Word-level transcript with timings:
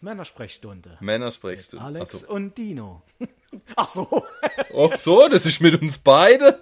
Männersprechstunde. 0.00 0.96
Männersprechstunde. 1.00 1.84
Alex 1.84 2.14
Also, 2.14 2.28
und 2.34 2.56
Dino. 2.56 3.02
Ach 3.76 3.88
so. 3.88 4.06
ach 4.74 4.98
so, 4.98 5.28
das 5.28 5.44
ist 5.44 5.60
mit 5.60 5.80
uns 5.80 5.98
beide. 5.98 6.60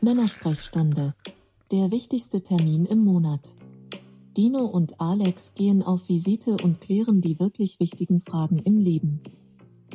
Männersprechstunde. 0.00 1.14
Der 1.70 1.90
wichtigste 1.90 2.42
Termin 2.42 2.84
im 2.84 3.04
Monat. 3.04 3.50
Dino 4.36 4.64
und 4.66 5.00
Alex 5.00 5.54
gehen 5.54 5.82
auf 5.82 6.08
Visite 6.08 6.56
und 6.62 6.80
klären 6.80 7.20
die 7.20 7.40
wirklich 7.40 7.80
wichtigen 7.80 8.20
Fragen 8.20 8.58
im 8.58 8.78
Leben. 8.78 9.22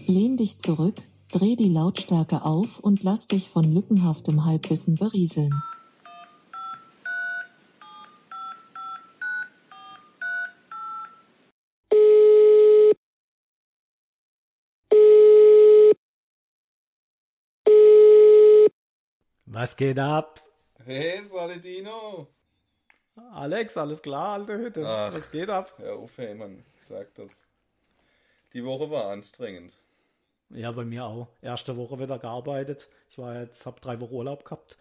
Lehn 0.08 0.38
dich 0.38 0.58
zurück, 0.60 0.96
dreh 1.32 1.56
die 1.56 1.70
Lautstärke 1.70 2.44
auf 2.44 2.80
und 2.80 3.04
lass 3.04 3.28
dich 3.28 3.50
von 3.50 3.72
lückenhaftem 3.72 4.46
Halbwissen 4.46 4.96
berieseln. 4.96 5.54
Was 19.62 19.78
geht 19.78 20.00
ab? 20.00 20.42
Hey, 20.86 21.24
Saladino. 21.24 22.28
Alex, 23.32 23.78
alles 23.78 24.02
klar, 24.02 24.30
alte 24.30 24.58
Hütte. 24.58 24.84
Ach. 24.88 25.14
Was 25.14 25.30
geht 25.30 25.52
ab? 25.52 25.72
Ja, 25.78 25.94
auf, 25.94 26.18
hey, 26.18 26.36
ich 26.76 26.84
sag 26.84 27.14
das. 27.14 27.44
Die 28.54 28.66
Woche 28.66 28.90
war 28.90 29.12
anstrengend. 29.12 29.72
Ja, 30.50 30.72
bei 30.72 30.84
mir 30.84 31.06
auch. 31.06 31.28
Erste 31.44 31.78
Woche 31.78 32.00
wieder 32.00 32.18
gearbeitet. 32.18 32.90
Ich 33.12 33.20
war 33.20 33.40
jetzt, 33.40 33.64
hab 33.68 33.80
drei 33.82 34.02
Wochen 34.02 34.16
Urlaub 34.16 34.46
gehabt. 34.46 34.80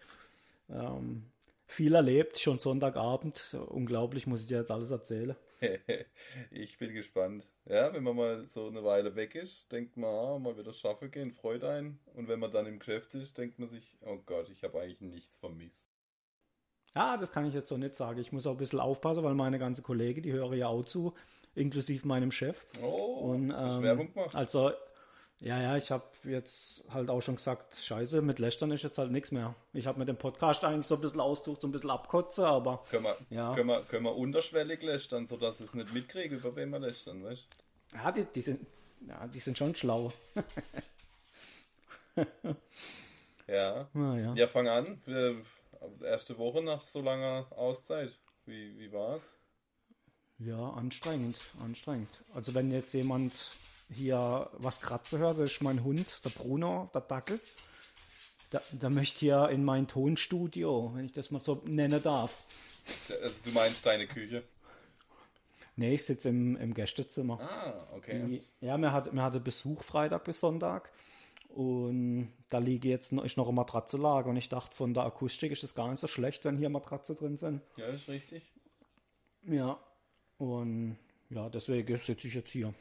Ähm, 0.67 1.27
viel 1.67 1.93
erlebt, 1.93 2.39
schon 2.39 2.57
Sonntagabend. 2.57 3.55
Unglaublich, 3.67 4.25
muss 4.25 4.41
ich 4.41 4.47
dir 4.47 4.57
jetzt 4.57 4.71
alles 4.71 4.89
erzählen. 4.89 5.35
Ich 6.51 6.77
bin 6.77 6.93
gespannt. 6.93 7.47
Ja, 7.65 7.93
wenn 7.93 8.03
man 8.03 8.15
mal 8.15 8.47
so 8.47 8.67
eine 8.67 8.83
Weile 8.83 9.15
weg 9.15 9.35
ist, 9.35 9.71
denkt 9.71 9.97
man, 9.97 10.09
ah, 10.09 10.39
mal 10.39 10.57
wieder 10.57 10.73
schaffen 10.73 11.11
gehen, 11.11 11.31
freut 11.31 11.63
einen. 11.63 11.99
Und 12.15 12.27
wenn 12.27 12.39
man 12.39 12.51
dann 12.51 12.65
im 12.65 12.79
Geschäft 12.79 13.13
ist, 13.13 13.37
denkt 13.37 13.59
man 13.59 13.67
sich, 13.67 13.97
oh 14.01 14.17
Gott, 14.25 14.49
ich 14.49 14.63
habe 14.63 14.79
eigentlich 14.79 15.01
nichts 15.01 15.35
vermisst. 15.35 15.89
Ja, 16.95 17.15
das 17.17 17.31
kann 17.31 17.45
ich 17.45 17.53
jetzt 17.53 17.69
so 17.69 17.77
nicht 17.77 17.95
sagen. 17.95 18.19
Ich 18.19 18.31
muss 18.31 18.47
auch 18.47 18.51
ein 18.51 18.57
bisschen 18.57 18.79
aufpassen, 18.79 19.23
weil 19.23 19.33
meine 19.33 19.59
ganze 19.59 19.81
Kollegen, 19.81 20.21
die 20.23 20.33
hören 20.33 20.57
ja 20.57 20.67
auch 20.67 20.83
zu, 20.83 21.13
inklusive 21.55 22.07
meinem 22.07 22.31
Chef. 22.31 22.65
Oh, 22.81 23.31
Und, 23.31 23.51
ähm, 23.51 23.83
Werbung 23.83 24.13
gemacht? 24.13 24.35
Also, 24.35 24.71
ja, 25.41 25.59
ja, 25.61 25.75
ich 25.77 25.91
habe 25.91 26.03
jetzt 26.23 26.85
halt 26.93 27.09
auch 27.09 27.21
schon 27.21 27.35
gesagt, 27.35 27.75
scheiße, 27.75 28.21
mit 28.21 28.39
Lästern 28.39 28.71
ist 28.71 28.83
jetzt 28.83 28.97
halt 28.97 29.11
nichts 29.11 29.31
mehr. 29.31 29.55
Ich 29.73 29.87
habe 29.87 29.99
mit 29.99 30.07
dem 30.07 30.17
Podcast 30.17 30.63
eigentlich 30.63 30.85
so 30.87 30.95
ein 30.95 31.01
bisschen 31.01 31.19
austucht, 31.19 31.61
so 31.61 31.67
ein 31.67 31.71
bisschen 31.71 31.89
abkotze, 31.89 32.47
aber 32.47 32.83
Können 32.89 33.03
wir, 33.05 33.17
Ja. 33.29 33.53
können, 33.53 33.67
wir, 33.67 33.81
können 33.83 34.05
wir 34.05 34.15
unterschwellig 34.15 34.81
lästern, 34.83 35.27
sodass 35.27 35.59
ich 35.59 35.67
es 35.67 35.73
nicht 35.73 35.93
mitkriege, 35.93 36.35
über 36.35 36.55
wen 36.55 36.69
wir 36.69 36.79
lästern, 36.79 37.23
weißt 37.23 37.45
ja, 37.93 38.11
die, 38.11 38.23
die, 38.23 38.41
sind, 38.41 38.65
ja, 39.07 39.27
die 39.27 39.39
sind 39.39 39.57
schon 39.57 39.75
schlau. 39.75 40.13
Ja. 43.47 43.87
Naja. 43.93 44.33
Ja, 44.35 44.47
fang 44.47 44.67
an. 44.67 45.01
Erste 46.03 46.37
Woche 46.37 46.61
nach 46.63 46.87
so 46.87 47.01
langer 47.01 47.47
Auszeit. 47.51 48.17
Wie, 48.45 48.77
wie 48.79 48.91
war's? 48.93 49.37
Ja, 50.39 50.69
anstrengend, 50.71 51.37
anstrengend. 51.61 52.09
Also 52.33 52.53
wenn 52.53 52.71
jetzt 52.71 52.93
jemand 52.93 53.33
hier 53.93 54.49
was 54.53 54.81
kratzen 54.81 55.19
hört, 55.19 55.39
das 55.39 55.51
ist 55.51 55.61
mein 55.61 55.83
Hund, 55.83 56.23
der 56.23 56.29
Bruno, 56.29 56.89
der 56.93 57.01
Dackel. 57.01 57.39
Der, 58.51 58.61
der 58.71 58.89
möchte 58.89 59.19
hier 59.19 59.49
in 59.49 59.63
mein 59.63 59.87
Tonstudio, 59.87 60.91
wenn 60.93 61.05
ich 61.05 61.13
das 61.13 61.31
mal 61.31 61.39
so 61.39 61.61
nennen 61.65 62.01
darf. 62.03 62.43
Also, 63.09 63.35
du 63.45 63.51
meinst 63.51 63.85
deine 63.85 64.07
Küche? 64.07 64.43
Nee, 65.77 65.93
ich 65.93 66.03
sitze 66.03 66.29
im, 66.29 66.57
im 66.57 66.73
Gästezimmer. 66.73 67.39
Ah, 67.39 67.87
okay. 67.95 68.23
Die, 68.25 68.65
ja, 68.65 68.77
wir 68.77 68.91
hatten, 68.91 69.15
wir 69.15 69.23
hatten 69.23 69.43
Besuch 69.43 69.83
Freitag 69.83 70.25
bis 70.25 70.39
Sonntag. 70.39 70.91
Und 71.49 72.31
da 72.49 72.59
liege 72.59 72.89
jetzt 72.89 73.11
noch, 73.13 73.23
ist 73.23 73.37
noch 73.37 73.47
eine 73.47 73.55
Matratze 73.55 73.97
lag. 73.97 74.25
Und 74.25 74.35
ich 74.37 74.49
dachte, 74.49 74.75
von 74.75 74.93
der 74.93 75.03
Akustik 75.03 75.51
ist 75.51 75.63
es 75.63 75.73
gar 75.73 75.89
nicht 75.89 75.99
so 75.99 76.07
schlecht, 76.07 76.43
wenn 76.45 76.57
hier 76.57 76.69
Matratze 76.69 77.15
drin 77.15 77.37
sind. 77.37 77.61
Ja, 77.77 77.87
ist 77.87 78.07
richtig. 78.07 78.43
Ja. 79.43 79.79
Und 80.37 80.97
ja, 81.29 81.49
deswegen 81.49 81.97
sitze 81.97 82.27
ich 82.27 82.33
jetzt 82.33 82.49
hier. 82.49 82.73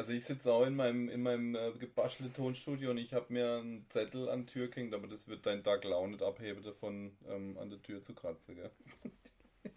Also 0.00 0.14
ich 0.14 0.24
sitze 0.24 0.50
auch 0.50 0.64
in 0.64 0.76
meinem, 0.76 1.10
in 1.10 1.22
meinem 1.22 1.54
äh, 1.54 1.72
gebastelten 1.72 2.32
Tonstudio 2.32 2.90
und 2.90 2.96
ich 2.96 3.12
habe 3.12 3.26
mir 3.28 3.58
einen 3.58 3.84
Zettel 3.90 4.30
an 4.30 4.46
die 4.46 4.52
Tür 4.54 4.68
gehängt, 4.68 4.94
aber 4.94 5.06
das 5.06 5.28
wird 5.28 5.44
dein 5.44 5.62
Tag 5.62 5.84
auch 5.84 6.06
nicht 6.06 6.22
abheben 6.22 6.62
davon, 6.62 7.14
ähm, 7.28 7.58
an 7.60 7.68
der 7.68 7.82
Tür 7.82 8.00
zu 8.00 8.14
kratzen, 8.14 8.54
gell? 8.54 8.70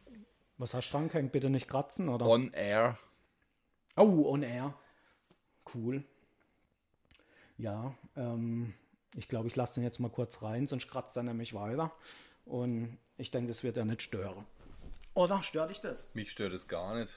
Was 0.57 0.73
hast 0.73 0.87
du 0.87 0.91
dran 0.93 1.09
gehängt? 1.09 1.33
Bitte 1.33 1.49
nicht 1.49 1.67
kratzen, 1.67 2.07
oder? 2.07 2.25
On 2.25 2.53
air. 2.53 2.97
Oh, 3.97 4.31
on 4.31 4.43
air. 4.43 4.73
Cool. 5.75 6.05
Ja, 7.57 7.93
ähm, 8.15 8.73
ich 9.17 9.27
glaube, 9.27 9.49
ich 9.49 9.57
lasse 9.57 9.73
den 9.73 9.83
jetzt 9.83 9.99
mal 9.99 10.09
kurz 10.09 10.41
rein, 10.41 10.67
sonst 10.67 10.87
kratzt 10.87 11.17
er 11.17 11.23
nämlich 11.23 11.53
weiter. 11.53 11.91
Und 12.45 12.97
ich 13.17 13.29
denke, 13.29 13.49
das 13.49 13.65
wird 13.65 13.75
er 13.75 13.83
nicht 13.83 14.03
stören. 14.03 14.45
Oder 15.15 15.43
stört 15.43 15.71
dich 15.71 15.81
das? 15.81 16.15
Mich 16.15 16.31
stört 16.31 16.53
es 16.53 16.69
gar 16.69 16.97
nicht. 16.97 17.13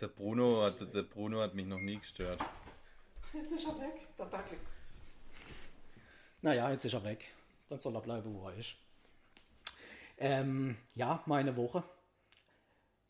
Der 0.00 0.08
Bruno 0.08 0.62
hat, 0.62 0.80
der 0.94 1.02
Bruno 1.02 1.40
hat 1.40 1.54
mich 1.54 1.66
noch 1.66 1.80
nie 1.80 1.98
gestört. 1.98 2.40
Jetzt 3.32 3.52
ist 3.52 3.66
er 3.66 3.78
weg, 3.80 4.06
der 4.16 4.26
Dackel. 4.26 4.58
Naja, 6.40 6.70
jetzt 6.70 6.84
ist 6.84 6.94
er 6.94 7.04
weg. 7.04 7.24
Dann 7.68 7.80
soll 7.80 7.94
er 7.96 8.00
bleiben, 8.00 8.32
wo 8.34 8.48
er 8.48 8.54
ist. 8.56 8.76
Ähm, 10.18 10.76
ja, 10.94 11.22
meine 11.26 11.56
Woche. 11.56 11.82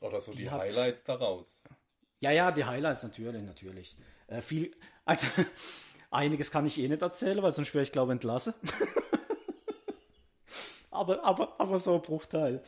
Oder 0.00 0.20
so 0.20 0.32
die, 0.32 0.38
Die 0.38 0.50
hat- 0.50 0.60
Highlights 0.62 1.04
daraus. 1.04 1.62
Ja, 2.20 2.30
ja, 2.30 2.50
die 2.50 2.64
Highlights 2.64 3.02
natürlich, 3.02 3.42
natürlich. 3.42 3.96
Äh, 4.26 4.40
viel, 4.40 4.74
also 5.04 5.26
einiges 6.10 6.50
kann 6.50 6.66
ich 6.66 6.78
eh 6.78 6.88
nicht 6.88 7.02
erzählen, 7.02 7.42
weil 7.42 7.52
sonst 7.52 7.72
wäre 7.74 7.84
ich 7.84 7.92
glaube 7.92 8.12
entlassen. 8.12 8.54
aber, 10.90 11.22
aber, 11.22 11.60
aber 11.60 11.78
so 11.78 11.94
ein 11.96 12.02
Bruchteil. 12.02 12.62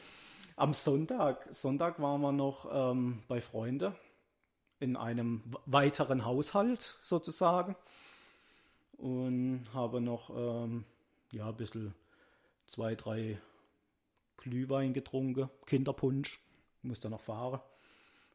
Am 0.56 0.74
Sonntag, 0.74 1.46
Sonntag 1.52 2.00
waren 2.00 2.20
wir 2.20 2.32
noch 2.32 2.68
ähm, 2.70 3.22
bei 3.28 3.40
Freunden 3.40 3.94
in 4.80 4.96
einem 4.96 5.42
weiteren 5.66 6.24
Haushalt 6.24 6.98
sozusagen 7.02 7.76
und 8.96 9.66
habe 9.72 10.00
noch 10.00 10.30
ähm, 10.36 10.84
ja 11.32 11.48
ein 11.48 11.56
bisschen 11.56 11.94
zwei, 12.66 12.94
drei 12.94 13.38
Glühwein 14.38 14.92
getrunken, 14.92 15.50
Kinderpunsch, 15.66 16.40
muss 16.82 17.00
dann 17.00 17.12
noch 17.12 17.20
fahren 17.20 17.60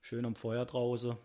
schön 0.05 0.25
am 0.25 0.35
Feuer 0.35 0.65
draußen. 0.65 1.17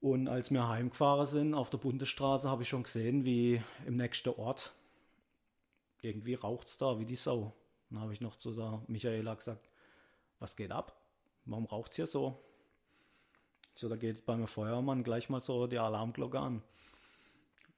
Und 0.00 0.28
als 0.28 0.52
wir 0.52 0.68
heimgefahren 0.68 1.26
sind 1.26 1.54
auf 1.54 1.70
der 1.70 1.78
Bundesstraße, 1.78 2.48
habe 2.48 2.62
ich 2.62 2.68
schon 2.68 2.84
gesehen, 2.84 3.24
wie 3.24 3.60
im 3.84 3.96
nächsten 3.96 4.28
Ort 4.30 4.72
irgendwie 6.02 6.34
raucht 6.34 6.68
es 6.68 6.78
da 6.78 6.98
wie 7.00 7.04
die 7.04 7.16
Sau. 7.16 7.52
Dann 7.90 8.00
habe 8.00 8.12
ich 8.12 8.20
noch 8.20 8.36
zu 8.36 8.52
der 8.52 8.80
Michaela 8.86 9.34
gesagt, 9.34 9.68
was 10.38 10.56
geht 10.56 10.70
ab? 10.70 10.96
Warum 11.44 11.66
raucht 11.66 11.90
es 11.90 11.96
hier 11.96 12.06
so? 12.06 12.38
So, 13.74 13.88
da 13.88 13.96
geht 13.96 14.26
beim 14.26 14.46
Feuermann 14.46 15.02
gleich 15.02 15.28
mal 15.28 15.40
so 15.40 15.66
die 15.66 15.78
Alarmglocke 15.78 16.38
an. 16.38 16.62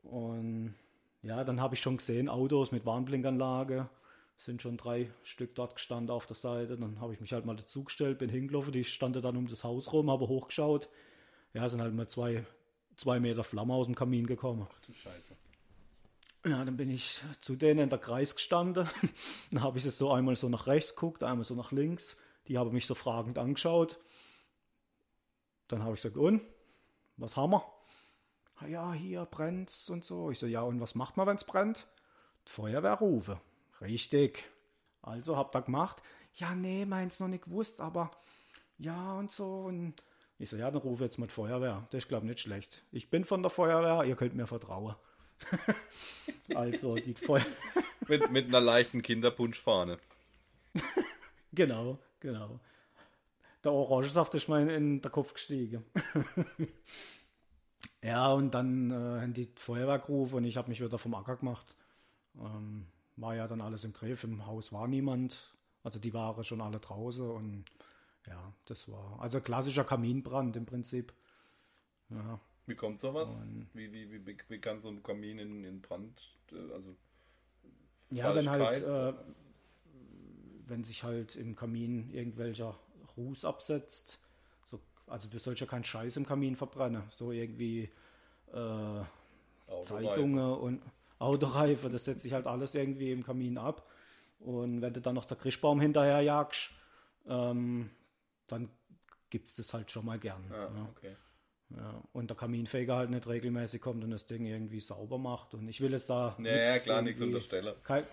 Und 0.02 0.74
ja, 1.22 1.44
dann 1.44 1.60
habe 1.60 1.74
ich 1.74 1.80
schon 1.80 1.96
gesehen, 1.96 2.28
Autos 2.28 2.72
mit 2.72 2.84
Warnblinkanlage, 2.84 3.88
sind 4.36 4.60
schon 4.60 4.76
drei 4.76 5.10
Stück 5.22 5.54
dort 5.54 5.76
gestanden 5.76 6.10
auf 6.10 6.26
der 6.26 6.36
Seite. 6.36 6.76
Dann 6.76 7.00
habe 7.00 7.14
ich 7.14 7.20
mich 7.20 7.32
halt 7.32 7.46
mal 7.46 7.56
dazugestellt, 7.56 8.18
bin 8.18 8.28
hingelaufen, 8.28 8.72
die 8.72 8.84
standen 8.84 9.22
dann 9.22 9.36
um 9.36 9.46
das 9.46 9.64
Haus 9.64 9.92
rum, 9.92 10.10
habe 10.10 10.28
hochgeschaut. 10.28 10.88
Ja, 11.54 11.68
sind 11.68 11.80
halt 11.80 11.94
mal 11.94 12.08
zwei, 12.08 12.44
zwei 12.96 13.20
Meter 13.20 13.44
Flamme 13.44 13.74
aus 13.74 13.86
dem 13.86 13.94
Kamin 13.94 14.26
gekommen. 14.26 14.66
Ach 14.68 14.80
du 14.86 14.92
Scheiße. 14.92 15.34
Ja, 16.46 16.62
dann 16.62 16.76
bin 16.76 16.90
ich 16.90 17.22
zu 17.40 17.56
denen 17.56 17.80
in 17.80 17.88
der 17.88 17.98
Kreis 17.98 18.34
gestanden. 18.34 18.86
dann 19.50 19.62
habe 19.62 19.78
ich 19.78 19.86
es 19.86 19.96
so 19.96 20.12
einmal 20.12 20.36
so 20.36 20.48
nach 20.48 20.66
rechts 20.66 20.94
geguckt, 20.94 21.22
einmal 21.22 21.44
so 21.44 21.54
nach 21.54 21.72
links. 21.72 22.18
Die 22.48 22.58
haben 22.58 22.72
mich 22.72 22.86
so 22.86 22.94
fragend 22.94 23.38
angeschaut. 23.38 23.98
Dann 25.68 25.82
habe 25.82 25.94
ich 25.94 26.02
gesagt, 26.02 26.16
und? 26.16 26.42
Was 27.16 27.36
haben 27.36 27.52
wir? 27.52 27.64
"Ah 28.56 28.66
Ja, 28.66 28.92
hier 28.92 29.24
brennt's 29.24 29.88
und 29.90 30.04
so. 30.04 30.30
Ich 30.30 30.38
so, 30.38 30.46
ja, 30.46 30.62
und 30.62 30.80
was 30.80 30.94
macht 30.94 31.16
man, 31.16 31.26
wenn's 31.26 31.44
brennt? 31.44 31.86
Feuerwehr 32.44 32.94
rufe. 32.94 33.40
Richtig. 33.80 34.44
Also 35.02 35.36
habt 35.36 35.54
ihr 35.56 35.62
gemacht? 35.62 36.02
Ja, 36.34 36.54
nee, 36.54 36.84
meins 36.84 37.20
noch 37.20 37.28
nicht 37.28 37.44
gewusst, 37.44 37.80
aber 37.80 38.10
ja 38.78 39.14
und 39.14 39.30
so. 39.30 39.62
Und 39.64 40.02
ich 40.38 40.50
so, 40.50 40.56
ja, 40.56 40.70
dann 40.70 40.80
rufe 40.82 41.04
jetzt 41.04 41.18
mal 41.18 41.26
die 41.26 41.32
Feuerwehr. 41.32 41.86
Das 41.90 41.98
ist, 42.04 42.08
glaube 42.08 42.26
ich, 42.26 42.30
nicht 42.30 42.40
schlecht. 42.40 42.82
Ich 42.90 43.08
bin 43.10 43.24
von 43.24 43.42
der 43.42 43.50
Feuerwehr, 43.50 44.04
ihr 44.04 44.16
könnt 44.16 44.34
mir 44.34 44.46
vertrauen. 44.46 44.96
also, 46.54 46.96
die 46.96 47.14
Feuerwehr. 47.14 47.46
Mit, 48.08 48.30
mit 48.30 48.46
einer 48.48 48.60
leichten 48.60 49.02
Kinderpunschfahne. 49.02 49.98
Genau, 51.52 51.98
genau. 52.18 52.58
Der 53.64 53.72
Orangensaft 53.72 54.34
ist 54.34 54.48
mir 54.48 54.60
in 54.60 55.00
den 55.00 55.10
Kopf 55.10 55.32
gestiegen. 55.32 55.84
ja, 58.02 58.30
und 58.32 58.52
dann 58.52 58.90
äh, 58.90 59.20
haben 59.22 59.32
die 59.32 59.48
Feuerwehr 59.56 59.98
gerufen 59.98 60.36
und 60.36 60.44
ich 60.44 60.56
habe 60.58 60.68
mich 60.68 60.82
wieder 60.82 60.98
vom 60.98 61.14
Acker 61.14 61.36
gemacht. 61.36 61.74
Ähm, 62.38 62.86
war 63.16 63.34
ja 63.34 63.48
dann 63.48 63.60
alles 63.62 63.84
im 63.84 63.92
Griff, 63.92 64.24
im 64.24 64.46
Haus 64.46 64.72
war 64.72 64.86
niemand. 64.86 65.54
Also 65.82 65.98
die 65.98 66.12
waren 66.12 66.44
schon 66.44 66.60
alle 66.60 66.78
draußen 66.80 67.28
und 67.28 67.64
ja, 68.26 68.52
das 68.66 68.90
war 68.90 69.20
also 69.20 69.40
klassischer 69.40 69.84
Kaminbrand 69.84 70.56
im 70.56 70.66
Prinzip. 70.66 71.12
Ja. 72.10 72.40
Wie 72.66 72.74
kommt 72.74 72.98
sowas? 72.98 73.34
Und- 73.34 73.68
Wie, 73.72 73.92
wie, 73.92 74.10
wie, 74.10 74.36
wie, 74.48 74.58
kann 74.58 74.80
so 74.80 74.88
ein 74.88 75.02
Kamin 75.02 75.38
in, 75.38 75.64
in 75.64 75.80
Brand, 75.80 76.36
äh, 76.52 76.72
also 76.72 76.96
Ja, 78.10 78.34
wenn 78.34 78.48
halt, 78.48 78.82
äh, 78.82 79.12
wenn 80.66 80.84
sich 80.84 81.02
halt 81.02 81.36
im 81.36 81.54
Kamin 81.54 82.10
irgendwelcher 82.10 82.78
Ruß 83.16 83.44
absetzt, 83.44 84.18
so, 84.64 84.80
also 85.06 85.28
du 85.28 85.38
sollst 85.38 85.60
ja 85.60 85.66
keinen 85.66 85.84
Scheiß 85.84 86.16
im 86.16 86.26
Kamin 86.26 86.56
verbrennen, 86.56 87.02
so 87.10 87.32
irgendwie 87.32 87.90
äh? 88.52 89.02
Zeitungen 89.82 90.54
und 90.56 90.82
Autoreife, 91.18 91.88
das 91.88 92.04
setzt 92.04 92.22
sich 92.22 92.32
halt 92.32 92.46
alles 92.46 92.74
irgendwie 92.74 93.12
im 93.12 93.22
Kamin 93.22 93.58
ab. 93.58 93.88
Und 94.40 94.82
wenn 94.82 94.92
du 94.92 95.00
dann 95.00 95.14
noch 95.14 95.24
der 95.24 95.36
Christbaum 95.36 95.80
hinterher 95.80 96.20
jagst, 96.20 96.70
ähm, 97.26 97.90
dann 98.46 98.68
gibt 99.30 99.48
es 99.48 99.54
das 99.54 99.72
halt 99.72 99.90
schon 99.90 100.04
mal 100.04 100.18
gern. 100.18 100.44
Ah, 100.50 100.54
ja. 100.54 100.88
okay. 100.90 101.16
Ja. 101.70 102.02
Und 102.12 102.28
der 102.28 102.36
Kaminfeger 102.36 102.96
halt 102.96 103.10
nicht 103.10 103.26
regelmäßig 103.26 103.80
kommt 103.80 104.04
und 104.04 104.10
das 104.10 104.26
Ding 104.26 104.44
irgendwie 104.44 104.80
sauber 104.80 105.18
macht. 105.18 105.54
Und 105.54 105.68
ich 105.68 105.80
will 105.80 105.92
jetzt 105.92 106.10
da. 106.10 106.36
Ja, 106.38 106.56
ja, 106.56 106.78
klar, 106.78 107.02
nichts 107.02 107.22
unterstellen. 107.22 107.74
kein, 107.82 108.04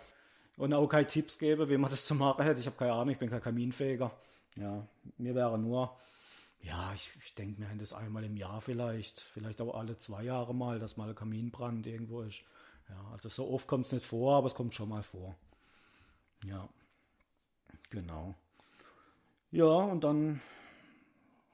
und 0.57 0.73
auch 0.73 0.87
keine 0.87 1.07
Tipps 1.07 1.37
gebe, 1.37 1.69
wie 1.69 1.77
man 1.77 1.91
das 1.91 2.05
zu 2.05 2.15
machen 2.15 2.43
hätte. 2.43 2.59
Ich 2.59 2.65
habe 2.65 2.77
keine 2.77 2.93
Ahnung, 2.93 3.09
ich 3.09 3.19
bin 3.19 3.29
kein 3.29 3.41
Kaminfeger. 3.41 4.11
Ja, 4.57 4.87
mir 5.17 5.35
wäre 5.35 5.57
nur, 5.57 5.95
ja, 6.61 6.93
ich, 6.93 7.09
ich 7.23 7.33
denke 7.35 7.61
mir 7.61 7.67
das 7.77 7.93
einmal 7.93 8.23
im 8.23 8.37
Jahr 8.37 8.61
vielleicht, 8.61 9.19
vielleicht 9.19 9.61
auch 9.61 9.75
alle 9.75 9.97
zwei 9.97 10.23
Jahre 10.23 10.53
mal, 10.53 10.79
dass 10.79 10.97
mal 10.97 11.09
ein 11.09 11.15
Kaminbrand 11.15 11.87
irgendwo 11.87 12.21
ist. 12.21 12.41
Ja, 12.89 13.11
also 13.13 13.29
so 13.29 13.49
oft 13.49 13.67
kommt 13.67 13.85
es 13.87 13.93
nicht 13.93 14.05
vor, 14.05 14.37
aber 14.37 14.47
es 14.47 14.55
kommt 14.55 14.73
schon 14.73 14.89
mal 14.89 15.03
vor. 15.03 15.35
Ja, 16.45 16.67
genau. 17.89 18.35
Ja, 19.51 19.65
und 19.65 20.03
dann 20.03 20.41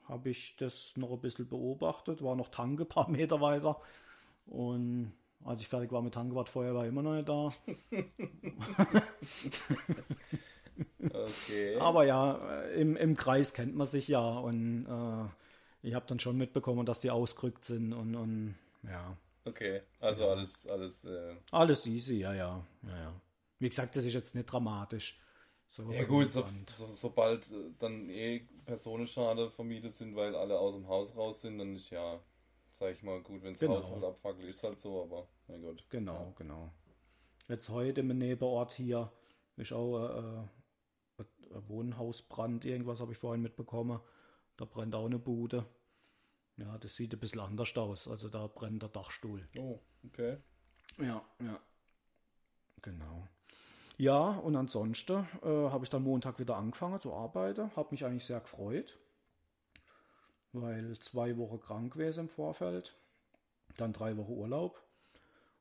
habe 0.08 0.30
ich 0.30 0.56
das 0.56 0.96
noch 0.96 1.12
ein 1.12 1.20
bisschen 1.20 1.48
beobachtet, 1.48 2.22
war 2.22 2.34
noch 2.36 2.48
Tanke 2.48 2.84
ein 2.84 2.88
paar 2.88 3.08
Meter 3.10 3.40
weiter. 3.40 3.80
Und 4.46 5.12
als 5.44 5.60
ich 5.60 5.68
fertig 5.68 5.92
war 5.92 6.02
mit 6.02 6.14
Tanke, 6.14 6.34
war 6.34 6.44
die 6.44 6.50
Feuerwehr 6.50 6.84
immer 6.84 7.02
noch 7.02 7.14
nicht 7.14 7.28
da. 7.28 7.52
Okay. 11.12 11.76
Aber 11.78 12.04
ja, 12.04 12.62
äh, 12.64 12.80
im, 12.80 12.96
im 12.96 13.16
Kreis 13.16 13.52
kennt 13.54 13.74
man 13.74 13.86
sich 13.86 14.08
ja 14.08 14.20
und 14.38 14.86
äh, 14.86 15.86
ich 15.88 15.94
habe 15.94 16.06
dann 16.06 16.18
schon 16.20 16.36
mitbekommen, 16.36 16.86
dass 16.86 17.00
die 17.00 17.10
ausgerückt 17.10 17.64
sind 17.64 17.92
und, 17.92 18.14
und 18.14 18.54
ja, 18.82 19.16
okay. 19.44 19.82
Also 20.00 20.28
alles, 20.28 20.66
alles, 20.66 21.04
äh, 21.04 21.36
alles 21.50 21.86
easy, 21.86 22.18
ja, 22.20 22.32
ja, 22.34 22.64
ja, 22.86 22.96
ja. 22.96 23.20
Wie 23.58 23.68
gesagt, 23.68 23.96
das 23.96 24.04
ist 24.04 24.14
jetzt 24.14 24.34
nicht 24.34 24.46
dramatisch. 24.46 25.18
So 25.70 25.90
ja 25.92 26.04
gut, 26.04 26.30
so, 26.30 26.44
so, 26.72 26.88
sobald 26.88 27.50
äh, 27.50 27.70
dann 27.78 28.08
eh 28.10 28.40
Personenschade 28.64 29.50
vermietet 29.50 29.92
sind, 29.92 30.16
weil 30.16 30.34
alle 30.34 30.58
aus 30.58 30.74
dem 30.74 30.88
Haus 30.88 31.14
raus 31.16 31.40
sind, 31.42 31.58
dann 31.58 31.76
ist 31.76 31.90
ja, 31.90 32.20
sag 32.70 32.92
ich 32.92 33.02
mal, 33.02 33.20
gut, 33.22 33.42
wenn 33.42 33.52
das 33.54 33.60
Genau. 33.60 33.76
Haus 33.76 33.90
halt 33.90 34.04
abfackelt, 34.04 34.48
ist 34.48 34.62
halt 34.62 34.78
so, 34.78 35.02
aber 35.02 35.28
na 35.46 35.56
gut. 35.58 35.84
Genau, 35.90 36.32
genau. 36.36 36.70
Jetzt 37.48 37.68
heute 37.70 38.00
im 38.00 38.16
Nebenort 38.18 38.72
hier 38.72 39.10
ist 39.56 39.72
auch 39.72 39.98
äh, 39.98 40.18
äh, 40.18 40.44
Wohnhausbrand, 41.50 42.64
irgendwas 42.64 43.00
habe 43.00 43.12
ich 43.12 43.18
vorhin 43.18 43.42
mitbekommen. 43.42 44.00
Da 44.56 44.64
brennt 44.64 44.94
auch 44.94 45.06
eine 45.06 45.18
Bude. 45.18 45.66
Ja, 46.56 46.76
das 46.78 46.96
sieht 46.96 47.12
ein 47.12 47.20
bisschen 47.20 47.40
anders 47.40 47.76
aus. 47.76 48.08
Also 48.08 48.28
da 48.28 48.46
brennt 48.48 48.82
der 48.82 48.88
Dachstuhl. 48.88 49.46
Oh, 49.56 49.80
okay. 50.04 50.38
Ja, 50.98 51.24
ja. 51.40 51.60
Genau. 52.82 53.28
Ja, 53.96 54.30
und 54.30 54.54
ansonsten 54.56 55.26
äh, 55.42 55.46
habe 55.46 55.84
ich 55.84 55.90
dann 55.90 56.02
Montag 56.02 56.38
wieder 56.38 56.56
angefangen 56.56 57.00
zu 57.00 57.12
arbeiten. 57.12 57.74
Habe 57.74 57.88
mich 57.90 58.04
eigentlich 58.04 58.24
sehr 58.24 58.40
gefreut, 58.40 58.98
weil 60.52 60.98
zwei 60.98 61.36
Wochen 61.36 61.60
krank 61.60 61.92
gewesen 61.94 62.20
im 62.20 62.28
Vorfeld. 62.28 62.96
Dann 63.76 63.92
drei 63.92 64.16
Wochen 64.16 64.32
Urlaub. 64.32 64.80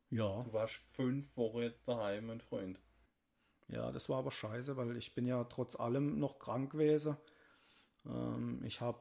Ja, 0.09 0.43
Du 0.43 0.53
warst 0.53 0.75
fünf 0.93 1.35
Wochen 1.35 1.59
jetzt 1.59 1.87
daheim, 1.87 2.27
mein 2.27 2.41
Freund. 2.41 2.79
Ja, 3.69 3.91
das 3.91 4.09
war 4.09 4.19
aber 4.19 4.31
scheiße, 4.31 4.77
weil 4.77 4.95
ich 4.97 5.13
bin 5.13 5.25
ja 5.25 5.43
trotz 5.45 5.75
allem 5.75 6.19
noch 6.19 6.39
krank 6.39 6.71
gewesen. 6.71 7.17
Ähm, 8.05 8.61
ich 8.63 8.81
habe, 8.81 8.99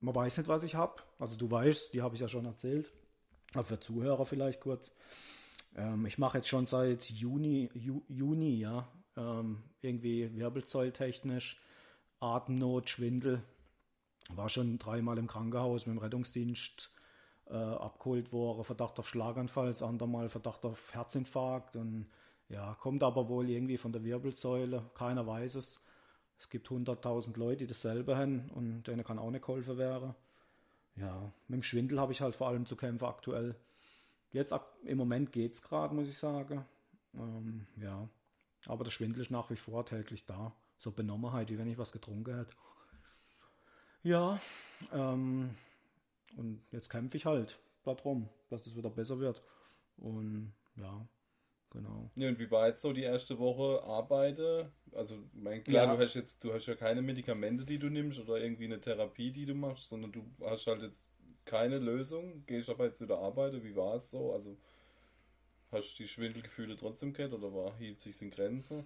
man 0.00 0.14
weiß 0.14 0.38
nicht, 0.38 0.48
was 0.48 0.62
ich 0.62 0.74
habe. 0.74 1.02
Also 1.18 1.36
du 1.36 1.50
weißt, 1.50 1.92
die 1.92 2.02
habe 2.02 2.14
ich 2.14 2.20
ja 2.20 2.28
schon 2.28 2.46
erzählt. 2.46 2.92
Aber 3.54 3.64
für 3.64 3.80
Zuhörer 3.80 4.24
vielleicht 4.24 4.60
kurz. 4.60 4.94
Ähm, 5.74 6.06
ich 6.06 6.18
mache 6.18 6.38
jetzt 6.38 6.48
schon 6.48 6.66
seit 6.66 7.10
Juni, 7.10 7.70
Ju, 7.74 8.02
Juni, 8.08 8.56
ja, 8.56 8.88
ähm, 9.16 9.62
irgendwie 9.82 10.34
wirbelsäultechnisch, 10.34 11.60
Atemnot, 12.20 12.88
Schwindel. 12.88 13.42
War 14.30 14.48
schon 14.48 14.78
dreimal 14.78 15.18
im 15.18 15.26
Krankenhaus 15.26 15.86
mit 15.86 15.96
dem 15.96 15.98
Rettungsdienst 15.98 16.90
äh, 17.50 17.54
abgeholt 17.54 18.32
worden, 18.32 18.64
Verdacht 18.64 18.98
auf 18.98 19.08
Schlaganfall, 19.08 19.68
das 19.68 19.82
andere 19.82 20.08
Mal 20.08 20.28
Verdacht 20.30 20.64
auf 20.64 20.94
Herzinfarkt 20.94 21.76
und 21.76 22.06
ja, 22.48 22.74
kommt 22.74 23.02
aber 23.02 23.28
wohl 23.28 23.48
irgendwie 23.48 23.76
von 23.76 23.92
der 23.92 24.04
Wirbelsäule, 24.04 24.90
keiner 24.94 25.26
weiß 25.26 25.54
es. 25.56 25.80
Es 26.38 26.50
gibt 26.50 26.68
100.000 26.68 27.38
Leute, 27.38 27.58
die 27.58 27.66
dasselbe 27.68 28.16
haben 28.16 28.50
und 28.50 28.84
denen 28.84 29.04
kann 29.04 29.18
auch 29.18 29.30
nicht 29.30 29.46
geholfen 29.46 29.78
werden. 29.78 30.14
Ja, 30.96 31.32
mit 31.48 31.58
dem 31.58 31.62
Schwindel 31.62 32.00
habe 32.00 32.12
ich 32.12 32.20
halt 32.20 32.34
vor 32.34 32.48
allem 32.48 32.66
zu 32.66 32.76
kämpfen 32.76 33.04
aktuell. 33.06 33.54
Jetzt 34.32 34.54
im 34.84 34.98
Moment 34.98 35.32
geht 35.32 35.54
es 35.54 35.62
gerade, 35.62 35.94
muss 35.94 36.08
ich 36.08 36.18
sagen. 36.18 36.64
Ähm, 37.14 37.66
ja, 37.76 38.08
aber 38.66 38.84
der 38.84 38.90
Schwindel 38.90 39.20
ist 39.20 39.30
nach 39.30 39.50
wie 39.50 39.56
vor 39.56 39.86
täglich 39.86 40.26
da. 40.26 40.54
So 40.78 40.90
Benommenheit, 40.90 41.50
wie 41.50 41.58
wenn 41.58 41.68
ich 41.68 41.78
was 41.78 41.92
getrunken 41.92 42.36
hätte. 42.36 42.52
Ja, 44.02 44.40
ähm, 44.92 45.54
und 46.36 46.62
jetzt 46.72 46.88
kämpfe 46.88 47.16
ich 47.16 47.26
halt 47.26 47.60
darum, 47.84 48.28
dass 48.50 48.66
es 48.66 48.76
wieder 48.76 48.90
besser 48.90 49.18
wird. 49.20 49.42
Und 49.96 50.52
ja, 50.76 51.06
genau. 51.72 52.10
Ja, 52.14 52.28
und 52.28 52.38
wie 52.38 52.50
war 52.50 52.68
jetzt 52.68 52.82
so 52.82 52.92
die 52.92 53.02
erste 53.02 53.38
Woche 53.38 53.82
Arbeite? 53.84 54.70
Also, 54.92 55.16
mein, 55.32 55.64
klar, 55.64 55.86
Ja. 55.86 55.96
du 55.96 56.02
hast 56.02 56.14
jetzt, 56.14 56.44
du 56.44 56.52
hast 56.52 56.66
ja 56.66 56.74
keine 56.74 57.02
Medikamente, 57.02 57.64
die 57.64 57.78
du 57.78 57.88
nimmst 57.88 58.20
oder 58.20 58.38
irgendwie 58.38 58.64
eine 58.66 58.80
Therapie, 58.80 59.32
die 59.32 59.46
du 59.46 59.54
machst, 59.54 59.88
sondern 59.88 60.12
du 60.12 60.24
hast 60.44 60.66
halt 60.66 60.82
jetzt 60.82 61.10
keine 61.44 61.78
Lösung, 61.78 62.44
gehst 62.46 62.68
aber 62.68 62.84
jetzt 62.84 63.00
wieder 63.00 63.18
arbeiten. 63.18 63.64
Wie 63.64 63.74
war 63.74 63.96
es 63.96 64.10
so? 64.10 64.32
Also, 64.32 64.56
hast 65.72 65.94
du 65.98 66.02
die 66.04 66.08
Schwindelgefühle 66.08 66.76
trotzdem 66.76 67.12
gehabt 67.12 67.34
oder 67.34 67.52
war, 67.52 67.76
hielt 67.78 68.00
sich 68.00 68.20
in 68.22 68.30
Grenzen? 68.30 68.84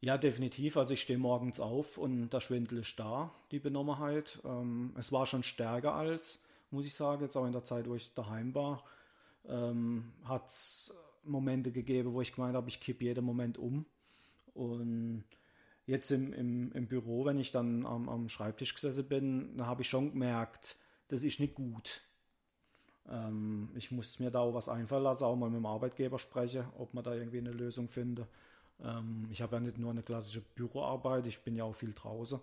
Ja, 0.00 0.18
definitiv. 0.18 0.76
Also 0.76 0.94
ich 0.94 1.02
stehe 1.02 1.18
morgens 1.18 1.60
auf 1.60 1.96
und 1.96 2.30
der 2.30 2.40
Schwindel 2.40 2.78
ist 2.78 2.98
da, 2.98 3.32
die 3.52 3.60
Benommenheit. 3.60 4.40
Ähm, 4.44 4.94
es 4.98 5.12
war 5.12 5.26
schon 5.26 5.44
stärker 5.44 5.94
als, 5.94 6.42
muss 6.70 6.86
ich 6.86 6.94
sagen, 6.94 7.22
jetzt 7.22 7.36
auch 7.36 7.46
in 7.46 7.52
der 7.52 7.62
Zeit, 7.62 7.88
wo 7.88 7.94
ich 7.94 8.12
daheim 8.14 8.52
war, 8.54 8.82
ähm, 9.46 10.12
hat 10.24 10.48
es 10.48 10.92
Momente 11.24 11.72
gegeben, 11.72 12.12
wo 12.12 12.20
ich 12.20 12.34
gemeint 12.34 12.56
habe, 12.56 12.68
ich 12.68 12.80
kippe 12.80 13.04
jeden 13.04 13.24
Moment 13.24 13.58
um. 13.58 13.86
Und 14.54 15.24
jetzt 15.86 16.10
im, 16.10 16.32
im, 16.32 16.72
im 16.72 16.86
Büro, 16.86 17.24
wenn 17.24 17.38
ich 17.38 17.50
dann 17.52 17.86
am, 17.86 18.08
am 18.08 18.28
Schreibtisch 18.28 18.74
gesessen 18.74 19.08
bin, 19.08 19.56
da 19.56 19.66
habe 19.66 19.82
ich 19.82 19.88
schon 19.88 20.12
gemerkt, 20.12 20.76
das 21.08 21.22
ist 21.22 21.40
nicht 21.40 21.54
gut. 21.54 22.02
Ähm, 23.08 23.70
ich 23.74 23.90
muss 23.90 24.18
mir 24.18 24.30
da 24.30 24.40
auch 24.40 24.54
was 24.54 24.68
einfallen 24.68 25.04
lassen, 25.04 25.24
auch 25.24 25.36
mal 25.36 25.50
mit 25.50 25.58
dem 25.58 25.66
Arbeitgeber 25.66 26.18
sprechen, 26.18 26.64
ob 26.78 26.94
man 26.94 27.04
da 27.04 27.14
irgendwie 27.14 27.38
eine 27.38 27.52
Lösung 27.52 27.88
findet. 27.88 28.26
Ähm, 28.80 29.28
ich 29.30 29.42
habe 29.42 29.56
ja 29.56 29.60
nicht 29.60 29.78
nur 29.78 29.90
eine 29.90 30.02
klassische 30.02 30.40
Büroarbeit, 30.40 31.26
ich 31.26 31.40
bin 31.40 31.56
ja 31.56 31.64
auch 31.64 31.74
viel 31.74 31.92
draußen. 31.92 32.40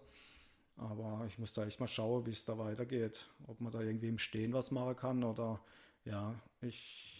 Aber 0.77 1.25
ich 1.27 1.37
muss 1.37 1.51
da 1.53 1.65
echt 1.65 1.79
mal 1.81 1.87
schauen, 1.87 2.25
wie 2.25 2.31
es 2.31 2.45
da 2.45 2.57
weitergeht. 2.57 3.29
Ob 3.47 3.59
man 3.59 3.71
da 3.71 3.81
irgendwie 3.81 4.07
im 4.07 4.17
Stehen 4.17 4.53
was 4.53 4.71
machen 4.71 4.95
kann 4.95 5.23
oder 5.23 5.59
ja, 6.05 6.33
ich 6.61 7.18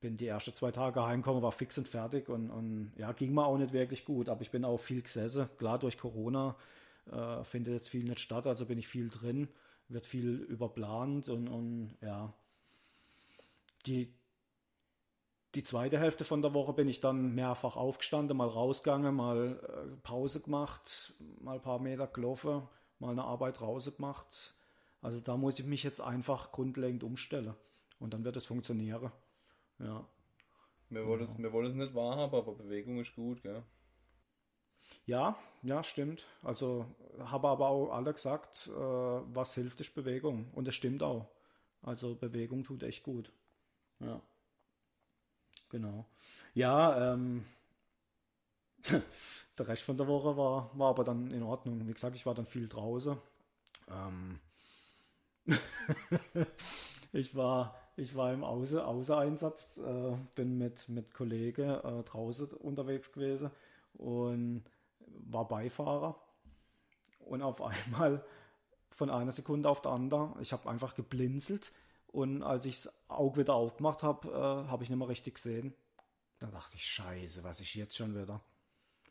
bin 0.00 0.16
die 0.16 0.26
ersten 0.26 0.54
zwei 0.54 0.70
Tage 0.70 1.02
heimgekommen, 1.04 1.42
war 1.42 1.52
fix 1.52 1.76
und 1.78 1.88
fertig 1.88 2.28
und, 2.28 2.50
und 2.50 2.92
ja, 2.96 3.12
ging 3.12 3.34
mir 3.34 3.44
auch 3.44 3.58
nicht 3.58 3.72
wirklich 3.72 4.04
gut. 4.04 4.28
Aber 4.28 4.42
ich 4.42 4.50
bin 4.50 4.64
auch 4.64 4.78
viel 4.78 5.02
gesessen. 5.02 5.48
Klar, 5.58 5.78
durch 5.78 5.98
Corona 5.98 6.56
äh, 7.10 7.44
findet 7.44 7.74
jetzt 7.74 7.88
viel 7.88 8.04
nicht 8.04 8.20
statt, 8.20 8.46
also 8.46 8.66
bin 8.66 8.78
ich 8.78 8.88
viel 8.88 9.10
drin, 9.10 9.48
wird 9.88 10.06
viel 10.06 10.36
überplant 10.42 11.28
und, 11.28 11.48
und 11.48 11.96
ja, 12.00 12.32
die, 13.86 14.12
die 15.54 15.64
zweite 15.64 15.98
Hälfte 15.98 16.24
von 16.24 16.42
der 16.42 16.54
Woche 16.54 16.74
bin 16.74 16.88
ich 16.88 17.00
dann 17.00 17.34
mehrfach 17.34 17.76
aufgestanden, 17.76 18.36
mal 18.36 18.48
rausgegangen, 18.48 19.14
mal 19.14 19.58
äh, 19.62 19.96
Pause 20.02 20.40
gemacht, 20.40 21.14
mal 21.40 21.54
ein 21.54 21.62
paar 21.62 21.78
Meter 21.78 22.06
gelaufen, 22.06 22.62
mal 22.98 23.12
eine 23.12 23.24
Arbeit 23.24 23.60
raus 23.60 23.90
gemacht. 23.94 24.54
Also 25.00 25.20
da 25.20 25.36
muss 25.36 25.58
ich 25.58 25.64
mich 25.64 25.82
jetzt 25.82 26.00
einfach 26.00 26.52
grundlegend 26.52 27.04
umstellen 27.04 27.54
und 27.98 28.14
dann 28.14 28.24
wird 28.24 28.36
es 28.36 28.46
funktionieren. 28.46 29.10
Ja. 29.78 30.06
Wir 30.90 31.06
wollen 31.06 31.22
es 31.22 31.36
wir 31.38 31.52
wollen 31.52 31.66
es 31.66 31.74
nicht 31.74 31.94
wahrhaben, 31.94 32.34
aber 32.34 32.54
Bewegung 32.54 32.98
ist 32.98 33.14
gut, 33.14 33.42
gell? 33.42 33.62
Ja, 35.06 35.36
ja, 35.62 35.82
stimmt. 35.82 36.24
Also 36.42 36.86
habe 37.18 37.48
aber 37.48 37.68
auch 37.68 37.90
alle 37.92 38.12
gesagt, 38.12 38.68
äh, 38.68 38.72
was 38.72 39.54
hilft, 39.54 39.80
ist 39.80 39.94
Bewegung. 39.94 40.50
Und 40.52 40.66
das 40.66 40.74
stimmt 40.74 41.02
auch. 41.02 41.28
Also 41.82 42.14
Bewegung 42.14 42.64
tut 42.64 42.82
echt 42.82 43.02
gut. 43.02 43.32
Ja. 44.00 44.20
Genau. 45.70 46.06
Ja, 46.54 47.12
ähm, 47.14 47.44
der 49.58 49.68
Rest 49.68 49.82
von 49.82 49.96
der 49.96 50.06
Woche 50.06 50.36
war, 50.36 50.70
war 50.78 50.90
aber 50.90 51.04
dann 51.04 51.30
in 51.30 51.42
Ordnung. 51.42 51.86
Wie 51.86 51.92
gesagt, 51.92 52.16
ich 52.16 52.26
war 52.26 52.34
dann 52.34 52.46
viel 52.46 52.68
draußen. 52.68 53.16
Ähm 53.90 54.40
ich 57.12 57.34
war 57.34 57.87
ich 57.98 58.14
war 58.14 58.32
im 58.32 58.44
Außer 58.44 58.86
Außereinsatz, 58.86 59.78
äh, 59.78 60.16
bin 60.34 60.56
mit, 60.56 60.88
mit 60.88 61.12
Kollegen 61.12 61.68
äh, 61.68 62.02
draußen 62.04 62.48
unterwegs 62.52 63.12
gewesen 63.12 63.50
und 63.94 64.64
war 65.00 65.48
Beifahrer. 65.48 66.20
Und 67.18 67.42
auf 67.42 67.60
einmal 67.62 68.24
von 68.90 69.10
einer 69.10 69.32
Sekunde 69.32 69.68
auf 69.68 69.82
die 69.82 69.88
andere, 69.88 70.34
ich 70.40 70.52
habe 70.52 70.68
einfach 70.70 70.94
geblinzelt 70.94 71.72
und 72.06 72.42
als 72.42 72.66
ich 72.66 72.82
das 72.82 72.92
Auge 73.08 73.40
wieder 73.40 73.54
aufgemacht 73.54 74.02
habe, 74.02 74.28
äh, 74.28 74.70
habe 74.70 74.84
ich 74.84 74.90
nicht 74.90 74.98
mehr 74.98 75.08
richtig 75.08 75.34
gesehen. 75.34 75.74
Da 76.38 76.46
dachte 76.46 76.76
ich, 76.76 76.84
scheiße, 76.84 77.42
was 77.42 77.60
ist 77.60 77.74
jetzt 77.74 77.96
schon 77.96 78.14
wieder? 78.14 78.40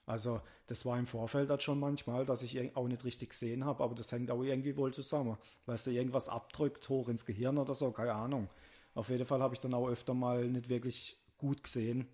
Also 0.06 0.39
das 0.67 0.86
war 0.86 0.98
im 0.98 1.06
Vorfeld 1.06 1.50
halt 1.50 1.62
schon 1.62 1.79
manchmal, 1.79 2.25
dass 2.25 2.41
ich 2.41 2.75
auch 2.77 2.88
nicht 2.88 3.03
richtig 3.03 3.32
gesehen 3.32 3.65
habe, 3.65 3.84
aber 3.84 3.94
das 3.94 4.13
hängt 4.13 4.32
auch 4.32 4.41
irgendwie 4.41 4.77
wohl 4.77 4.94
zusammen. 4.94 5.38
Weißt 5.65 5.88
du, 5.88 5.91
irgendwas 5.91 6.29
abdrückt, 6.29 6.88
hoch 6.88 7.10
ins 7.10 7.25
Gehirn 7.25 7.58
oder 7.58 7.74
so, 7.74 7.91
keine 7.91 8.13
Ahnung. 8.13 8.50
Auf 8.98 9.10
jeden 9.10 9.27
Fall 9.27 9.44
habe 9.44 9.54
ich 9.54 9.60
dann 9.60 9.75
auch 9.75 9.88
öfter 9.88 10.16
mal 10.16 10.48
nicht 10.48 10.70
wirklich 10.70 11.20
gut 11.38 11.63
gesehen. 11.63 12.08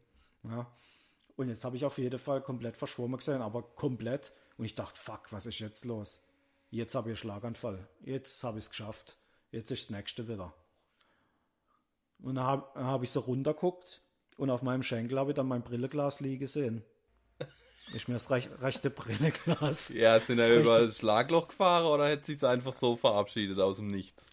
Ja. 0.43 0.69
Und 1.37 1.47
jetzt 1.47 1.63
habe 1.63 1.77
ich 1.77 1.85
auf 1.85 1.97
jeden 1.97 2.19
Fall 2.19 2.41
komplett 2.41 2.75
verschwommen 2.75 3.17
gesehen, 3.17 3.41
aber 3.41 3.61
komplett. 3.61 4.33
Und 4.57 4.65
ich 4.65 4.75
dachte, 4.75 4.99
fuck, 4.99 5.31
was 5.31 5.45
ist 5.45 5.59
jetzt 5.59 5.85
los? 5.85 6.21
Jetzt 6.71 6.93
habe 6.93 7.07
ich 7.07 7.11
einen 7.13 7.17
Schlaganfall. 7.17 7.87
Jetzt 8.01 8.43
habe 8.43 8.59
ich 8.59 8.65
es 8.65 8.69
geschafft. 8.69 9.17
Jetzt 9.49 9.71
ist 9.71 9.85
das 9.85 9.95
nächste 9.95 10.27
wieder. 10.27 10.53
Und 12.19 12.35
dann 12.35 12.43
habe 12.43 12.83
hab 12.83 13.01
ich 13.01 13.11
so 13.11 13.21
runterguckt 13.21 14.01
und 14.35 14.49
auf 14.49 14.61
meinem 14.61 14.83
Schenkel 14.83 15.17
habe 15.17 15.31
ich 15.31 15.35
dann 15.35 15.47
mein 15.47 15.63
Brilleglas 15.63 16.19
liegen 16.19 16.41
gesehen. 16.41 16.83
Ist 17.93 18.09
mir 18.09 18.15
das 18.15 18.29
rech 18.29 18.49
rechte 18.59 18.89
Brilleglas. 18.89 19.87
Ja, 19.87 20.19
sind 20.19 20.39
er 20.39 20.53
über 20.53 20.81
das 20.81 20.97
Schlagloch 20.97 21.47
gefahren 21.47 21.85
oder 21.85 22.09
hätte 22.09 22.25
sich 22.25 22.43
einfach 22.43 22.73
so 22.73 22.97
verabschiedet 22.97 23.59
aus 23.59 23.77
dem 23.77 23.87
Nichts? 23.87 24.32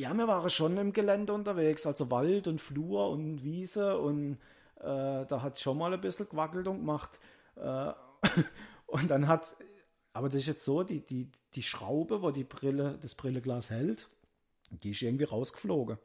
Ja, 0.00 0.14
wir 0.14 0.26
waren 0.26 0.48
schon 0.48 0.78
im 0.78 0.94
Gelände 0.94 1.34
unterwegs, 1.34 1.84
also 1.84 2.10
Wald 2.10 2.46
und 2.46 2.58
Flur 2.58 3.10
und 3.10 3.44
Wiese 3.44 3.98
und 3.98 4.38
äh, 4.76 5.26
da 5.26 5.42
hat 5.42 5.60
schon 5.60 5.76
mal 5.76 5.92
ein 5.92 6.00
bisschen 6.00 6.26
gewackelt 6.26 6.66
und 6.68 6.78
gemacht. 6.78 7.20
Äh, 7.56 7.92
und 8.86 9.10
dann 9.10 9.28
hat, 9.28 9.58
aber 10.14 10.30
das 10.30 10.40
ist 10.40 10.46
jetzt 10.46 10.64
so, 10.64 10.84
die, 10.84 11.04
die, 11.04 11.30
die 11.52 11.62
Schraube, 11.62 12.22
wo 12.22 12.30
die 12.30 12.44
Brille, 12.44 12.98
das 13.02 13.14
Brilleglas 13.14 13.68
hält, 13.68 14.08
die 14.70 14.92
ist 14.92 15.02
irgendwie 15.02 15.24
rausgeflogen. 15.24 15.98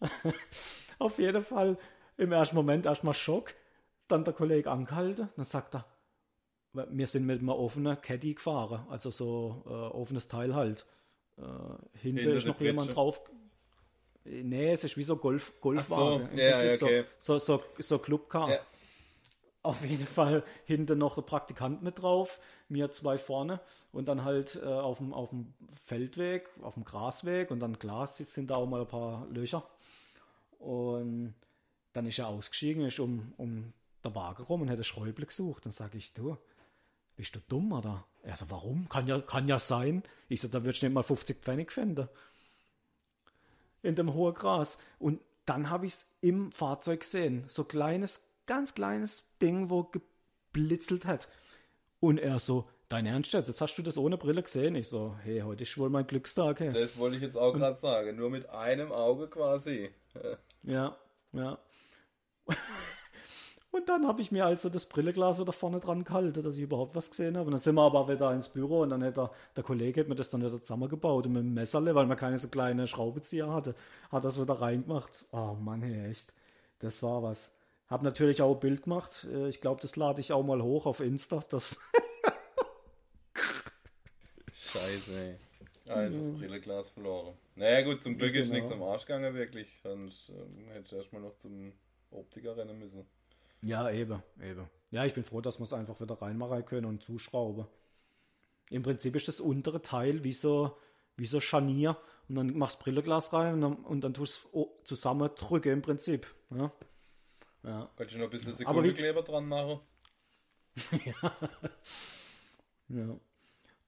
Auf 0.98 1.18
jeden 1.18 1.42
Fall 1.42 1.78
im 2.18 2.32
ersten 2.32 2.56
Moment 2.56 2.84
erstmal 2.84 3.14
Schock, 3.14 3.54
dann 4.06 4.24
der 4.24 4.34
Kollege 4.34 4.70
angehalten, 4.70 5.30
dann 5.34 5.46
sagt 5.46 5.76
er, 5.76 5.86
wir 6.72 7.06
sind 7.06 7.26
mit 7.26 7.40
einem 7.40 7.48
offenen 7.48 8.00
Caddy 8.00 8.34
gefahren, 8.34 8.86
also 8.88 9.10
so 9.10 9.62
äh, 9.66 9.70
offenes 9.70 10.28
Teil 10.28 10.54
halt. 10.54 10.86
Äh, 11.36 11.42
hinter 11.98 12.22
Hinter 12.22 12.34
ist 12.36 12.46
noch 12.46 12.60
jemand 12.60 12.94
drauf. 12.94 13.22
Nee, 14.24 14.72
es 14.72 14.84
ist 14.84 14.96
wie 14.96 15.02
so 15.02 15.16
Golf, 15.16 15.60
Golfwagen. 15.60 16.28
So, 16.30 16.36
ja, 16.36 16.62
ja, 16.62 16.72
okay. 16.74 17.04
so, 17.18 17.38
so, 17.38 17.58
so, 17.58 17.64
so 17.78 17.98
Clubcar. 17.98 18.50
Ja. 18.50 18.60
Auf 19.62 19.84
jeden 19.84 20.06
Fall 20.06 20.42
hinten 20.64 20.98
noch 20.98 21.16
der 21.16 21.22
Praktikant 21.22 21.82
mit 21.82 22.00
drauf, 22.00 22.40
mir 22.68 22.90
zwei 22.92 23.18
vorne 23.18 23.60
und 23.92 24.08
dann 24.08 24.24
halt 24.24 24.58
äh, 24.62 24.66
auf, 24.66 24.98
dem, 24.98 25.12
auf 25.12 25.30
dem 25.30 25.52
Feldweg, 25.74 26.48
auf 26.62 26.74
dem 26.74 26.84
Grasweg 26.84 27.50
und 27.50 27.60
dann 27.60 27.78
Glas 27.78 28.16
sind 28.16 28.50
da 28.50 28.56
auch 28.56 28.66
mal 28.66 28.80
ein 28.80 28.86
paar 28.86 29.26
Löcher. 29.28 29.62
Und 30.58 31.34
dann 31.92 32.06
ist 32.06 32.18
er 32.18 32.28
ausgestiegen, 32.28 32.86
ist 32.86 33.00
um, 33.00 33.34
um 33.36 33.72
der 34.02 34.14
Wagen 34.14 34.42
rum 34.44 34.62
und 34.62 34.68
hätte 34.68 34.84
Schräuble 34.84 35.26
gesucht. 35.26 35.66
Dann 35.66 35.72
sage 35.72 35.98
ich, 35.98 36.14
du, 36.14 36.38
bist 37.20 37.36
du 37.36 37.40
dumm, 37.50 37.70
oder? 37.72 38.06
Er 38.22 38.34
so, 38.34 38.46
warum? 38.48 38.88
Kann 38.88 39.06
ja, 39.06 39.20
kann 39.20 39.46
ja 39.46 39.58
sein. 39.58 40.02
Ich 40.30 40.40
so, 40.40 40.48
da 40.48 40.64
würdest 40.64 40.80
du 40.80 40.86
nicht 40.86 40.94
mal 40.94 41.02
50 41.02 41.42
Pfennig 41.42 41.70
finden. 41.70 42.08
In 43.82 43.94
dem 43.94 44.14
hohen 44.14 44.32
Gras. 44.32 44.78
Und 44.98 45.20
dann 45.44 45.68
habe 45.68 45.84
ich 45.84 45.92
es 45.92 46.16
im 46.22 46.50
Fahrzeug 46.50 47.00
gesehen. 47.00 47.44
So 47.46 47.64
kleines, 47.64 48.26
ganz 48.46 48.72
kleines 48.72 49.24
Ding, 49.42 49.68
wo 49.68 49.84
geblitzelt 49.84 51.04
hat. 51.04 51.28
Und 52.00 52.16
er 52.16 52.38
so, 52.40 52.66
dein 52.88 53.04
Ernst 53.04 53.34
jetzt? 53.34 53.48
Jetzt 53.48 53.60
hast 53.60 53.76
du 53.76 53.82
das 53.82 53.98
ohne 53.98 54.16
Brille 54.16 54.42
gesehen? 54.42 54.74
Ich 54.74 54.88
so, 54.88 55.14
hey, 55.22 55.40
heute 55.40 55.64
ist 55.64 55.76
wohl 55.76 55.90
mein 55.90 56.06
Glückstag. 56.06 56.60
Hey. 56.60 56.72
Das 56.72 56.96
wollte 56.96 57.16
ich 57.16 57.22
jetzt 57.22 57.36
auch 57.36 57.52
gerade 57.52 57.78
sagen. 57.78 58.16
Nur 58.16 58.30
mit 58.30 58.48
einem 58.48 58.92
Auge 58.92 59.28
quasi. 59.28 59.90
ja, 60.62 60.96
ja. 61.32 61.58
Und 63.72 63.88
dann 63.88 64.06
habe 64.06 64.20
ich 64.20 64.32
mir 64.32 64.46
also 64.46 64.68
das 64.68 64.86
Brilleglas 64.86 65.38
wieder 65.40 65.52
vorne 65.52 65.78
dran 65.78 66.02
gehalten, 66.02 66.42
dass 66.42 66.56
ich 66.56 66.62
überhaupt 66.62 66.96
was 66.96 67.10
gesehen 67.10 67.36
habe. 67.36 67.46
Und 67.46 67.52
dann 67.52 67.60
sind 67.60 67.76
wir 67.76 67.82
aber 67.82 68.08
wieder 68.08 68.32
ins 68.32 68.48
Büro 68.48 68.80
und 68.80 68.90
dann 68.90 69.04
hat 69.04 69.16
der, 69.16 69.30
der 69.54 69.62
Kollege 69.62 70.00
hat 70.00 70.08
mir 70.08 70.16
das 70.16 70.28
dann 70.28 70.40
wieder 70.40 70.60
zusammengebaut 70.60 71.26
und 71.26 71.34
mit 71.34 71.42
dem 71.42 71.54
Messerle, 71.54 71.94
weil 71.94 72.06
man 72.06 72.16
keine 72.16 72.38
so 72.38 72.48
kleine 72.48 72.88
Schraubezieher 72.88 73.52
hatte, 73.52 73.76
hat 74.10 74.24
das 74.24 74.40
wieder 74.40 74.54
reingemacht. 74.54 75.24
Oh 75.30 75.56
Mann, 75.60 75.82
hey, 75.82 76.10
echt. 76.10 76.32
Das 76.80 77.02
war 77.04 77.22
was. 77.22 77.52
Hab 77.88 78.02
natürlich 78.02 78.42
auch 78.42 78.54
ein 78.54 78.60
Bild 78.60 78.82
gemacht. 78.82 79.28
Äh, 79.32 79.48
ich 79.48 79.60
glaube, 79.60 79.80
das 79.80 79.94
lade 79.94 80.20
ich 80.20 80.32
auch 80.32 80.42
mal 80.42 80.62
hoch 80.62 80.86
auf 80.86 80.98
Insta. 80.98 81.44
Das 81.48 81.80
Scheiße, 84.52 85.16
ey. 85.16 85.36
Ah, 85.88 86.02
ist 86.04 86.18
das 86.18 86.30
Brilleglas 86.30 86.90
verloren. 86.90 87.34
Naja, 87.54 87.82
gut, 87.82 88.02
zum 88.02 88.16
Glück 88.16 88.34
ist 88.34 88.48
genau. 88.48 88.58
nichts 88.58 88.72
am 88.72 88.82
Arsch 88.82 89.06
gegangen, 89.06 89.34
wirklich. 89.34 89.80
Sonst 89.82 90.28
ähm, 90.28 90.68
hätte 90.68 90.86
ich 90.86 90.92
erstmal 90.92 91.22
noch 91.22 91.36
zum 91.38 91.72
Optiker 92.10 92.56
rennen 92.56 92.78
müssen. 92.78 93.06
Ja, 93.62 93.90
eben, 93.90 94.22
eben. 94.42 94.68
Ja, 94.90 95.04
ich 95.04 95.14
bin 95.14 95.24
froh, 95.24 95.40
dass 95.40 95.58
wir 95.58 95.64
es 95.64 95.72
einfach 95.72 96.00
wieder 96.00 96.20
reinmachen 96.20 96.64
können 96.64 96.86
und 96.86 97.02
zuschrauben. 97.02 97.66
Im 98.70 98.82
Prinzip 98.82 99.16
ist 99.16 99.28
das 99.28 99.40
untere 99.40 99.82
Teil 99.82 100.24
wie 100.24 100.32
so, 100.32 100.76
wie 101.16 101.26
so 101.26 101.40
Scharnier 101.40 101.96
und 102.28 102.36
dann 102.36 102.56
machst 102.56 102.80
du 102.80 102.84
Brilleglas 102.84 103.32
rein 103.32 103.54
und 103.54 103.60
dann, 103.60 103.76
und 103.76 104.00
dann 104.02 104.14
tust 104.14 104.48
du 104.52 104.70
es 104.82 104.88
zusammendrücken 104.88 105.72
im 105.72 105.82
Prinzip. 105.82 106.26
Ja. 106.50 106.72
Ja. 107.62 107.90
Kannst 107.96 108.14
du 108.14 108.18
noch 108.18 108.26
ein 108.26 108.30
bisschen 108.30 108.52
Sekundenkleber 108.52 109.22
dran 109.22 109.46
machen? 109.46 109.80
ja. 111.04 111.36
ja. 112.88 113.16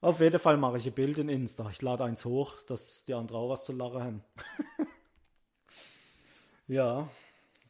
Auf 0.01 0.21
jeden 0.21 0.41
Fall 0.41 0.57
mache 0.57 0.79
ich 0.79 0.87
ein 0.87 0.93
Bild 0.93 1.19
in 1.19 1.29
Insta. 1.29 1.71
Ich 1.71 1.81
lade 1.81 2.05
eins 2.05 2.25
hoch, 2.25 2.61
dass 2.63 3.05
die 3.05 3.15
anderen 3.15 3.41
auch 3.41 3.51
was 3.51 3.65
zu 3.65 3.73
lachen 3.73 4.03
haben. 4.03 4.25
ja, 6.67 7.09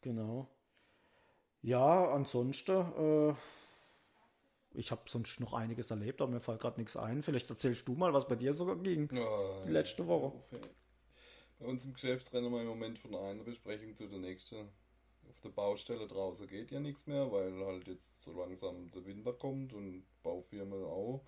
genau. 0.01 0.49
Ja, 1.63 2.13
ansonsten, 2.13 3.31
äh, 3.31 3.35
ich 4.75 4.91
habe 4.91 5.03
sonst 5.07 5.39
noch 5.41 5.53
einiges 5.53 5.91
erlebt, 5.91 6.21
aber 6.21 6.33
mir 6.33 6.41
fällt 6.41 6.61
gerade 6.61 6.81
nichts 6.81 6.97
ein. 6.97 7.23
Vielleicht 7.23 7.51
erzählst 7.51 7.87
du 7.87 7.95
mal, 7.95 8.13
was 8.13 8.27
bei 8.27 8.37
dir 8.37 8.53
sogar 8.53 8.77
ging. 8.77 9.09
Oh, 9.17 9.63
die 9.65 9.71
letzte 9.71 10.07
Woche. 10.07 10.33
Bei 11.59 11.67
uns 11.67 11.85
im 11.85 11.93
Geschäft 11.93 12.33
rennen 12.33 12.51
wir 12.51 12.63
im 12.63 12.67
Moment 12.67 12.99
von 12.99 13.15
einer 13.15 13.45
Besprechung 13.45 13.95
zu 13.95 14.09
der 14.09 14.19
nächsten. 14.19 14.69
Auf 15.29 15.41
der 15.41 15.51
Baustelle 15.51 16.09
draußen 16.09 16.49
geht 16.49 16.73
ja 16.73 16.81
nichts 16.81 17.07
mehr, 17.07 17.31
weil 17.31 17.65
halt 17.65 17.87
jetzt 17.87 18.11
so 18.25 18.33
langsam 18.33 18.91
der 18.91 19.05
Winter 19.07 19.33
kommt 19.33 19.73
und 19.73 20.03
Baufirmen 20.23 20.83
auch 20.83 21.25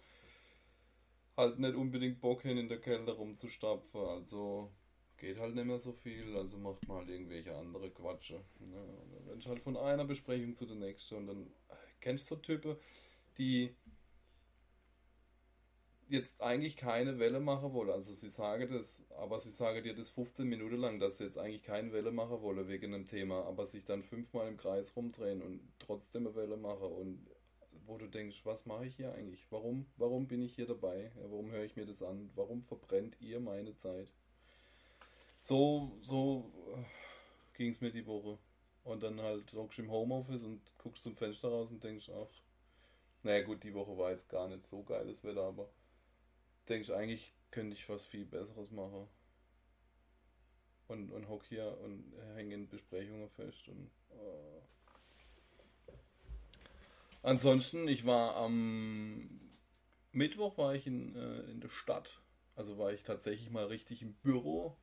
halt 1.37 1.59
nicht 1.59 1.75
unbedingt 1.75 2.21
Bock 2.21 2.43
hin 2.43 2.59
in 2.59 2.69
der 2.69 2.81
Kälte 2.81 3.13
rumzustapfen. 3.13 4.01
Also 4.01 4.71
geht 5.25 5.39
halt 5.39 5.55
nicht 5.55 5.65
mehr 5.65 5.79
so 5.79 5.93
viel, 5.93 6.37
also 6.37 6.59
macht 6.59 6.87
man 6.87 6.99
halt 6.99 7.09
irgendwelche 7.09 7.57
andere 7.57 7.91
Quatsche. 7.91 8.45
Ne? 8.61 8.77
Wenn 9.27 9.39
ich 9.39 9.49
halt 9.49 9.61
von 9.61 9.77
einer 9.77 10.05
Besprechung 10.05 10.55
zu 10.55 10.67
der 10.67 10.77
nächsten 10.77 11.17
und 11.17 11.27
dann 11.27 11.51
kennst 12.01 12.31
du 12.31 12.35
so 12.35 12.41
Typen, 12.43 12.77
die 13.39 13.75
jetzt 16.09 16.43
eigentlich 16.43 16.77
keine 16.77 17.19
Welle 17.19 17.41
machen 17.41 17.73
wollen. 17.73 17.89
Also 17.91 18.13
sie 18.13 18.29
sagen 18.29 18.71
das, 18.71 19.07
aber 19.17 19.41
sie 19.41 19.51
sagen 19.51 19.83
dir 19.83 19.95
das 19.95 20.11
15 20.11 20.47
Minuten 20.47 20.77
lang, 20.77 21.01
dass 21.01 21.17
sie 21.17 21.25
jetzt 21.25 21.39
eigentlich 21.39 21.63
keine 21.63 21.93
Welle 21.93 22.13
machen 22.13 22.43
wollen 22.43 22.69
wegen 22.69 22.93
einem 22.93 23.07
Thema, 23.07 23.45
aber 23.45 23.65
sich 23.65 23.87
dann 23.87 24.03
fünfmal 24.03 24.47
im 24.47 24.59
Kreis 24.59 24.95
rumdrehen 24.95 25.41
und 25.41 25.61
trotzdem 25.79 26.27
eine 26.27 26.37
Welle 26.37 26.59
machen 26.59 26.93
und 26.93 27.27
wo 27.87 27.97
du 27.97 28.09
denkst, 28.09 28.45
was 28.45 28.67
mache 28.67 28.87
ich 28.87 28.97
hier 28.97 29.13
eigentlich? 29.15 29.47
Warum, 29.51 29.87
warum 29.97 30.27
bin 30.27 30.43
ich 30.43 30.55
hier 30.55 30.67
dabei? 30.67 31.13
Warum 31.17 31.51
höre 31.51 31.65
ich 31.65 31.77
mir 31.77 31.87
das 31.87 32.03
an? 32.03 32.31
Warum 32.35 32.63
verbrennt 32.63 33.17
ihr 33.21 33.41
meine 33.41 33.75
Zeit? 33.77 34.09
So, 35.45 35.97
so 36.01 36.51
äh, 36.75 37.57
ging 37.57 37.71
es 37.71 37.81
mir 37.81 37.93
die 37.93 38.07
Woche. 38.07 38.39
Und 38.83 39.03
dann 39.03 39.21
halt 39.21 39.53
hockst 39.53 39.79
du 39.79 39.83
im 39.83 39.91
Homeoffice 39.91 40.43
und 40.43 40.61
guckst 40.79 41.05
zum 41.05 41.17
Fenster 41.17 41.49
raus 41.49 41.71
und 41.71 41.83
denkst, 41.83 42.11
ach, 42.11 42.29
naja 43.23 43.43
gut, 43.43 43.63
die 43.63 43.73
Woche 43.73 43.97
war 43.97 44.11
jetzt 44.11 44.29
gar 44.29 44.49
nicht 44.49 44.67
so 44.67 44.83
geiles 44.83 45.25
Wetter, 45.25 45.43
aber 45.43 45.69
denkst 46.69 46.91
eigentlich 46.91 47.33
könnte 47.51 47.77
ich 47.77 47.89
was 47.89 48.05
viel 48.05 48.27
Besseres 48.27 48.71
machen. 48.71 49.09
Und, 50.87 51.11
und 51.13 51.29
hock 51.29 51.45
hier 51.47 51.79
und 51.83 52.13
hänge 52.35 52.55
in 52.55 52.69
Besprechungen 52.69 53.31
fest 53.31 53.69
und 53.69 53.91
oh. 54.11 54.61
Ansonsten, 57.23 57.89
ich 57.89 58.05
war 58.05 58.37
am 58.37 59.41
Mittwoch 60.13 60.59
war 60.59 60.75
ich 60.75 60.87
in, 60.87 61.17
äh, 61.17 61.41
in 61.51 61.61
der 61.63 61.71
Stadt. 61.71 62.21
Also 62.55 62.77
war 62.77 62.93
ich 62.93 63.03
tatsächlich 63.03 63.51
mal 63.51 63.65
richtig 63.65 64.03
im 64.03 64.13
Büro 64.13 64.77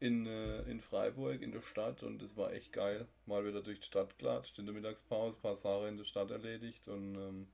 in, 0.00 0.26
äh, 0.26 0.62
in 0.62 0.80
Freiburg, 0.80 1.42
in 1.42 1.52
der 1.52 1.62
Stadt 1.62 2.02
und 2.02 2.22
es 2.22 2.36
war 2.36 2.52
echt 2.52 2.72
geil. 2.72 3.06
Mal 3.26 3.46
wieder 3.46 3.62
durch 3.62 3.80
die 3.80 3.86
Stadt 3.86 4.18
klatscht, 4.18 4.58
in 4.58 4.66
der 4.66 4.74
Mittagspause, 4.74 5.38
ein 5.38 5.42
paar 5.42 5.56
Sachen 5.56 5.88
in 5.88 5.96
der 5.98 6.04
Stadt 6.04 6.30
erledigt 6.30 6.88
und 6.88 7.14
ähm, 7.16 7.48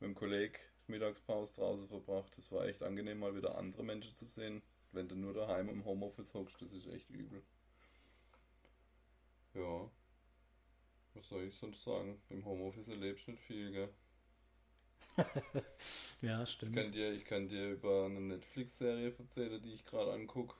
mit 0.00 0.08
dem 0.10 0.14
Kollegen 0.16 0.54
Mittagspause 0.88 1.54
draußen 1.54 1.88
verbracht. 1.88 2.36
Es 2.38 2.52
war 2.52 2.66
echt 2.66 2.82
angenehm, 2.82 3.20
mal 3.20 3.36
wieder 3.36 3.58
andere 3.58 3.84
Menschen 3.84 4.14
zu 4.14 4.26
sehen. 4.26 4.62
Wenn 4.92 5.08
du 5.08 5.16
nur 5.16 5.34
daheim 5.34 5.68
im 5.70 5.84
Homeoffice 5.84 6.34
hockst, 6.34 6.62
das 6.62 6.72
ist 6.72 6.86
echt 6.88 7.10
übel. 7.10 7.42
Ja. 9.54 9.90
Was 11.14 11.26
soll 11.28 11.44
ich 11.44 11.54
sonst 11.56 11.82
sagen? 11.84 12.20
Im 12.28 12.44
Homeoffice 12.44 12.88
erlebst 12.88 13.26
du 13.26 13.30
nicht 13.30 13.42
viel, 13.44 13.72
gell? 13.72 13.88
ja, 16.22 16.44
Ich 16.60 16.72
stimmt. 16.72 16.72
kann 16.72 16.90
dir, 16.92 17.12
ich 17.12 17.24
kann 17.24 17.46
dir 17.48 17.70
über 17.72 18.06
eine 18.06 18.20
Netflix-Serie 18.20 19.14
erzählen, 19.18 19.62
die 19.62 19.74
ich 19.74 19.84
gerade 19.84 20.12
angucke. 20.12 20.56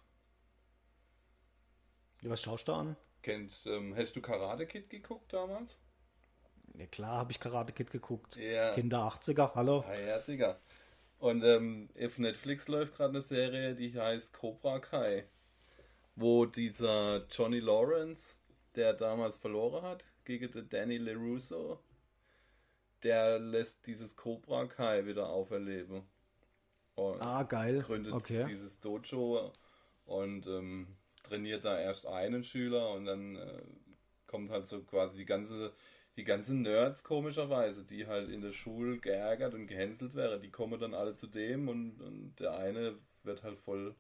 Was 2.23 2.43
schaust 2.43 2.69
du 2.69 2.73
an? 2.73 2.97
Kennst, 3.23 3.67
ähm, 3.67 3.95
hast 3.97 4.15
du 4.17 4.21
Karate 4.21 4.67
Kid 4.67 4.91
geguckt 4.91 5.33
damals? 5.33 5.79
Ja, 6.75 6.87
klar 6.87 7.19
habe 7.19 7.33
ich 7.33 7.41
Karate 7.41 7.73
Kid 7.73 7.91
geguckt. 7.91 8.37
Ja. 8.37 8.75
Kinder 8.75 9.01
80er, 9.01 9.55
hallo. 9.55 9.85
Ah 9.87 9.95
ja, 9.99 10.19
Digga. 10.19 10.59
Und 11.19 11.45
ähm, 11.45 11.89
auf 12.03 12.19
Netflix 12.19 12.67
läuft 12.69 12.97
gerade 12.97 13.11
eine 13.11 13.23
Serie, 13.23 13.75
die 13.75 13.99
heißt 13.99 14.33
Cobra 14.33 14.79
Kai. 14.81 15.25
Wo 16.17 16.47
dieser 16.47 17.27
Johnny 17.31 17.61
Lawrence, 17.61 18.35
der 18.75 18.93
damals 18.93 19.37
verloren 19.37 19.83
hat, 19.83 20.05
gegen 20.25 20.51
den 20.51 20.69
Danny 20.69 20.99
LaRusso, 20.99 21.79
der 23.03 23.39
lässt 23.39 23.87
dieses 23.87 24.17
Cobra 24.17 24.67
Kai 24.67 25.07
wieder 25.07 25.29
auferleben. 25.29 26.03
Und 26.95 27.21
Ah, 27.23 27.43
geil. 27.45 27.81
gründet 27.83 28.13
Okay. 28.13 28.45
dieses 28.49 28.81
Dojo 28.81 29.53
und 30.05 30.47
ähm, 30.47 30.87
trainiert 31.23 31.65
da 31.65 31.79
erst 31.79 32.07
einen 32.07 32.45
Schüler 32.45 32.93
und 32.93 33.07
dann 33.07 33.37
äh, 33.37 33.63
kommt 34.27 34.51
halt 34.51 34.67
so 34.67 34.83
quasi 34.83 35.19
die 35.19 35.27
ganze 35.27 35.73
die 36.17 36.25
ganzen 36.25 36.61
Nerds 36.61 37.05
komischerweise, 37.05 37.85
die 37.85 38.07
halt 38.07 38.29
in 38.29 38.43
der 38.43 38.53
Schule 38.53 38.99
geärgert 38.99 39.55
und 39.55 39.67
gehänselt 39.67 40.15
wären, 40.15 40.43
die 40.43 40.51
kommen 40.51 40.79
dann 40.79 40.93
alle 40.93 41.17
zu 41.17 41.27
dem 41.27 41.69
und, 41.69 42.01
und 42.03 42.35
der 42.39 42.57
eine 42.59 42.99
wird 43.23 43.43
halt 43.43 43.59
voll 43.59 43.95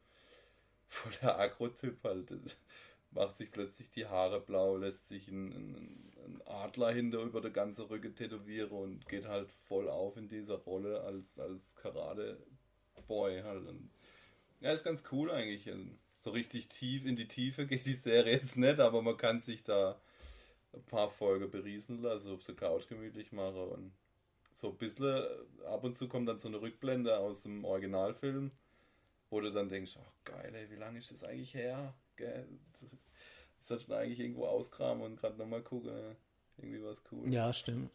voll 0.88 1.12
der 1.23 1.38
Agro-Typ 1.38 2.02
halt 2.05 2.31
macht 3.12 3.37
sich 3.37 3.50
plötzlich 3.50 3.91
die 3.91 4.07
Haare 4.07 4.41
blau, 4.41 4.76
lässt 4.76 5.09
sich 5.09 5.29
einen 5.29 6.12
Adler 6.47 6.93
hinter 6.93 7.21
über 7.21 7.41
der 7.41 7.50
ganze 7.50 7.88
Rücken 7.88 8.14
tätowieren 8.14 8.71
und 8.71 9.09
geht 9.09 9.26
halt 9.26 9.50
voll 9.69 9.88
auf 9.88 10.17
in 10.17 10.29
dieser 10.29 10.57
Rolle 10.57 11.02
als, 11.02 11.38
als 11.38 11.76
Karate-Boy 11.76 13.43
halt. 13.43 13.67
Und 13.67 13.91
ja, 14.61 14.73
ist 14.73 14.85
ganz 14.85 15.05
cool 15.12 15.31
eigentlich. 15.31 15.71
Also, 15.71 15.85
So 16.23 16.31
richtig 16.31 16.69
tief 16.69 17.05
in 17.05 17.17
die 17.17 17.26
Tiefe 17.26 17.67
geht 17.67 17.85
die 17.85 17.95
Serie 17.95 18.35
jetzt 18.35 18.57
nicht, 18.57 18.79
aber 18.79 19.02
man 19.02 19.17
kann 19.17 19.41
sich 19.41 19.64
da 19.64 20.00
ein 20.73 20.85
paar 20.85 21.11
Folgen 21.11 21.50
berieseln 21.50 22.00
lassen, 22.00 22.33
auf 22.33 22.45
der 22.45 22.55
Couch 22.55 22.87
gemütlich 22.87 23.33
machen 23.33 23.57
und 23.57 23.93
so 24.52 24.69
ein 24.69 24.76
bisschen, 24.76 25.25
ab 25.67 25.83
und 25.83 25.97
zu 25.97 26.07
kommt 26.07 26.29
dann 26.29 26.38
so 26.38 26.47
eine 26.47 26.61
Rückblende 26.61 27.19
aus 27.19 27.43
dem 27.43 27.64
Originalfilm, 27.64 28.52
wo 29.31 29.41
du 29.41 29.50
dann 29.50 29.69
denkst, 29.69 29.99
ach 30.00 30.12
geil, 30.25 30.55
ey, 30.55 30.71
wie 30.71 30.76
lange 30.76 31.00
ist 31.00 31.11
das 31.11 31.25
eigentlich 31.25 31.55
her? 31.55 31.93
Gell? 32.14 32.47
Das 32.71 32.87
sollst 33.59 33.88
du 33.88 33.95
eigentlich 33.95 34.21
irgendwo 34.21 34.47
auskramen 34.47 35.02
und 35.02 35.17
gerade 35.17 35.37
nochmal 35.37 35.62
gucken. 35.62 35.93
ne? 35.93 36.17
Irgendwie 36.57 36.85
was 36.85 37.02
cool. 37.11 37.35
Ja, 37.35 37.52
stimmt. 37.52 37.91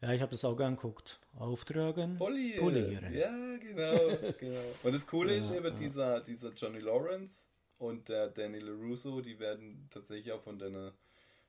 Ja, 0.00 0.12
ich 0.12 0.22
habe 0.22 0.32
das 0.32 0.44
auch 0.44 0.56
gern 0.56 0.74
geguckt. 0.74 1.20
Auftragen, 1.38 2.16
Polieren. 2.16 2.58
polieren. 2.64 3.14
Ja, 3.14 3.56
genau, 3.58 4.16
genau. 4.40 4.60
Und 4.82 4.92
das 4.92 5.06
Coole 5.06 5.36
ist 5.36 5.50
Ja, 5.50 5.58
eben, 5.58 5.66
ja. 5.66 5.70
dieser, 5.70 6.20
dieser 6.20 6.50
Johnny 6.54 6.80
Lawrence 6.80 7.44
und 7.80 8.08
der 8.08 8.28
Danny 8.28 8.58
LaRusso, 8.58 9.20
die 9.22 9.38
werden 9.38 9.88
tatsächlich 9.90 10.32
auch 10.32 10.42
von 10.42 10.58
den 10.58 10.92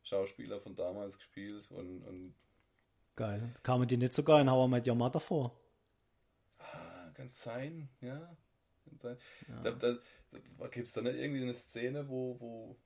Schauspieler 0.04 0.60
von 0.60 0.76
damals 0.76 1.18
gespielt 1.18 1.70
und, 1.70 2.04
und 2.04 2.34
Geil. 3.16 3.54
Kamen 3.62 3.88
die 3.88 3.98
nicht 3.98 4.14
sogar 4.14 4.40
in 4.42 4.50
How 4.50 4.68
I 4.68 4.72
Met 4.72 4.88
Your 4.88 4.96
Mother 4.96 5.20
vor? 5.20 5.60
ah, 6.60 7.12
kann 7.14 7.30
sein, 7.30 7.90
ja. 8.00 8.36
Kann 8.86 8.98
sein. 8.98 9.18
Da, 9.64 9.72
da, 9.72 9.98
da 10.58 10.68
gibt 10.68 10.88
es 10.88 10.94
da 10.94 11.02
nicht 11.02 11.16
irgendwie 11.16 11.42
eine 11.42 11.56
Szene, 11.56 12.08
wo, 12.08 12.40
wo, 12.40 12.78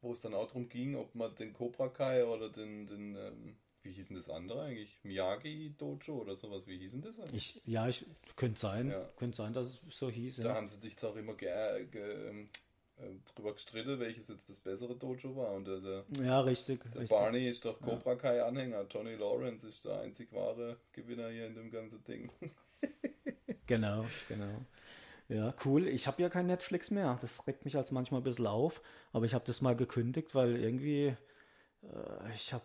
wo 0.00 0.12
es 0.12 0.22
dann 0.22 0.34
auch 0.34 0.46
darum 0.46 0.68
ging, 0.68 0.96
ob 0.96 1.14
man 1.14 1.34
den 1.34 1.52
Cobra 1.52 1.88
Kai 1.88 2.24
oder 2.24 2.48
den, 2.48 2.86
den 2.86 3.14
ähm, 3.16 3.56
wie 3.82 3.92
hieß 3.92 4.08
denn 4.08 4.16
das 4.16 4.28
andere 4.30 4.62
eigentlich? 4.62 4.98
Miyagi 5.02 5.74
Dojo 5.76 6.20
oder 6.20 6.36
sowas, 6.36 6.66
wie 6.66 6.78
hieß 6.78 6.92
denn 6.92 7.02
das 7.02 7.18
eigentlich? 7.18 7.56
Ich, 7.56 7.62
ja, 7.66 7.88
ich 7.88 8.04
könnte 8.36 8.60
sein. 8.60 8.90
Ja. 8.90 9.08
Könnte 9.16 9.36
sein, 9.36 9.52
dass 9.52 9.66
es 9.66 9.80
so 9.98 10.08
hieß. 10.10 10.36
Da 10.36 10.48
Ja. 10.50 10.54
haben 10.54 10.68
sie 10.68 10.80
dich 10.80 10.96
doch 10.96 11.16
immer 11.16 11.34
ge 11.34 11.86
ge 11.90 12.28
ähm, 12.28 12.48
äh, 12.98 13.02
drüber 13.34 13.52
gestritten, 13.54 13.98
welches 13.98 14.28
jetzt 14.28 14.48
das 14.48 14.60
bessere 14.60 14.96
Dojo 14.96 15.34
war. 15.36 15.52
Und 15.52 15.66
der, 15.66 15.80
der, 15.80 16.04
ja, 16.24 16.40
richtig. 16.40 16.82
der 16.92 17.02
richtig. 17.02 17.18
Barney 17.18 17.48
ist 17.48 17.64
doch 17.64 17.80
Cobra 17.80 18.14
Kai 18.14 18.42
Anhänger. 18.42 18.86
Johnny 18.90 19.14
Lawrence 19.14 19.66
ist 19.66 19.84
der 19.84 20.00
einzig 20.00 20.32
wahre 20.32 20.76
Gewinner 20.92 21.28
hier 21.30 21.46
in 21.46 21.54
dem 21.54 21.70
ganzen 21.70 22.02
Ding. 22.04 22.30
Genau, 23.66 24.04
genau. 24.28 24.60
Ja, 25.28 25.54
cool. 25.64 25.86
Ich 25.86 26.06
habe 26.06 26.20
ja 26.20 26.28
kein 26.28 26.46
Netflix 26.46 26.90
mehr. 26.90 27.16
Das 27.22 27.46
regt 27.46 27.64
mich 27.64 27.76
als 27.76 27.90
manchmal 27.90 28.20
ein 28.20 28.24
bisschen 28.24 28.46
auf. 28.46 28.82
Aber 29.12 29.24
ich 29.24 29.34
habe 29.34 29.44
das 29.46 29.62
mal 29.62 29.76
gekündigt, 29.76 30.34
weil 30.34 30.56
irgendwie 30.56 31.16
äh, 31.82 32.34
ich 32.34 32.52
habe 32.52 32.64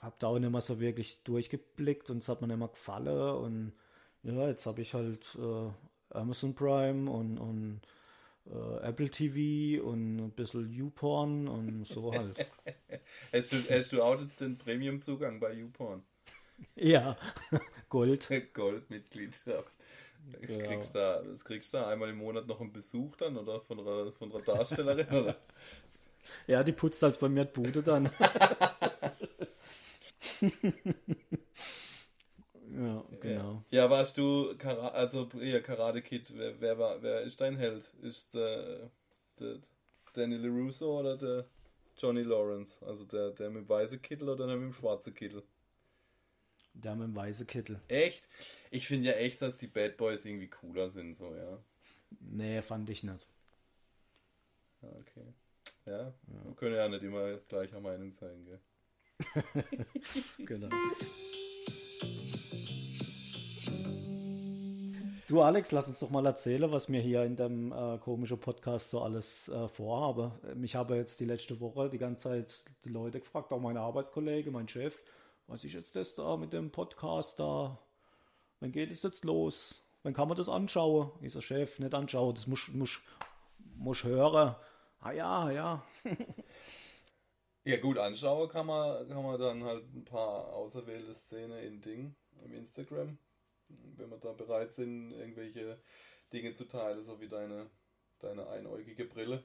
hab 0.00 0.18
da 0.18 0.28
auch 0.28 0.38
nicht 0.38 0.50
mehr 0.50 0.60
so 0.60 0.80
wirklich 0.80 1.22
durchgeblickt 1.24 2.10
und 2.10 2.18
es 2.18 2.28
hat 2.28 2.40
mir 2.40 2.48
nicht 2.48 2.58
mehr 2.58 2.68
gefallen. 2.68 3.36
Und 3.36 3.72
ja, 4.22 4.48
jetzt 4.48 4.66
habe 4.66 4.82
ich 4.82 4.94
halt 4.94 5.26
äh, 5.38 6.16
Amazon 6.16 6.54
Prime 6.54 7.10
und, 7.10 7.38
und 7.38 7.80
äh, 8.46 8.86
Apple 8.86 9.10
TV 9.10 9.82
und 9.84 10.18
ein 10.18 10.30
bisschen 10.30 10.70
YouPorn 10.70 11.48
und 11.48 11.86
so 11.86 12.12
halt. 12.12 12.46
Hast 13.32 13.52
du, 13.52 13.56
hast 13.68 13.92
du 13.92 14.02
auch 14.02 14.18
den 14.38 14.58
Premium-Zugang 14.58 15.40
bei 15.40 15.52
YouPorn? 15.54 16.02
ja, 16.76 17.16
Gold. 17.88 18.28
Goldmitgliedschaft. 18.54 19.72
Genau. 20.42 20.68
Kriegst 20.68 20.94
da, 20.94 21.22
das 21.22 21.44
kriegst 21.44 21.72
du 21.72 21.78
da 21.78 21.88
einmal 21.88 22.10
im 22.10 22.18
Monat 22.18 22.46
noch 22.46 22.60
einen 22.60 22.72
Besuch 22.72 23.16
dann, 23.16 23.36
oder? 23.36 23.60
Von 23.60 23.80
einer, 23.80 24.12
von 24.12 24.30
einer 24.30 24.42
Darstellerin, 24.42 25.08
oder? 25.08 25.36
Ja, 26.46 26.62
die 26.62 26.72
putzt 26.72 27.02
als 27.02 27.18
bei 27.18 27.28
mir 27.28 27.46
die 27.46 27.52
Bude 27.52 27.82
dann. 27.82 28.10
ja, 32.70 33.04
genau. 33.20 33.64
Ja, 33.70 33.88
warst 33.90 34.18
du, 34.18 34.54
Kara 34.56 34.88
also 34.88 35.28
ja, 35.40 35.60
Karate 35.60 36.02
Kid, 36.02 36.32
wer, 36.36 36.60
wer, 36.60 36.78
war, 36.78 37.02
wer 37.02 37.22
ist 37.22 37.40
dein 37.40 37.56
Held? 37.56 37.84
Ist 38.02 38.34
der, 38.34 38.90
der 39.38 39.60
Danny 40.12 40.36
LaRusso 40.36 41.00
oder 41.00 41.16
der 41.16 41.46
Johnny 41.98 42.22
Lawrence? 42.22 42.84
Also 42.84 43.04
der, 43.04 43.30
der 43.30 43.50
mit 43.50 43.62
dem 43.62 43.68
weißen 43.68 44.02
Kittel 44.02 44.28
oder 44.28 44.46
der 44.46 44.56
mit 44.56 44.66
dem 44.66 44.72
schwarzen 44.72 45.14
Kittel? 45.14 45.42
Der 46.74 46.94
mit 46.94 47.08
dem 47.08 47.16
weißen 47.16 47.46
Kittel. 47.46 47.80
Echt? 47.88 48.28
Ich 48.70 48.86
finde 48.86 49.10
ja 49.10 49.16
echt, 49.16 49.42
dass 49.42 49.56
die 49.56 49.66
Bad 49.66 49.96
Boys 49.96 50.24
irgendwie 50.24 50.48
cooler 50.48 50.90
sind, 50.90 51.14
so, 51.14 51.34
ja. 51.34 51.58
Nee, 52.20 52.62
fand 52.62 52.88
ich 52.90 53.02
nicht. 53.04 53.26
Ja, 54.82 54.88
okay. 54.88 55.34
Ja, 55.86 56.14
wir 56.26 56.54
können 56.54 56.74
ja 56.74 56.88
nicht 56.88 57.02
immer 57.02 57.36
gleicher 57.48 57.80
Meinung 57.80 58.12
sein, 58.12 58.44
gell? 58.44 58.60
Genau. 60.38 60.68
Du 65.30 65.42
Alex, 65.42 65.70
lass 65.70 65.86
uns 65.86 66.00
doch 66.00 66.10
mal 66.10 66.26
erzählen, 66.26 66.72
was 66.72 66.88
mir 66.88 67.00
hier 67.00 67.22
in 67.22 67.36
dem 67.36 67.70
äh, 67.70 67.98
komischen 67.98 68.40
Podcast 68.40 68.90
so 68.90 69.00
alles 69.00 69.48
äh, 69.48 69.68
vorhabe. 69.68 70.32
Ich 70.60 70.74
habe 70.74 70.96
jetzt 70.96 71.20
die 71.20 71.24
letzte 71.24 71.60
Woche 71.60 71.88
die 71.88 71.98
ganze 71.98 72.24
Zeit 72.24 72.64
die 72.84 72.88
Leute 72.88 73.20
gefragt, 73.20 73.52
auch 73.52 73.60
meine 73.60 73.78
Arbeitskollege, 73.78 74.50
mein 74.50 74.66
Chef, 74.66 75.04
was 75.46 75.62
ist 75.62 75.74
jetzt 75.74 75.94
das 75.94 76.16
da 76.16 76.36
mit 76.36 76.52
dem 76.52 76.72
Podcast 76.72 77.38
da? 77.38 77.78
Wann 78.58 78.72
geht 78.72 78.90
es 78.90 79.04
jetzt 79.04 79.24
los? 79.24 79.80
Wann 80.02 80.14
kann 80.14 80.26
man 80.26 80.36
das 80.36 80.48
anschauen? 80.48 81.12
Ich 81.20 81.32
so, 81.32 81.40
Chef, 81.40 81.78
nicht 81.78 81.94
anschauen, 81.94 82.34
das 82.34 82.48
muss, 82.48 82.66
muss, 82.66 82.98
muss 83.76 84.02
hören. 84.02 84.56
Ah 85.00 85.12
ja, 85.12 85.50
ja. 85.52 85.82
Ja 87.64 87.76
gut, 87.76 87.98
anschauen 87.98 88.48
kann 88.48 88.66
man, 88.66 89.06
kann 89.08 89.22
man 89.22 89.38
dann 89.38 89.64
halt 89.64 89.84
ein 89.94 90.04
paar 90.04 90.52
auserwählte 90.52 91.14
Szenen 91.14 91.58
in 91.58 91.80
Ding 91.82 92.14
im 92.44 92.54
Instagram, 92.54 93.18
wenn 93.96 94.10
wir 94.10 94.16
da 94.16 94.32
bereit 94.32 94.72
sind, 94.72 95.12
irgendwelche 95.12 95.78
Dinge 96.32 96.54
zu 96.54 96.64
teilen, 96.64 97.04
so 97.04 97.20
wie 97.20 97.28
deine, 97.28 97.66
deine 98.20 98.48
einäugige 98.48 99.04
Brille. 99.04 99.42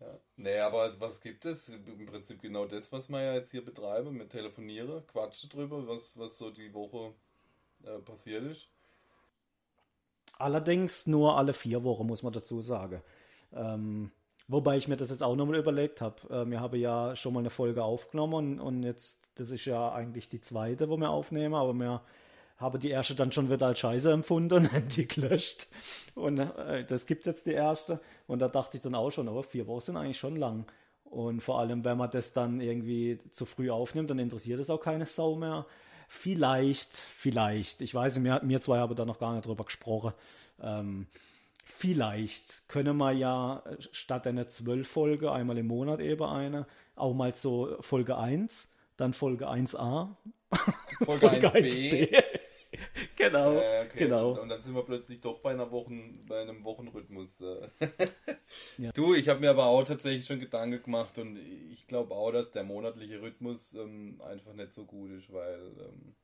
Ja. 0.00 0.18
Nee, 0.36 0.58
aber 0.58 0.98
was 0.98 1.20
gibt 1.20 1.44
es? 1.44 1.68
Im 1.68 2.06
Prinzip 2.06 2.40
genau 2.40 2.64
das, 2.64 2.90
was 2.90 3.08
wir 3.08 3.22
ja 3.22 3.34
jetzt 3.34 3.50
hier 3.50 3.64
betreiben, 3.64 4.16
mit 4.16 4.30
Telefonieren, 4.30 5.06
quatschen 5.06 5.50
drüber, 5.50 5.86
was, 5.86 6.18
was 6.18 6.38
so 6.38 6.50
die 6.50 6.72
Woche 6.72 7.14
äh, 7.84 7.98
passiert 7.98 8.44
ist. 8.44 8.68
Allerdings 10.38 11.06
nur 11.06 11.36
alle 11.36 11.52
vier 11.52 11.84
Wochen, 11.84 12.06
muss 12.06 12.22
man 12.22 12.32
dazu 12.32 12.62
sagen. 12.62 13.02
Ähm, 13.52 14.10
wobei 14.50 14.76
ich 14.76 14.88
mir 14.88 14.96
das 14.96 15.10
jetzt 15.10 15.22
auch 15.22 15.36
nochmal 15.36 15.58
überlegt 15.58 16.00
habe. 16.00 16.16
Äh, 16.28 16.50
wir 16.50 16.60
haben 16.60 16.78
ja 16.78 17.14
schon 17.16 17.32
mal 17.32 17.40
eine 17.40 17.50
Folge 17.50 17.84
aufgenommen 17.84 18.34
und, 18.34 18.60
und 18.60 18.82
jetzt, 18.82 19.20
das 19.36 19.50
ist 19.50 19.64
ja 19.64 19.92
eigentlich 19.92 20.28
die 20.28 20.40
zweite, 20.40 20.88
wo 20.88 20.96
wir 20.96 21.10
aufnehmen, 21.10 21.54
aber 21.54 21.72
wir 21.72 22.02
habe 22.58 22.78
die 22.78 22.90
erste 22.90 23.14
dann 23.14 23.32
schon 23.32 23.50
wieder 23.50 23.66
als 23.66 23.78
Scheiße 23.78 24.12
empfunden 24.12 24.54
und 24.64 24.72
habe 24.72 24.82
die 24.82 25.08
gelöscht. 25.08 25.68
Und 26.14 26.38
äh, 26.38 26.84
das 26.84 27.06
gibt 27.06 27.26
jetzt 27.26 27.46
die 27.46 27.52
erste. 27.52 28.00
Und 28.26 28.40
da 28.40 28.48
dachte 28.48 28.76
ich 28.76 28.82
dann 28.82 28.94
auch 28.94 29.10
schon, 29.10 29.28
aber 29.28 29.42
vier 29.42 29.66
Wochen 29.66 29.80
sind 29.80 29.96
eigentlich 29.96 30.18
schon 30.18 30.36
lang. 30.36 30.66
Und 31.04 31.40
vor 31.40 31.58
allem, 31.58 31.84
wenn 31.84 31.96
man 31.98 32.10
das 32.10 32.32
dann 32.32 32.60
irgendwie 32.60 33.18
zu 33.32 33.44
früh 33.44 33.70
aufnimmt, 33.70 34.10
dann 34.10 34.18
interessiert 34.18 34.60
es 34.60 34.70
auch 34.70 34.80
keine 34.80 35.06
Sau 35.06 35.34
mehr. 35.34 35.66
Vielleicht, 36.08 36.94
vielleicht, 36.94 37.80
ich 37.80 37.94
weiß, 37.94 38.18
mir, 38.18 38.40
mir 38.44 38.60
zwei 38.60 38.78
haben 38.78 38.94
da 38.94 39.04
noch 39.04 39.18
gar 39.18 39.34
nicht 39.34 39.46
drüber 39.46 39.64
gesprochen. 39.64 40.12
Ähm, 40.60 41.06
vielleicht 41.72 42.68
können 42.68 42.96
wir 42.96 43.12
ja 43.12 43.62
statt 43.92 44.26
einer 44.26 44.48
zwölf 44.48 44.88
Folge 44.88 45.32
einmal 45.32 45.58
im 45.58 45.66
Monat 45.66 46.00
eben 46.00 46.22
eine, 46.24 46.66
auch 46.96 47.14
mal 47.14 47.34
so 47.34 47.76
Folge 47.80 48.16
1, 48.18 48.72
dann 48.96 49.12
Folge 49.12 49.48
1a, 49.48 50.16
Folge, 51.04 51.28
Folge 51.28 51.48
1b. 51.48 52.10
1b. 52.10 52.24
genau, 53.16 53.54
Äh, 53.56 53.84
okay. 53.86 53.98
genau. 53.98 54.32
Und, 54.32 54.38
und 54.40 54.48
dann 54.48 54.62
sind 54.62 54.74
wir 54.74 54.84
plötzlich 54.84 55.20
doch 55.20 55.40
bei 55.40 55.50
einer 55.50 55.70
Wochen, 55.70 56.12
bei 56.28 56.42
einem 56.42 56.62
Wochenrhythmus. 56.64 57.40
äh. 57.40 57.68
Ja. 58.78 58.90
Du, 58.92 59.14
ich 59.14 59.28
habe 59.28 59.38
mir 59.40 59.50
aber 59.50 59.66
auch 59.66 59.84
tatsächlich 59.84 60.26
schon 60.26 60.40
Gedanken 60.40 60.82
gemacht 60.82 61.16
und 61.18 61.36
ich 61.36 61.86
glaube 61.86 62.14
auch, 62.14 62.32
dass 62.32 62.50
der 62.50 62.64
monatliche 62.64 63.22
Rhythmus 63.22 63.74
ähm, 63.74 64.20
einfach 64.26 64.54
nicht 64.54 64.72
so 64.72 64.84
gut 64.84 65.10
ist, 65.12 65.32
weil 65.32 65.60
ähm, 65.78 66.16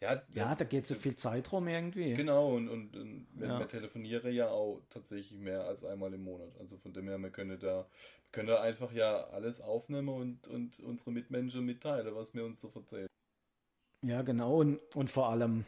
ja, 0.00 0.22
Ja, 0.34 0.54
da 0.54 0.64
geht 0.64 0.86
so 0.86 0.94
viel 0.94 1.16
Zeit 1.16 1.50
rum 1.52 1.68
irgendwie. 1.68 2.14
Genau, 2.14 2.54
und, 2.54 2.68
und, 2.68 2.96
und 2.96 3.26
Ja. 3.40 3.58
wir 3.58 3.68
telefonieren 3.68 4.32
ja 4.32 4.48
auch 4.50 4.80
tatsächlich 4.90 5.38
mehr 5.40 5.64
als 5.64 5.84
einmal 5.84 6.12
im 6.14 6.24
Monat. 6.24 6.56
Also 6.58 6.76
von 6.78 6.92
dem 6.92 7.08
her, 7.08 7.18
wir 7.18 7.30
können 7.30 7.58
da, 7.58 7.86
wir 7.86 8.30
können 8.32 8.48
da 8.48 8.60
einfach 8.60 8.92
ja 8.92 9.28
alles 9.28 9.60
aufnehmen 9.60 10.08
und, 10.08 10.48
und 10.48 10.78
unsere 10.80 11.12
Mitmenschen 11.12 11.64
mitteilen, 11.64 12.14
was 12.14 12.34
wir 12.34 12.44
uns 12.44 12.60
so 12.60 12.70
erzählen. 12.74 13.06
Ja, 14.02 14.22
genau. 14.22 14.60
Und, 14.60 14.80
und 14.94 15.10
vor 15.10 15.30
allem, 15.30 15.64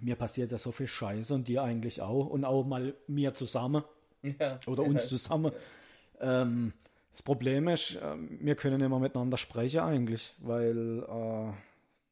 mir 0.00 0.16
passiert 0.16 0.52
ja 0.52 0.58
so 0.58 0.72
viel 0.72 0.86
Scheiße 0.88 1.34
und 1.34 1.48
dir 1.48 1.62
eigentlich 1.62 2.02
auch. 2.02 2.26
Und 2.26 2.44
auch 2.44 2.64
mal 2.64 2.94
mir 3.06 3.34
zusammen 3.34 3.82
Ja. 4.40 4.58
oder 4.66 4.84
uns 4.84 5.08
zusammen. 5.08 5.52
Ähm, 6.20 6.72
das 7.12 7.22
Problem 7.22 7.68
ist, 7.68 7.98
ähm, 8.02 8.38
wir 8.40 8.54
können 8.54 8.80
immer 8.80 9.00
miteinander 9.00 9.38
sprechen 9.38 9.80
eigentlich, 9.80 10.34
weil 10.38 11.02
äh, 11.02 11.52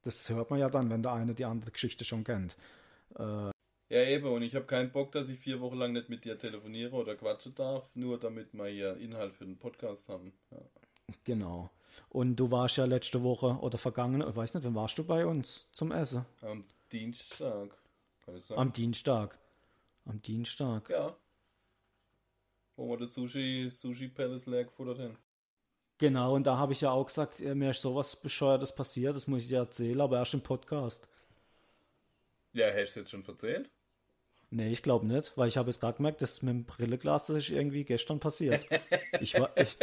das 0.07 0.29
hört 0.31 0.51
man 0.51 0.61
ja 0.61 0.71
dann, 0.71 0.89
wenn 0.91 1.03
der 1.03 1.13
eine 1.13 1.35
die 1.35 1.45
andere 1.45 1.71
Geschichte 1.71 2.05
schon 2.05 2.25
kennt. 2.25 2.57
Ja, 3.19 4.03
eben, 4.03 4.27
und 4.27 4.43
ich 4.43 4.55
habe 4.55 4.67
keinen 4.67 4.91
Bock, 4.91 5.13
dass 5.13 5.29
ich 5.29 5.39
vier 5.39 5.61
Wochen 5.61 5.77
lang 5.77 5.93
nicht 5.93 6.09
mit 6.09 6.25
dir 6.25 6.39
telefoniere 6.39 6.95
oder 6.95 7.15
quatschen 7.15 7.55
darf, 7.55 7.89
nur 7.95 8.19
damit 8.19 8.53
wir 8.53 8.67
hier 8.67 8.97
Inhalt 8.97 9.35
für 9.35 9.45
den 9.45 9.59
Podcast 9.59 10.09
haben. 10.09 10.33
Ja. 10.51 10.59
Genau. 11.25 11.71
Und 12.09 12.37
du 12.37 12.51
warst 12.51 12.77
ja 12.77 12.85
letzte 12.85 13.23
Woche 13.23 13.59
oder 13.61 13.79
vergangene, 13.79 14.29
ich 14.29 14.35
weiß 14.37 14.55
nicht, 14.55 14.65
wann 14.65 14.75
warst 14.75 14.99
du 14.99 15.05
bei 15.05 15.25
uns 15.25 15.69
zum 15.73 15.93
Essen? 15.93 16.27
Am 16.41 16.65
Dienstag, 16.91 17.71
kann 18.25 18.37
ich 18.37 18.45
sagen. 18.45 18.61
Am 18.61 18.73
Dienstag. 18.73 19.39
Am 20.05 20.21
Dienstag. 20.23 20.91
ja. 20.91 21.17
Wo 22.77 22.91
wir 22.91 22.99
das 22.99 23.15
Sushi, 23.15 23.71
Sushi 23.71 24.09
Palace 24.09 24.47
leer 24.47 24.65
gefuttert 24.65 24.99
haben. 24.99 25.17
Genau, 25.99 26.35
und 26.35 26.47
da 26.47 26.59
habe 26.59 26.75
ich 26.75 26.83
ja 26.83 26.91
auch 26.91 27.07
gesagt, 27.07 27.41
äh, 27.41 27.55
mir 27.55 27.71
ist 27.71 27.81
sowas 27.81 28.17
Bescheuertes 28.17 28.75
passiert, 28.75 29.17
das 29.17 29.27
muss 29.27 29.43
ich 29.43 29.49
dir 29.49 29.59
erzählen, 29.59 30.01
aber 30.01 30.19
erst 30.19 30.35
im 30.35 30.43
Podcast. 30.43 31.09
Ja, 32.53 32.67
hast 32.75 32.97
du 32.97 33.01
jetzt 33.01 33.11
schon 33.11 33.25
erzählt? 33.27 33.71
Nee, 34.51 34.73
ich 34.73 34.83
glaube 34.83 35.07
nicht, 35.07 35.37
weil 35.37 35.49
ich 35.49 35.57
habe 35.57 35.71
es 35.71 35.81
gerade 35.81 35.97
gemerkt, 35.97 36.23
das 36.23 36.43
mit 36.43 36.55
dem 36.55 36.65
Brilleglas, 36.65 37.27
das 37.27 37.39
ist 37.39 37.51
irgendwie 37.51 37.85
gestern 37.85 38.21
passiert. 38.21 38.67
Ich, 39.21 39.35
ich, 39.35 39.77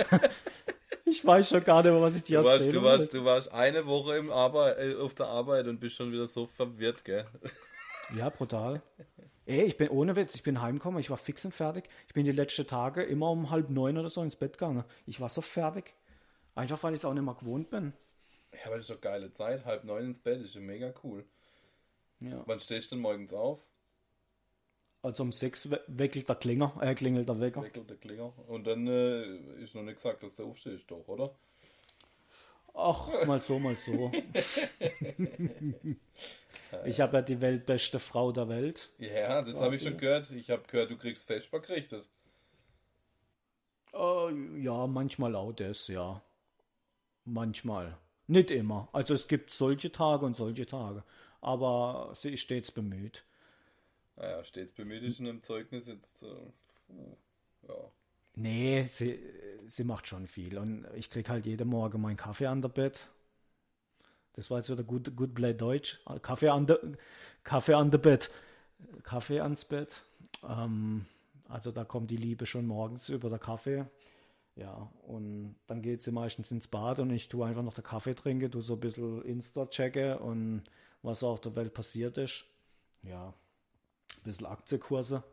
ich 1.06 1.26
weiß 1.26 1.50
schon 1.50 1.64
gar 1.64 1.84
nicht 1.84 1.92
mehr, 1.92 2.02
was 2.02 2.16
ich 2.16 2.24
dir 2.24 2.40
erzähle. 2.40 2.72
du, 2.72 2.84
warst, 2.84 3.14
du 3.14 3.26
warst 3.26 3.52
eine 3.52 3.86
Woche 3.88 4.16
im 4.16 4.32
Arbeit, 4.32 4.78
äh, 4.78 4.96
auf 4.96 5.16
der 5.16 5.28
Arbeit 5.28 5.68
und 5.68 5.80
bist 5.80 5.96
schon 5.96 6.12
wieder 6.12 6.28
so 6.28 6.46
verwirrt, 6.46 7.04
gell? 7.04 7.26
Ja, 8.16 8.30
brutal. 8.30 8.82
Ey, 9.46 9.64
ich 9.64 9.78
bin 9.78 9.90
ohne 9.90 10.16
Witz, 10.16 10.36
ich 10.36 10.44
bin 10.44 10.62
heimgekommen, 10.62 11.00
ich 11.00 11.10
war 11.10 11.18
fix 11.18 11.44
und 11.44 11.54
fertig. 11.54 11.90
Ich 12.08 12.14
bin 12.14 12.24
die 12.24 12.32
letzten 12.32 12.66
Tage 12.66 13.04
immer 13.04 13.30
um 13.30 13.50
halb 13.50 13.70
neun 13.70 13.98
oder 13.98 14.10
so 14.10 14.22
ins 14.22 14.36
Bett 14.38 14.54
gegangen. 14.54 14.86
Ich 15.06 15.20
war 15.20 15.30
so 15.30 15.42
fertig. 15.42 15.94
Einfach 16.56 16.82
weil 16.84 16.94
ich 16.94 17.00
es 17.00 17.06
auch 17.06 17.14
nicht 17.14 17.24
mehr 17.24 17.34
gewohnt 17.34 17.70
bin. 17.70 17.94
Ja, 18.54 18.68
aber 18.68 18.78
das 18.78 18.90
ist 18.90 18.96
doch 18.96 19.02
geile 19.02 19.32
Zeit. 19.32 19.66
Halb 19.66 19.84
neun 19.84 20.06
ins 20.06 20.20
Bett 20.20 20.42
ist 20.42 20.56
ja 20.56 20.62
mega 20.62 20.94
cool. 21.04 21.26
Ja. 22.20 22.44
Wann 22.46 22.60
stehst 22.60 22.92
du 22.92 22.96
denn 22.96 23.02
morgens 23.02 23.34
auf? 23.34 23.60
Also 25.02 25.24
um 25.24 25.32
sechs 25.34 25.70
we 25.70 25.82
weckelt 25.88 26.30
der 26.30 26.38
Klinger, 26.38 26.74
äh, 26.80 26.96
klingelt 26.96 27.28
der 27.28 27.40
Wecker. 27.40 27.62
Weckelt 27.62 27.90
der 27.90 27.98
Klinger. 27.98 28.32
Und 28.48 28.66
dann 28.66 28.88
äh, 28.88 29.62
ist 29.62 29.76
noch 29.76 29.84
nicht 29.84 29.96
gesagt, 29.96 30.24
dass 30.24 30.36
du 30.36 30.46
aufstehst, 30.46 30.90
doch, 30.90 31.06
oder? 31.08 31.36
Ach, 32.74 33.26
mal 33.26 33.42
so, 33.42 33.60
mal 33.60 33.78
so. 33.78 34.12
ich 36.86 37.02
habe 37.02 37.18
ja 37.18 37.22
die 37.22 37.42
weltbeste 37.42 38.00
Frau 38.00 38.32
der 38.32 38.50
Welt. 38.50 38.92
Ja, 38.98 39.42
das 39.42 39.60
habe 39.60 39.76
ich 39.76 39.84
schon 39.84 39.98
gehört. 39.98 40.32
Ich 40.32 40.50
habe 40.50 40.64
gehört, 40.68 40.90
du 40.90 40.98
kriegst 40.98 41.28
Vesper 41.28 41.60
gerichtet. 41.60 42.08
Äh, 43.94 44.62
ja, 44.62 44.88
manchmal 44.88 45.36
auch 45.36 45.52
das, 45.52 45.88
ja. 45.88 46.22
Manchmal. 47.26 47.98
Nicht 48.28 48.52
immer. 48.52 48.90
Also 48.94 49.14
es 49.14 49.28
gibt 49.28 49.52
solche 49.52 49.92
Tage 49.92 50.26
und 50.26 50.36
solche 50.36 50.66
Tage. 50.66 51.04
Aber 51.42 52.14
sie 52.16 52.34
ist 52.34 52.42
stets 52.42 52.72
bemüht. 52.72 53.26
Naja, 54.16 54.44
stets 54.44 54.72
bemüht 54.72 55.04
ist 55.04 55.20
in 55.20 55.28
einem 55.28 55.44
Zeugnis 55.44 55.88
jetzt. 55.88 56.22
Äh, 56.24 57.68
ja. 57.68 57.76
Nee, 58.36 58.86
sie, 58.88 59.20
sie 59.68 59.84
macht 59.84 60.08
schon 60.08 60.28
viel. 60.28 60.58
Und 60.58 60.86
ich 60.96 61.10
krieg 61.10 61.30
halt 61.30 61.46
jeden 61.46 61.68
Morgen 61.68 62.02
meinen 62.02 62.18
Kaffee 62.18 62.48
an 62.48 62.62
der 62.62 62.70
Bett. 62.70 63.10
Das 64.34 64.50
war 64.50 64.58
jetzt 64.58 64.70
wieder 64.70 64.84
gut, 64.84 65.16
gut 65.16 65.34
blöd 65.34 65.62
Deutsch. 65.62 66.00
Kaffee 66.22 66.50
an 66.50 66.66
der, 66.66 66.80
Kaffee 67.44 67.76
an 67.76 67.92
der 67.92 68.00
Bett. 68.00 68.32
Kaffee 69.04 69.40
ans 69.40 69.66
Bett. 69.66 70.04
Ähm, 70.48 71.06
also 71.48 71.72
da 71.72 71.84
kommt 71.84 72.10
die 72.10 72.18
Liebe 72.18 72.46
schon 72.46 72.66
morgens 72.66 73.10
über 73.10 73.30
der 73.30 73.40
Kaffee. 73.40 73.86
Ja, 74.56 74.92
und 75.08 75.56
dann 75.68 75.82
geht 75.82 76.04
sie 76.04 76.12
meistens 76.12 76.52
ins 76.52 76.68
Bad 76.68 77.00
und 77.00 77.10
ich 77.10 77.28
tue 77.28 77.46
einfach 77.46 77.64
noch 77.64 77.74
den 77.74 77.84
Kaffee 77.84 78.14
trinke, 78.14 78.50
tu 78.52 78.62
so 78.62 78.76
ein 78.76 78.80
bisschen 78.80 79.24
Insta 79.24 79.66
checke 79.66 80.20
und 80.20 80.64
was 81.02 81.24
auf 81.24 81.42
der 81.42 81.56
Welt 81.56 81.74
passiert 81.74 82.18
ist. 82.20 82.46
Ja, 83.04 83.30
ein 83.30 84.24
bisschen 84.24 84.48
Aktienkurse. 84.48 85.24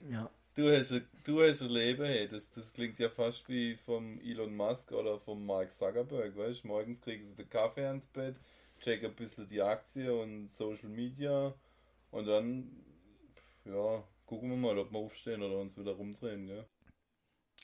ja. 0.10 0.30
Du 0.56 0.68
hast, 0.70 0.92
ein- 0.92 1.08
du 1.24 1.40
hast 1.42 1.62
ein 1.62 1.70
Leben, 1.70 2.04
hey. 2.06 2.28
Das, 2.28 2.50
das 2.50 2.72
klingt 2.72 2.98
ja 2.98 3.08
fast 3.08 3.48
wie 3.48 3.76
vom 3.76 4.20
Elon 4.20 4.54
Musk 4.56 4.92
oder 4.92 5.18
vom 5.18 5.44
Mark 5.46 5.72
Zuckerberg, 5.72 6.36
weißt 6.36 6.64
du? 6.64 6.68
Morgens 6.68 7.00
kriegen 7.00 7.26
sie 7.26 7.34
den 7.34 7.48
Kaffee 7.50 7.86
ans 7.86 8.06
Bett, 8.06 8.36
checken 8.80 9.10
ein 9.10 9.16
bisschen 9.16 9.48
die 9.48 9.62
Aktie 9.62 10.12
und 10.14 10.48
Social 10.50 10.88
Media 10.88 11.54
und 12.12 12.26
dann, 12.26 12.70
ja, 13.64 14.04
gucken 14.26 14.50
wir 14.50 14.56
mal, 14.56 14.78
ob 14.78 14.92
wir 14.92 14.98
aufstehen 14.98 15.42
oder 15.42 15.58
uns 15.58 15.76
wieder 15.76 15.92
rumdrehen, 15.92 16.46
gell? 16.46 16.66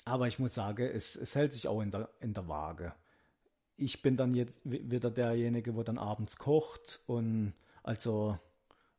Aber 0.05 0.29
ich 0.29 0.38
muss 0.38 0.55
sagen, 0.55 0.87
es, 0.87 1.14
es 1.16 1.35
hält 1.35 1.53
sich 1.53 1.68
auch 1.68 1.81
in 1.83 1.90
der, 1.90 2.09
in 2.20 2.35
der 2.35 2.49
Waage. 2.49 2.94
Ich 3.77 4.03
bin 4.03 4.16
dann 4.16 4.35
jetzt 4.35 4.55
wi- 4.64 4.90
wieder 4.90 5.11
derjenige, 5.11 5.75
wo 5.75 5.83
dann 5.83 5.99
abends 5.99 6.37
kocht 6.37 7.01
und 7.07 7.55
also, 7.83 8.38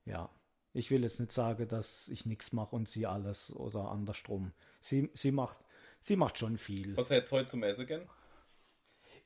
ja, 0.06 0.30
ich 0.74 0.90
will 0.90 1.04
jetzt 1.04 1.20
nicht 1.20 1.32
sagen, 1.32 1.68
dass 1.68 2.08
ich 2.08 2.26
nichts 2.26 2.54
mache 2.54 2.76
und 2.76 2.88
sie 2.88 3.06
alles 3.06 3.54
oder 3.56 3.92
andersrum. 3.92 4.54
Sie, 4.80 5.10
sie, 5.14 5.32
macht, 5.32 5.60
sie 6.00 6.16
macht 6.16 6.38
schon 6.38 6.58
viel. 6.58 6.96
Was 6.96 7.10
hättest 7.10 7.32
du 7.32 7.38
heute 7.38 7.50
zum 7.50 7.64
Essen 7.64 7.88
gern? 7.88 8.10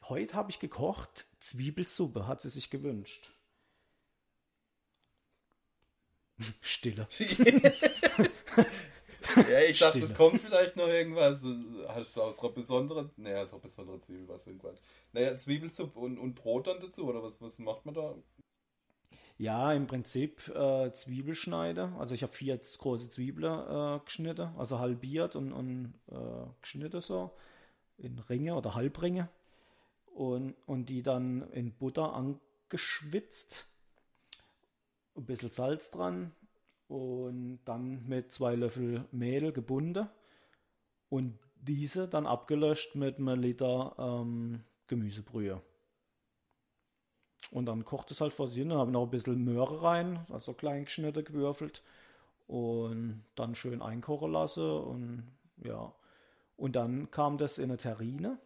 Heute 0.09 0.33
habe 0.35 0.49
ich 0.51 0.59
gekocht, 0.59 1.25
Zwiebelsuppe 1.39 2.27
hat 2.27 2.41
sie 2.41 2.49
sich 2.49 2.69
gewünscht. 2.69 3.29
Stille. 6.61 7.07
ja, 9.35 9.59
ich 9.67 9.79
dachte, 9.79 9.99
Stille. 9.99 10.05
es 10.05 10.15
kommt 10.15 10.41
vielleicht 10.41 10.75
noch 10.75 10.87
irgendwas. 10.87 11.45
Hast 11.87 12.17
du 12.17 12.21
aus 12.21 12.39
einer 12.39 12.49
besonderen, 12.49 13.11
naja, 13.17 13.43
aus 13.43 13.53
einer 13.53 13.61
besonderen 13.61 14.01
Zwiebel, 14.01 14.27
was 14.27 14.43
für 14.43 14.49
ein 14.51 14.59
Quatsch. 14.59 14.79
Naja, 15.13 15.37
Zwiebelsuppe 15.37 15.99
und, 15.99 16.17
und 16.17 16.35
Brot 16.35 16.67
dann 16.67 16.79
dazu, 16.79 17.07
oder 17.07 17.23
was, 17.23 17.41
was 17.41 17.59
macht 17.59 17.85
man 17.85 17.95
da? 17.95 18.15
Ja, 19.37 19.73
im 19.73 19.85
Prinzip 19.87 20.47
äh, 20.49 20.93
Zwiebelschneide. 20.93 21.93
Also 21.99 22.15
ich 22.15 22.23
habe 22.23 22.31
vier 22.31 22.57
große 22.57 23.09
Zwiebeln 23.09 23.97
äh, 23.97 23.99
geschnitten, 24.03 24.49
also 24.57 24.79
halbiert 24.79 25.35
und, 25.35 25.51
und 25.51 25.93
äh, 26.09 26.47
geschnitten 26.61 27.01
so 27.01 27.31
in 27.97 28.19
Ringe 28.19 28.55
oder 28.55 28.75
Halbringe 28.75 29.29
und, 30.05 30.55
und 30.65 30.87
die 30.87 31.03
dann 31.03 31.49
in 31.51 31.73
Butter 31.73 32.13
angeschwitzt. 32.13 33.67
Ein 35.15 35.25
bisschen 35.25 35.51
Salz 35.51 35.91
dran 35.91 36.31
und 36.87 37.59
dann 37.65 38.07
mit 38.07 38.31
zwei 38.31 38.55
Löffel 38.55 39.05
Mehl 39.11 39.51
gebunden 39.51 40.09
und 41.09 41.39
diese 41.55 42.07
dann 42.07 42.27
abgelöscht 42.27 42.95
mit 42.95 43.17
einem 43.17 43.39
Liter 43.39 43.95
ähm, 43.97 44.63
Gemüsebrühe. 44.87 45.61
Und 47.51 47.67
dann 47.67 47.85
kocht 47.85 48.11
es 48.11 48.21
halt 48.21 48.33
vor 48.33 48.47
sich 48.47 48.57
hin. 48.57 48.69
Dann 48.69 48.79
habe 48.79 48.89
ich 48.89 48.93
noch 48.93 49.03
ein 49.03 49.09
bisschen 49.09 49.43
Möhre 49.43 49.81
rein, 49.81 50.25
also 50.29 50.53
klein 50.53 50.85
geschnitten, 50.85 51.23
gewürfelt. 51.23 51.83
Und 52.47 53.23
dann 53.35 53.55
schön 53.55 53.81
einkochen 53.81 54.31
lassen. 54.31 54.69
Und 54.69 55.27
ja. 55.63 55.93
Und 56.57 56.75
dann 56.75 57.11
kam 57.11 57.37
das 57.37 57.57
in 57.57 57.65
eine 57.65 57.77
Terrine. 57.77 58.39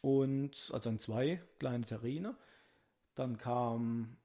Und, 0.00 0.70
also 0.72 0.90
in 0.90 0.98
zwei 0.98 1.40
kleine 1.58 1.84
Terrine. 1.84 2.34
Dann 3.14 3.38
kam 3.38 4.16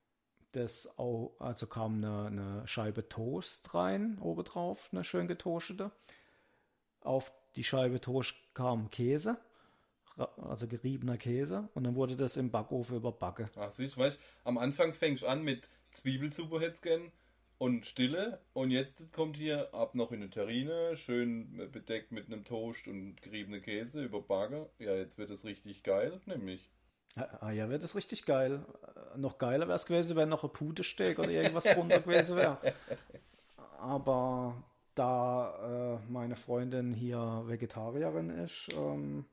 das 0.57 0.97
auch, 0.97 1.35
also 1.39 1.67
kam 1.67 2.03
eine, 2.03 2.27
eine 2.27 2.67
Scheibe 2.67 3.07
Toast 3.07 3.73
rein, 3.73 4.17
obendrauf, 4.19 4.89
eine 4.91 5.03
schön 5.03 5.27
getoastete. 5.27 5.91
Auf 7.01 7.31
die 7.55 7.63
Scheibe 7.63 8.01
Toast 8.01 8.35
kam 8.53 8.89
Käse, 8.89 9.37
also 10.37 10.67
geriebener 10.67 11.17
Käse, 11.17 11.69
und 11.73 11.83
dann 11.83 11.95
wurde 11.95 12.15
das 12.15 12.37
im 12.37 12.51
Backofen 12.51 12.97
überbacken. 12.97 13.49
Ach, 13.55 13.71
siehst 13.71 13.95
du, 13.95 14.01
weißt, 14.01 14.19
am 14.43 14.57
Anfang 14.57 14.93
fängst 14.93 15.23
du 15.23 15.27
an 15.27 15.43
mit 15.43 15.69
Zwiebelsuppe 15.91 16.73
gern 16.81 17.11
und 17.59 17.85
Stille 17.85 18.41
und 18.53 18.71
jetzt 18.71 19.11
kommt 19.13 19.37
hier 19.37 19.73
ab 19.73 19.95
noch 19.95 20.11
in 20.11 20.21
eine 20.21 20.29
Terrine, 20.29 20.95
schön 20.95 21.69
bedeckt 21.71 22.11
mit 22.11 22.27
einem 22.27 22.43
Toast 22.45 22.87
und 22.87 23.21
geriebene 23.21 23.61
Käse 23.61 24.03
überbacken. 24.03 24.65
Ja, 24.79 24.95
jetzt 24.95 25.17
wird 25.17 25.29
es 25.29 25.45
richtig 25.45 25.83
geil, 25.83 26.19
nämlich. 26.25 26.69
Ah, 27.41 27.51
ja, 27.51 27.69
wäre 27.69 27.79
das 27.79 27.95
richtig 27.95 28.25
geil. 28.25 28.63
Äh, 29.15 29.17
Noch 29.17 29.37
geiler 29.37 29.67
wäre 29.67 29.75
es 29.75 29.85
gewesen, 29.85 30.15
wenn 30.15 30.29
noch 30.29 30.43
ein 30.43 30.51
Putesteak 30.53 31.19
oder 31.19 31.29
irgendwas 31.29 31.63
drunter 31.63 31.99
gewesen 32.01 32.37
wäre. 32.37 32.57
Aber 33.79 34.63
da 34.95 35.99
äh, 36.07 36.11
meine 36.11 36.35
Freundin 36.35 36.91
hier 36.93 37.43
Vegetarierin 37.45 38.29
ist, 38.29 38.69
ähm, 38.73 39.25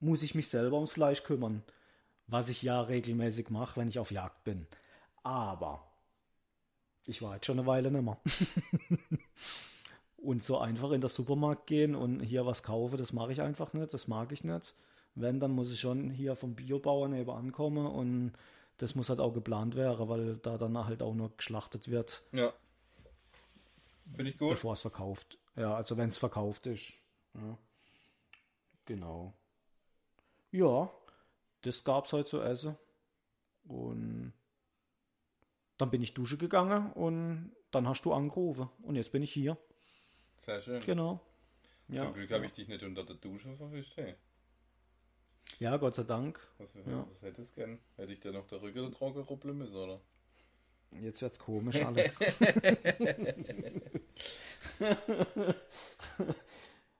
muss 0.00 0.22
ich 0.22 0.34
mich 0.34 0.48
selber 0.48 0.76
ums 0.76 0.92
Fleisch 0.92 1.22
kümmern. 1.24 1.62
Was 2.26 2.48
ich 2.48 2.62
ja 2.62 2.80
regelmäßig 2.82 3.50
mache, 3.50 3.80
wenn 3.80 3.88
ich 3.88 3.98
auf 3.98 4.10
Jagd 4.10 4.44
bin. 4.44 4.66
Aber 5.22 5.82
ich 7.06 7.22
war 7.22 7.34
jetzt 7.34 7.46
schon 7.46 7.58
eine 7.58 7.66
Weile 7.66 7.90
nicht 7.90 8.02
mehr. 8.04 8.18
und 10.18 10.44
so 10.44 10.58
einfach 10.58 10.90
in 10.92 11.00
den 11.00 11.08
Supermarkt 11.10 11.66
gehen 11.66 11.94
und 11.94 12.20
hier 12.20 12.44
was 12.44 12.62
kaufen, 12.62 12.98
das 12.98 13.12
mache 13.12 13.32
ich 13.32 13.40
einfach 13.40 13.72
nicht, 13.72 13.94
das 13.94 14.08
mag 14.08 14.32
ich 14.32 14.44
nicht. 14.44 14.74
Wenn, 15.20 15.40
dann 15.40 15.50
muss 15.52 15.72
ich 15.72 15.80
schon 15.80 16.10
hier 16.10 16.34
vom 16.36 16.54
Biobauern 16.54 17.10
nebenan 17.12 17.52
kommen 17.52 17.86
und 17.86 18.32
das 18.78 18.94
muss 18.94 19.08
halt 19.08 19.20
auch 19.20 19.32
geplant 19.34 19.74
werden, 19.74 20.08
weil 20.08 20.36
da 20.36 20.56
dann 20.56 20.76
halt 20.78 21.02
auch 21.02 21.14
nur 21.14 21.36
geschlachtet 21.36 21.88
wird, 21.90 22.22
Ja. 22.32 22.52
Finde 24.14 24.30
ich 24.30 24.38
gut. 24.38 24.50
bevor 24.50 24.72
es 24.72 24.82
verkauft. 24.82 25.38
Ja, 25.56 25.74
also 25.74 25.96
wenn 25.96 26.08
es 26.08 26.16
verkauft 26.16 26.66
ist. 26.66 26.94
Ja. 27.34 27.58
Genau. 28.86 29.34
Ja, 30.50 30.90
das 31.62 31.84
gab's 31.84 32.12
heute 32.12 32.24
zu 32.30 32.40
essen. 32.40 32.76
Und 33.66 34.32
dann 35.76 35.90
bin 35.90 36.00
ich 36.02 36.14
Dusche 36.14 36.38
gegangen 36.38 36.92
und 36.92 37.52
dann 37.70 37.86
hast 37.86 38.02
du 38.06 38.14
angerufen. 38.14 38.68
Und 38.82 38.96
jetzt 38.96 39.12
bin 39.12 39.22
ich 39.22 39.32
hier. 39.32 39.58
Sehr 40.38 40.62
schön. 40.62 40.80
Genau. 40.86 41.20
Ja, 41.88 42.04
Zum 42.04 42.14
Glück 42.14 42.30
habe 42.30 42.46
ich 42.46 42.52
dich 42.52 42.68
nicht 42.68 42.82
unter 42.82 43.04
der 43.04 43.16
Dusche 43.16 43.54
verwischt. 43.56 43.94
Hey. 43.96 44.14
Ja, 45.58 45.76
Gott 45.76 45.94
sei 45.94 46.02
Dank. 46.04 46.38
Was, 46.58 46.74
Ja. 46.74 47.06
was 47.10 47.22
hättest 47.22 47.52
du 47.56 47.60
gern? 47.60 47.78
Hätte 47.96 48.12
ich 48.12 48.20
dir 48.20 48.32
noch 48.32 48.46
der 48.46 48.60
Rücken 48.62 48.92
trocken 48.92 49.22
ruppeln 49.22 49.58
müssen, 49.58 49.76
oder? 49.76 50.00
Jetzt 51.02 51.20
wird's 51.22 51.38
komisch 51.38 51.84
alles. 51.84 52.18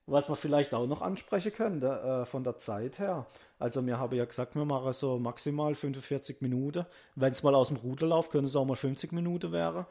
Was 0.07 0.29
man 0.29 0.39
vielleicht 0.39 0.73
auch 0.73 0.87
noch 0.87 1.03
ansprechen 1.03 1.53
könnte, 1.53 1.87
äh, 2.23 2.25
von 2.25 2.43
der 2.43 2.57
Zeit 2.57 2.99
her. 2.99 3.27
Also 3.59 3.85
wir 3.87 3.99
haben 3.99 4.17
ja 4.17 4.25
gesagt, 4.25 4.55
wir 4.55 4.65
machen 4.65 4.93
so 4.95 5.19
maximal 5.19 5.75
45 5.75 6.41
Minuten. 6.41 6.87
Wenn 7.15 7.33
es 7.33 7.43
mal 7.43 7.55
aus 7.55 7.69
dem 7.69 7.77
Ruder 7.77 8.07
läuft, 8.07 8.31
können 8.31 8.47
es 8.47 8.57
auch 8.57 8.65
mal 8.65 8.77
50 8.77 9.13
Minuten 9.13 9.53
wäre. 9.53 9.87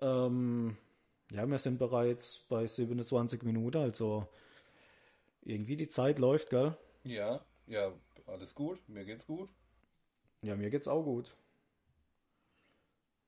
Ähm, 0.00 0.76
ja, 1.32 1.46
wir 1.46 1.56
sind 1.58 1.78
bereits 1.78 2.40
bei 2.40 2.66
27 2.66 3.42
Minuten, 3.42 3.78
also 3.78 4.28
irgendwie 5.42 5.76
die 5.76 5.88
Zeit 5.88 6.18
läuft, 6.18 6.50
gell? 6.50 6.76
Ja, 7.04 7.40
ja, 7.66 7.92
alles 8.26 8.54
gut. 8.54 8.80
Mir 8.88 9.04
geht's 9.04 9.26
gut. 9.26 9.50
Ja, 10.42 10.56
mir 10.56 10.70
geht's 10.70 10.88
auch 10.88 11.02
gut. 11.02 11.36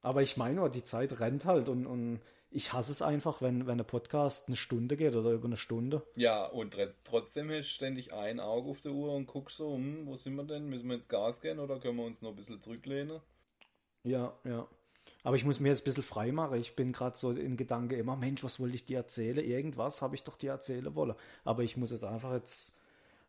Aber 0.03 0.23
ich 0.23 0.37
meine 0.37 0.71
die 0.71 0.85
Zeit 0.85 1.19
rennt 1.21 1.45
halt 1.47 1.69
und, 1.69 1.87
und 1.87 2.21
ich 2.51 2.73
hasse 2.73 2.93
es 2.93 3.03
einfach, 3.03 3.43
wenn, 3.43 3.67
wenn 3.67 3.81
ein 3.81 3.87
Podcast 3.87 4.47
eine 4.47 4.57
Stunde 4.57 4.97
geht 4.97 5.17
oder 5.17 5.33
über 5.33 5.47
eine 5.47 5.57
Stunde. 5.57 6.07
Ja, 6.15 6.47
und 6.47 6.77
tr- 6.77 6.93
trotzdem 7.05 7.51
hast 7.51 7.69
du 7.69 7.75
ständig 7.75 8.13
ein 8.13 8.39
Auge 8.39 8.71
auf 8.71 8.81
der 8.83 8.93
Uhr 8.93 9.13
und 9.13 9.27
guckst 9.27 9.57
so, 9.57 9.75
hm, 9.75 10.07
wo 10.07 10.15
sind 10.17 10.37
wir 10.37 10.45
denn? 10.45 10.69
Müssen 10.69 10.89
wir 10.89 10.95
ins 10.95 11.09
Gas 11.09 11.41
gehen 11.41 11.59
oder 11.59 11.81
können 11.81 11.97
wir 11.97 12.05
uns 12.05 12.23
noch 12.23 12.31
ein 12.31 12.37
bisschen 12.37 12.61
zurücklehnen? 12.61 13.21
Ja, 14.05 14.39
ja. 14.45 14.69
Aber 15.25 15.35
ich 15.35 15.45
muss 15.45 15.59
mir 15.59 15.71
jetzt 15.71 15.81
ein 15.81 15.85
bisschen 15.87 16.05
frei 16.05 16.31
machen. 16.31 16.61
Ich 16.61 16.77
bin 16.77 16.93
gerade 16.93 17.17
so 17.17 17.33
in 17.33 17.57
Gedanke 17.57 17.97
immer, 17.97 18.15
Mensch, 18.15 18.45
was 18.45 18.61
wollte 18.61 18.77
ich 18.77 18.87
dir 18.87 18.99
erzählen? 18.99 19.45
Irgendwas 19.45 20.01
habe 20.01 20.15
ich 20.15 20.23
doch 20.23 20.37
dir 20.37 20.53
erzählen 20.53 20.95
wollen. 20.95 21.17
Aber 21.45 21.65
ich 21.65 21.77
muss 21.77 21.91
jetzt 21.91 22.05
einfach 22.05 22.33
jetzt, 22.33 22.76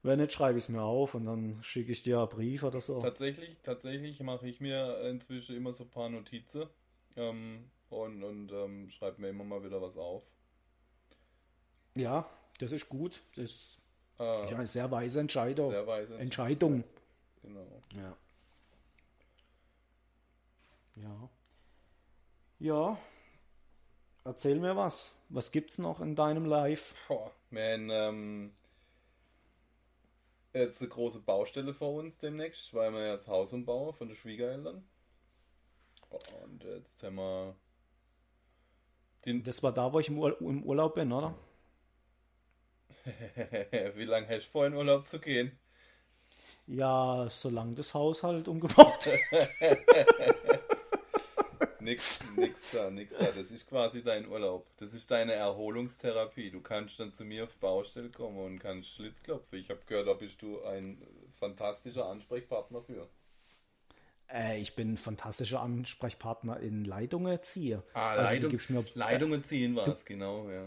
wenn 0.07 0.19
nicht, 0.19 0.31
schreibe 0.33 0.57
ich 0.57 0.63
es 0.65 0.69
mir 0.69 0.81
auf 0.81 1.13
und 1.13 1.25
dann 1.25 1.61
schicke 1.61 1.91
ich 1.91 2.01
dir 2.03 2.19
einen 2.19 2.29
Brief 2.29 2.63
oder 2.63 2.81
so. 2.81 2.99
Tatsächlich, 2.99 3.55
tatsächlich 3.63 4.19
mache 4.21 4.47
ich 4.47 4.59
mir 4.59 5.01
inzwischen 5.01 5.55
immer 5.55 5.73
so 5.73 5.83
ein 5.83 5.89
paar 5.89 6.09
Notizen 6.09 6.65
ähm, 7.15 7.69
und, 7.89 8.23
und 8.23 8.51
ähm, 8.51 8.89
schreibe 8.89 9.21
mir 9.21 9.29
immer 9.29 9.43
mal 9.43 9.63
wieder 9.63 9.81
was 9.81 9.97
auf. 9.97 10.23
Ja, 11.95 12.29
das 12.59 12.71
ist 12.71 12.89
gut. 12.89 13.21
Das 13.35 13.43
ist 13.45 13.81
Äh, 14.19 14.23
ja 14.49 14.55
eine 14.57 14.67
sehr 14.67 14.89
weise 14.89 15.19
Entscheidung. 15.19 15.71
Sehr 15.71 15.85
weise. 15.87 16.17
Entscheidung. 16.17 16.83
Genau. 17.43 17.81
Ja. 17.95 18.17
Ja. 20.95 21.29
Ja. 22.59 22.97
Erzähl 24.23 24.59
mir 24.59 24.75
was. 24.75 25.13
Was 25.29 25.51
gibt's 25.51 25.77
noch 25.77 26.01
in 26.01 26.15
deinem 26.15 26.45
Live? 26.45 26.95
Boah, 27.07 27.31
man, 27.49 27.89
ähm, 27.89 28.51
jetzt 30.59 30.81
eine 30.81 30.89
große 30.89 31.19
Baustelle 31.21 31.73
vor 31.73 31.93
uns 31.93 32.17
demnächst, 32.17 32.73
weil 32.73 32.91
wir 32.93 33.11
jetzt 33.11 33.27
Haus 33.27 33.53
umbauen 33.53 33.93
von 33.93 34.07
den 34.07 34.15
Schwiegereltern. 34.15 34.83
Und 36.09 36.63
jetzt 36.63 37.03
haben 37.03 37.15
wir 37.15 37.55
den. 39.25 39.43
Das 39.43 39.61
war 39.63 39.73
da, 39.73 39.91
wo 39.91 39.99
ich 39.99 40.09
im, 40.09 40.17
Ur 40.19 40.39
im 40.39 40.63
Urlaub 40.63 40.95
bin, 40.95 41.11
oder? 41.11 41.35
Wie 43.95 44.05
lange 44.05 44.27
hast 44.27 44.47
du 44.47 44.51
vor, 44.51 44.65
in 44.65 44.73
Urlaub 44.73 45.07
zu 45.07 45.19
gehen? 45.19 45.57
Ja, 46.65 47.27
solange 47.29 47.75
das 47.75 47.93
Haus 47.93 48.23
halt 48.23 48.47
umgebaut 48.47 49.07
ist. 49.31 49.49
Nix, 51.79 52.19
nix 52.57 52.71
da, 52.71 52.89
nix 52.89 53.17
da. 53.17 53.25
Das 53.31 53.51
ist 53.51 53.69
quasi 53.69 54.03
dein 54.03 54.27
Urlaub. 54.27 54.67
Das 54.77 54.93
ist 54.93 55.11
deine 55.11 55.33
Erholungstherapie. 55.33 56.49
Du 56.51 56.61
kannst 56.61 56.99
dann 56.99 57.11
zu 57.11 57.23
mir 57.23 57.43
auf 57.43 57.55
Baustelle 57.57 58.09
kommen 58.09 58.37
und 58.37 58.59
kannst 58.59 58.89
Schlitz 58.95 59.21
klopfen. 59.21 59.59
Ich 59.59 59.69
habe 59.69 59.81
gehört, 59.85 60.07
da 60.07 60.13
bist 60.13 60.41
du 60.41 60.61
ein 60.63 61.01
fantastischer 61.39 62.07
Ansprechpartner 62.07 62.81
für. 62.81 63.07
Äh, 64.29 64.59
ich 64.59 64.75
bin 64.75 64.93
ein 64.93 64.97
fantastischer 64.97 65.61
Ansprechpartner 65.61 66.59
in 66.59 66.83
Leitungen 66.83 67.41
ziehe. 67.43 67.83
Ah, 67.93 68.11
Also, 68.11 68.47
Leitung, 68.47 68.59
mir, 68.69 68.85
Leitungen 68.95 69.43
ziehen 69.43 69.75
war 69.75 69.87
es, 69.87 70.03
genau, 70.03 70.49
ja. 70.49 70.65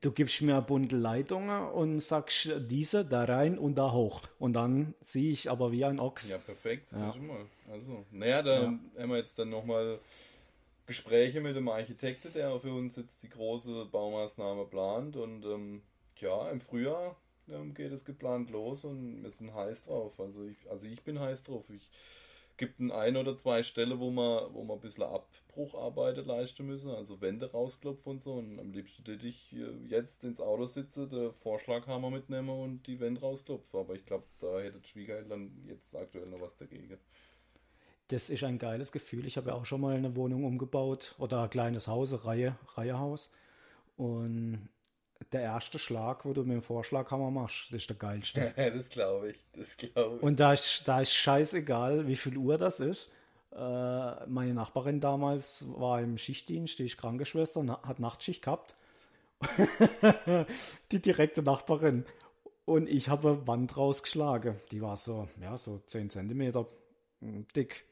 du 0.00 0.12
gibst 0.12 0.40
mir 0.40 0.56
ein 0.56 0.64
Bundel 0.64 0.98
Leitungen 0.98 1.68
und 1.72 2.00
sagst 2.00 2.48
diese 2.70 3.04
da 3.04 3.24
rein 3.24 3.58
und 3.58 3.74
da 3.74 3.92
hoch. 3.92 4.22
Und 4.38 4.54
dann 4.54 4.94
ziehe 5.02 5.30
ich 5.32 5.50
aber 5.50 5.72
wie 5.72 5.84
ein 5.84 6.00
Ochs. 6.00 6.30
Ja, 6.30 6.38
perfekt. 6.38 6.90
Ja. 6.92 7.14
Ja. 7.14 7.20
Mal. 7.20 7.46
Also, 7.70 8.06
naja, 8.12 8.42
da 8.42 8.62
haben 8.62 9.10
wir 9.10 9.18
jetzt 9.18 9.38
dann 9.38 9.50
nochmal 9.50 9.98
Gespräche 10.86 11.40
mit 11.40 11.56
dem 11.56 11.68
Architekten, 11.68 12.32
der 12.32 12.58
für 12.60 12.72
uns 12.72 12.96
jetzt 12.96 13.22
die 13.22 13.28
große 13.28 13.86
Baumaßnahme 13.86 14.66
plant. 14.66 15.16
Und 15.16 15.44
ähm, 15.44 15.82
ja, 16.18 16.50
im 16.50 16.60
Frühjahr 16.60 17.16
ähm, 17.48 17.74
geht 17.74 17.92
es 17.92 18.04
geplant 18.04 18.50
los 18.50 18.84
und 18.84 19.22
wir 19.22 19.30
sind 19.30 19.54
heiß 19.54 19.84
drauf. 19.84 20.18
Also 20.18 20.44
ich, 20.44 20.70
also 20.70 20.86
ich 20.86 21.02
bin 21.02 21.20
heiß 21.20 21.44
drauf. 21.44 21.64
Ich 21.70 21.90
gibt 22.56 22.80
ein 22.80 22.92
ein 22.92 23.16
oder 23.16 23.36
zwei 23.36 23.62
Stellen, 23.62 23.98
wo 23.98 24.10
man, 24.10 24.52
wo 24.54 24.62
man 24.62 24.76
ein 24.76 24.80
bisschen 24.80 25.04
Abbrucharbeiten 25.04 26.24
leisten 26.26 26.66
müssen, 26.66 26.90
also 26.90 27.20
Wände 27.20 27.50
rausklopfen 27.50 28.12
und 28.12 28.22
so. 28.22 28.34
Und 28.34 28.58
am 28.58 28.72
liebsten 28.72 29.04
hätte 29.04 29.26
ich 29.26 29.52
äh, 29.54 29.72
jetzt 29.88 30.24
ins 30.24 30.40
Auto 30.40 30.66
sitze, 30.66 31.08
den 31.08 31.32
Vorschlaghammer 31.32 32.10
mitnehmen 32.10 32.50
und 32.50 32.86
die 32.86 33.00
Wände 33.00 33.20
rausklopfen. 33.20 33.80
Aber 33.80 33.94
ich 33.94 34.06
glaube, 34.06 34.24
da 34.40 34.60
hätte 34.60 34.80
Schwiegereltern 34.86 35.50
jetzt 35.66 35.94
aktuell 35.96 36.28
noch 36.28 36.40
was 36.40 36.56
dagegen. 36.56 36.98
Das 38.12 38.28
ist 38.28 38.44
ein 38.44 38.58
geiles 38.58 38.92
Gefühl. 38.92 39.24
Ich 39.24 39.38
habe 39.38 39.48
ja 39.48 39.54
auch 39.54 39.64
schon 39.64 39.80
mal 39.80 39.96
eine 39.96 40.14
Wohnung 40.14 40.44
umgebaut 40.44 41.14
oder 41.16 41.44
ein 41.44 41.48
kleines 41.48 41.88
Haus, 41.88 42.26
Reihe, 42.26 42.56
Reihehaus. 42.74 43.30
Und 43.96 44.68
der 45.32 45.40
erste 45.40 45.78
Schlag, 45.78 46.26
wo 46.26 46.34
du 46.34 46.42
mit 46.42 46.52
dem 46.52 46.62
Vorschlaghammer 46.62 47.30
machst, 47.30 47.68
das 47.70 47.78
ist 47.78 47.88
der 47.88 47.96
geilste. 47.96 48.52
das 48.56 48.90
glaube 48.90 49.30
ich. 49.30 49.38
Das 49.54 49.78
glaube 49.78 50.16
ich. 50.16 50.22
Und 50.22 50.40
da 50.40 50.52
ist, 50.52 50.82
da 50.86 51.00
ist 51.00 51.14
scheißegal, 51.14 52.06
wie 52.06 52.16
viel 52.16 52.36
Uhr 52.36 52.58
das 52.58 52.80
ist. 52.80 53.10
Äh, 53.50 54.26
meine 54.26 54.52
Nachbarin 54.52 55.00
damals 55.00 55.64
war 55.74 56.02
im 56.02 56.18
Schichtdienst, 56.18 56.80
die 56.80 56.84
ist 56.84 56.98
Krankenschwester 56.98 57.60
und 57.60 57.70
hat 57.70 57.98
Nachtschicht 57.98 58.42
gehabt. 58.42 58.76
die 60.92 61.00
direkte 61.00 61.42
Nachbarin. 61.42 62.04
Und 62.66 62.90
ich 62.90 63.08
habe 63.08 63.30
eine 63.30 63.46
Wand 63.46 63.74
rausgeschlagen. 63.74 64.60
Die 64.70 64.82
war 64.82 64.98
so, 64.98 65.30
ja, 65.40 65.56
so 65.56 65.78
10 65.86 66.10
Zentimeter 66.10 66.66
dick 67.56 67.86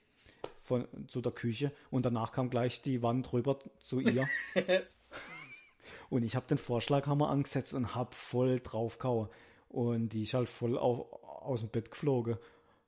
von, 0.71 0.87
zu 1.09 1.21
der 1.21 1.33
Küche. 1.33 1.73
Und 1.91 2.07
danach 2.07 2.31
kam 2.31 2.49
gleich 2.49 2.81
die 2.81 3.03
Wand 3.03 3.33
rüber 3.33 3.59
zu 3.81 3.99
ihr. 3.99 4.29
und 6.11 6.23
ich 6.23 6.37
habe 6.37 6.47
den 6.47 6.59
Vorschlaghammer 6.59 7.29
angesetzt 7.29 7.75
und 7.75 7.97
habe 7.97 8.15
voll 8.15 8.61
draufgehauen. 8.61 9.29
Und 9.69 10.11
die 10.11 10.23
ist 10.23 10.35
halt 10.35 10.49
voll 10.49 10.79
auf, 10.79 11.13
aus 11.25 11.61
dem 11.61 11.71
Bett 11.71 11.91
geflogen. 11.91 12.39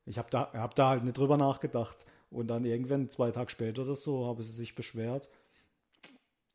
Ich 0.07 0.19
habe 0.19 0.31
da, 0.31 0.53
hab 0.53 0.77
da 0.77 0.91
halt 0.91 1.03
nicht 1.03 1.19
drüber 1.19 1.37
nachgedacht. 1.37 2.07
Und 2.31 2.47
dann 2.47 2.65
irgendwann, 2.65 3.11
zwei 3.11 3.33
Tage 3.33 3.51
später 3.51 3.83
oder 3.83 3.97
so, 3.97 4.27
habe 4.27 4.45
sie 4.45 4.53
sich 4.53 4.77
beschwert. 4.77 5.29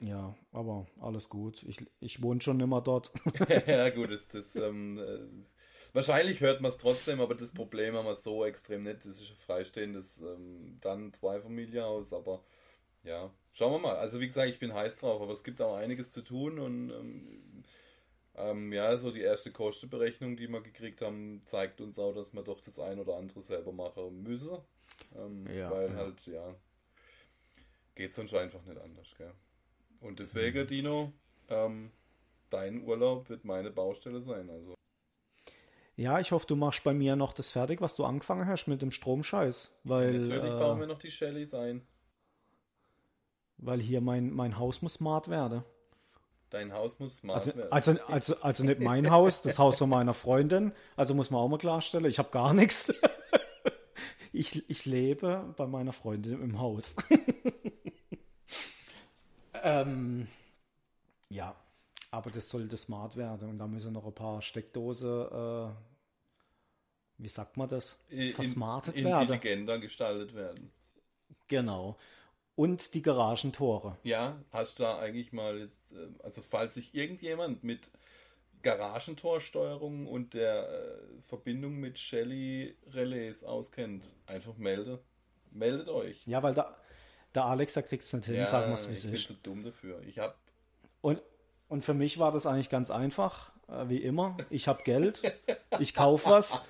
Ja, 0.02 0.34
aber 0.54 0.86
alles 1.02 1.28
gut. 1.28 1.64
Ich, 1.64 1.86
ich 2.00 2.22
wohne 2.22 2.42
schon 2.42 2.62
immer 2.62 2.80
dort. 2.80 3.12
ja, 3.68 3.90
gut, 3.96 4.12
das, 4.12 4.30
das 4.30 4.56
ähm, 4.56 4.98
äh, 4.98 5.20
wahrscheinlich 5.94 6.42
hört 6.42 6.62
man 6.62 6.72
es 6.72 6.78
trotzdem, 6.78 7.22
aber 7.22 7.36
das 7.36 7.54
Problem 7.54 7.96
haben 7.96 8.06
wir 8.06 8.16
so 8.16 8.46
extrem 8.46 8.84
nicht. 8.84 9.06
Das 9.06 9.22
ist 9.22 9.32
ein 9.32 9.38
freistehendes 9.38 10.20
ähm, 10.22 10.78
dann 10.82 11.14
Zweifamilienhaus, 11.14 12.14
aber 12.14 12.44
ja, 13.04 13.32
schauen 13.54 13.74
wir 13.74 13.80
mal. 13.80 13.96
Also 13.98 14.20
wie 14.20 14.28
gesagt, 14.28 14.50
ich 14.50 14.60
bin 14.60 14.74
heiß 14.74 14.98
drauf, 14.98 15.22
aber 15.22 15.32
es 15.32 15.44
gibt 15.44 15.62
auch 15.62 15.76
einiges 15.76 16.12
zu 16.12 16.22
tun 16.22 16.60
und 16.60 16.90
ähm, 16.92 17.64
ähm, 18.36 18.72
ja, 18.72 18.96
so 18.98 19.12
die 19.12 19.22
erste 19.22 19.52
Kostenberechnung, 19.52 20.38
die 20.38 20.48
wir 20.48 20.62
gekriegt 20.62 21.02
haben, 21.02 21.42
zeigt 21.46 21.82
uns 21.82 21.98
auch, 21.98 22.14
dass 22.14 22.34
man 22.34 22.44
doch 22.46 22.62
das 22.62 22.80
ein 22.80 23.00
oder 23.00 23.16
andere 23.18 23.42
selber 23.42 23.72
machen 23.72 24.22
müsse. 24.24 24.64
Ähm, 25.16 25.48
Ja, 25.48 25.72
weil 25.72 25.90
ja. 25.90 25.96
halt, 25.96 26.26
ja, 26.28 26.56
geht 27.96 28.14
sonst 28.14 28.34
einfach 28.36 28.64
nicht 28.66 28.80
anders, 28.80 29.08
gell? 29.18 29.34
Und 30.02 30.20
deswegen, 30.20 30.64
Mhm. 30.64 30.68
Dino, 30.68 31.14
ähm, 31.50 31.92
dein 32.52 32.84
Urlaub 32.84 33.30
wird 33.30 33.44
meine 33.44 33.72
Baustelle 33.72 34.22
sein. 34.22 34.50
Also 34.52 34.77
Ja, 35.98 36.20
ich 36.20 36.32
hoffe, 36.32 36.46
du 36.46 36.56
machst 36.56 36.84
bei 36.84 36.94
mir 36.94 37.16
noch 37.16 37.34
das 37.34 37.50
fertig, 37.50 37.82
was 37.82 37.96
du 37.96 38.06
angefangen 38.06 38.48
hast 38.48 38.68
mit 38.68 38.82
dem 38.84 38.92
Stromscheiß. 38.92 39.72
Weil, 39.84 40.20
natürlich 40.20 40.60
bauen 40.60 40.78
wir 40.78 40.86
äh, 40.86 40.88
noch 40.88 41.00
die 41.00 41.10
Shellys 41.12 41.54
ein. 41.56 41.82
weil 43.58 43.82
hier 43.82 44.00
mein, 44.02 44.32
mein 44.32 44.60
Haus 44.60 44.82
muss 44.84 44.94
smart 44.96 45.28
werden. 45.30 45.64
Dein 46.52 46.72
Haus 46.72 46.98
muss 47.00 47.18
smart 47.18 47.38
Also, 47.48 47.56
werden. 47.58 47.72
also, 47.72 47.92
also, 48.08 48.36
also 48.42 48.64
nicht 48.64 48.80
mein 48.80 49.08
Haus, 49.12 49.42
das 49.42 49.58
Haus 49.60 49.80
von 49.80 49.90
meiner 49.90 50.14
Freundin. 50.14 50.72
Also 50.96 51.14
muss 51.16 51.32
man 51.32 51.42
auch 51.42 51.50
mal 51.50 51.58
klarstellen, 51.58 52.06
ich 52.06 52.20
habe 52.20 52.30
gar 52.32 52.54
nichts. 52.54 52.94
Ich, 54.34 54.70
ich 54.70 54.86
lebe 54.86 55.52
bei 55.58 55.66
meiner 55.66 55.94
Freundin 55.94 56.44
im 56.44 56.60
Haus. 56.60 56.96
ähm, 59.64 60.28
ja, 61.30 61.56
aber 62.12 62.30
das 62.30 62.50
sollte 62.50 62.78
smart 62.78 63.18
werden 63.18 63.50
und 63.50 63.58
da 63.58 63.68
müssen 63.68 63.94
noch 63.94 64.06
ein 64.06 64.14
paar 64.14 64.42
Steckdose, 64.42 65.76
äh, 65.78 67.22
wie 67.24 67.28
sagt 67.28 67.58
man 67.58 67.68
das, 67.70 68.00
versmartet 68.34 68.96
in, 68.98 69.06
werden. 69.06 69.22
Intelligenter 69.22 69.80
gestaltet 69.80 70.34
werden. 70.34 70.72
Genau. 71.48 71.98
Und 72.56 72.94
die 72.96 73.02
Garagentore. 73.02 73.98
Ja, 74.04 74.42
hast 74.52 74.80
du 74.80 74.84
da 74.84 74.98
eigentlich 75.00 75.32
mal 75.32 75.60
jetzt, 75.60 75.92
äh, 75.92 76.08
also 76.24 76.42
falls 76.42 76.74
sich 76.76 76.96
irgendjemand 76.96 77.64
mit 77.64 77.90
Garagentorsteuerung 78.64 80.08
und 80.08 80.34
der 80.34 80.68
äh, 80.68 81.22
Verbindung 81.28 81.76
mit 81.80 82.00
Shelly 82.00 82.76
Relais 82.92 83.44
auskennt, 83.44 84.14
einfach 84.26 84.58
melde. 84.58 85.00
Meldet 85.52 85.88
euch. 85.90 86.26
Ja, 86.26 86.44
weil 86.44 86.54
da, 86.54 86.76
der 87.34 87.46
Alex, 87.46 87.76
der 87.76 87.84
kriegt 87.84 88.04
es 88.04 88.14
nicht 88.14 88.26
hin, 88.26 88.46
sagen 88.48 88.70
wir 88.70 88.74
es, 88.74 88.90
wie 88.90 88.94
ich 88.94 89.04
bin 89.04 89.16
zu 89.16 89.34
dumm 89.36 89.64
dafür. 89.64 90.02
Ich 90.02 90.20
hab, 90.20 90.38
Und, 91.02 91.22
und 91.70 91.84
für 91.84 91.94
mich 91.94 92.18
war 92.20 92.32
das 92.32 92.46
eigentlich 92.46 92.70
ganz 92.70 92.92
einfach, 92.92 93.52
äh, 93.68 93.90
wie 93.90 93.98
immer. 93.98 94.38
Ich 94.50 94.68
habe 94.68 94.84
Geld, 94.84 95.22
ich 95.80 95.94
kaufe 95.94 96.30
was 96.30 96.66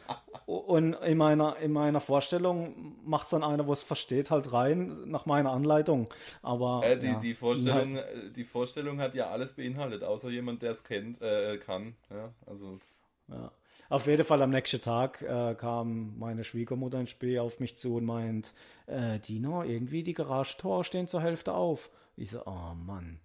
und 0.46 0.94
in 0.94 1.18
meiner, 1.18 1.58
in 1.58 1.72
meiner 1.72 2.00
Vorstellung 2.00 2.96
macht 3.06 3.26
es 3.26 3.32
dann 3.32 3.44
einer, 3.44 3.68
wo 3.68 3.74
es 3.74 3.84
versteht, 3.84 4.32
halt 4.32 4.54
rein 4.54 4.98
nach 5.06 5.26
meiner 5.26 5.52
Anleitung. 5.52 6.08
Aber 6.42 6.82
äh, 6.86 6.98
die, 6.98 7.08
ja, 7.08 7.20
die, 7.20 7.34
Vorstellung, 7.34 7.98
äh, 7.98 8.32
die 8.36 8.44
Vorstellung 8.46 9.00
hat 9.00 9.14
ja 9.14 9.30
alles 9.30 9.54
beinhaltet, 9.54 10.04
außer 10.04 10.30
jemand, 10.30 10.62
der 10.62 10.72
es 10.72 10.84
kennt, 10.84 11.22
äh, 11.22 11.58
kann. 11.58 11.96
Ja, 12.10 12.32
also 12.46 12.80
Ja. 13.28 13.52
Auf 13.90 14.06
jeden 14.06 14.26
Fall 14.26 14.42
am 14.42 14.50
nächsten 14.50 14.82
Tag 14.82 15.22
äh, 15.22 15.56
kam 15.56 16.18
meine 16.20 16.44
Schwiegermutter 16.44 17.00
ins 17.00 17.10
Spiel 17.10 17.40
auf 17.40 17.60
mich 17.62 17.78
zu 17.78 17.96
und 17.96 18.06
meint, 18.06 18.54
äh, 18.86 19.20
Dino, 19.20 19.64
irgendwie 19.64 20.04
die 20.04 20.14
Garagentore 20.14 20.84
stehen 20.84 21.08
zur 21.08 21.22
Hälfte 21.22 21.54
auf. 21.54 21.90
Ich 22.18 22.32
so, 22.32 22.46
oh 22.46 22.74
Mann. 22.76 23.20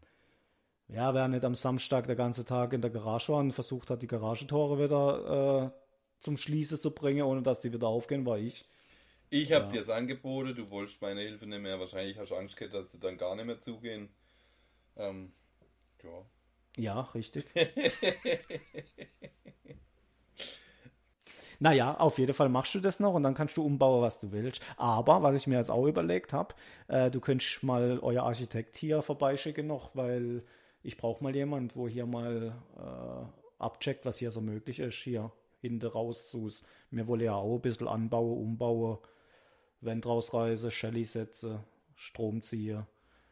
Ja, 0.93 1.15
wer 1.15 1.27
nicht 1.29 1.45
am 1.45 1.55
Samstag 1.55 2.07
der 2.07 2.17
ganze 2.17 2.45
Tag 2.45 2.73
in 2.73 2.83
der 2.83 2.91
Garage 2.91 3.33
war 3.33 3.41
und 3.41 3.53
versucht 3.53 3.91
hat, 3.91 4.03
die 4.03 4.07
Garagentore 4.07 4.79
wieder 4.79 5.73
äh, 5.75 5.81
zum 6.21 6.37
Schließen 6.37 6.79
zu 6.81 6.91
bringen, 6.93 7.23
ohne 7.23 7.43
dass 7.43 7.61
die 7.61 7.73
wieder 7.73 7.89
aufgehen, 7.89 8.27
war 8.27 8.39
ich. 8.39 8.65
Ich 9.31 9.53
habe 9.53 9.67
Ja. 9.67 9.69
dir 9.69 9.81
es 9.81 9.89
angeboten, 9.91 10.55
du 10.55 10.71
wolltest 10.71 11.01
meine 11.03 11.21
Hilfe 11.23 11.47
nicht 11.47 11.61
mehr. 11.61 11.81
Wahrscheinlich 11.81 12.19
hast 12.19 12.31
du 12.31 12.37
Angst 12.37 12.57
gehabt, 12.57 12.75
dass 12.75 12.93
sie 12.93 13.01
dann 13.01 13.19
gar 13.19 13.35
nicht 13.35 13.47
mehr 13.47 13.61
zugehen. 13.61 14.15
Ähm, 14.97 15.33
ja. 16.05 16.27
Ja, 16.77 17.01
richtig. 17.15 17.47
Naja, 21.61 21.97
auf 21.99 22.19
jeden 22.19 22.35
Fall 22.35 22.49
machst 22.49 22.75
du 22.75 22.81
das 22.81 22.99
noch 23.01 23.15
und 23.15 23.23
dann 23.23 23.35
kannst 23.35 23.57
du 23.57 23.65
umbauen, 23.65 24.03
was 24.03 24.19
du 24.21 24.33
willst. 24.33 24.63
Aber, 24.77 25.23
was 25.23 25.37
ich 25.37 25.47
mir 25.47 25.57
jetzt 25.59 25.71
auch 25.71 25.87
überlegt 25.87 26.33
habe, 26.33 26.55
äh, 26.89 27.11
du 27.11 27.21
könntest 27.21 27.63
mal 27.63 28.01
euer 28.03 28.25
Architekt 28.25 28.77
hier 28.77 29.01
vorbeischicken 29.03 29.67
noch, 29.67 29.95
weil 29.95 30.43
ich 30.83 30.97
brauche 30.97 31.23
mal 31.23 31.35
jemand, 31.35 31.77
wo 31.77 31.89
hier 31.89 32.07
mal 32.07 32.55
äh, 32.77 33.63
abcheckt, 33.63 34.07
was 34.07 34.19
hier 34.19 34.31
so 34.31 34.41
möglich 34.41 34.79
ist, 34.79 34.97
hier 34.97 35.33
hinten 35.61 35.87
raus 35.87 36.27
zu. 36.27 36.51
Mir 36.91 37.07
wolle 37.07 37.25
ja 37.25 37.35
auch 37.35 37.57
ein 37.57 37.61
bisschen 37.61 37.89
anbauen, 37.89 38.39
umbauen, 38.39 38.99
Wand 39.81 40.07
rausreißen, 40.07 40.71
Shelly 40.71 41.05
setzen, 41.05 41.61
Strom 41.95 42.43
ziehen, 42.43 42.87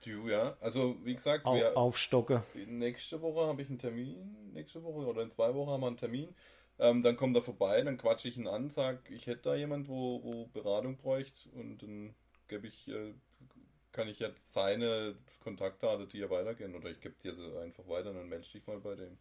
Du, 0.05 0.29
ja. 0.29 0.57
Also, 0.61 0.97
wie 1.05 1.15
gesagt, 1.15 1.45
au 1.45 1.55
wir, 1.57 1.77
aufstocken. 1.77 2.43
nächste 2.67 3.21
Woche 3.21 3.47
habe 3.47 3.61
ich 3.63 3.69
einen 3.69 3.79
Termin. 3.79 4.51
Nächste 4.53 4.83
Woche 4.83 5.07
oder 5.07 5.23
in 5.23 5.31
zwei 5.31 5.55
Wochen 5.55 5.71
haben 5.71 5.83
wir 5.83 5.89
einen 5.89 5.97
Termin. 5.99 6.35
Ähm, 6.79 7.03
dann 7.03 7.17
kommt 7.17 7.37
er 7.37 7.43
vorbei, 7.43 7.83
dann 7.83 7.99
quatsche 7.99 8.29
ich 8.29 8.39
ihn 8.39 8.47
an, 8.47 8.71
sag, 8.71 9.11
ich 9.11 9.27
hätte 9.27 9.51
da 9.51 9.55
jemand, 9.55 9.89
wo, 9.89 10.23
wo 10.25 10.47
Beratung 10.47 10.97
bräuchte 10.97 11.51
und 11.51 11.83
dann 11.83 12.15
gebe 12.49 12.67
ich, 12.67 12.89
äh, 12.89 13.13
kann 13.93 14.09
ich 14.09 14.19
jetzt 14.19 14.53
seine 14.53 15.17
Kontaktdaten 15.41 16.09
dir 16.09 16.31
weitergeben 16.31 16.75
oder 16.75 16.91
ich 16.91 17.01
gebe 17.01 17.15
dir 17.23 17.35
sie 17.35 17.59
einfach 17.59 17.87
weiter, 17.89 18.13
dann 18.13 18.29
melde 18.29 18.49
dich 18.49 18.67
mal 18.67 18.81
bei 18.81 18.95
dem. 18.95 19.19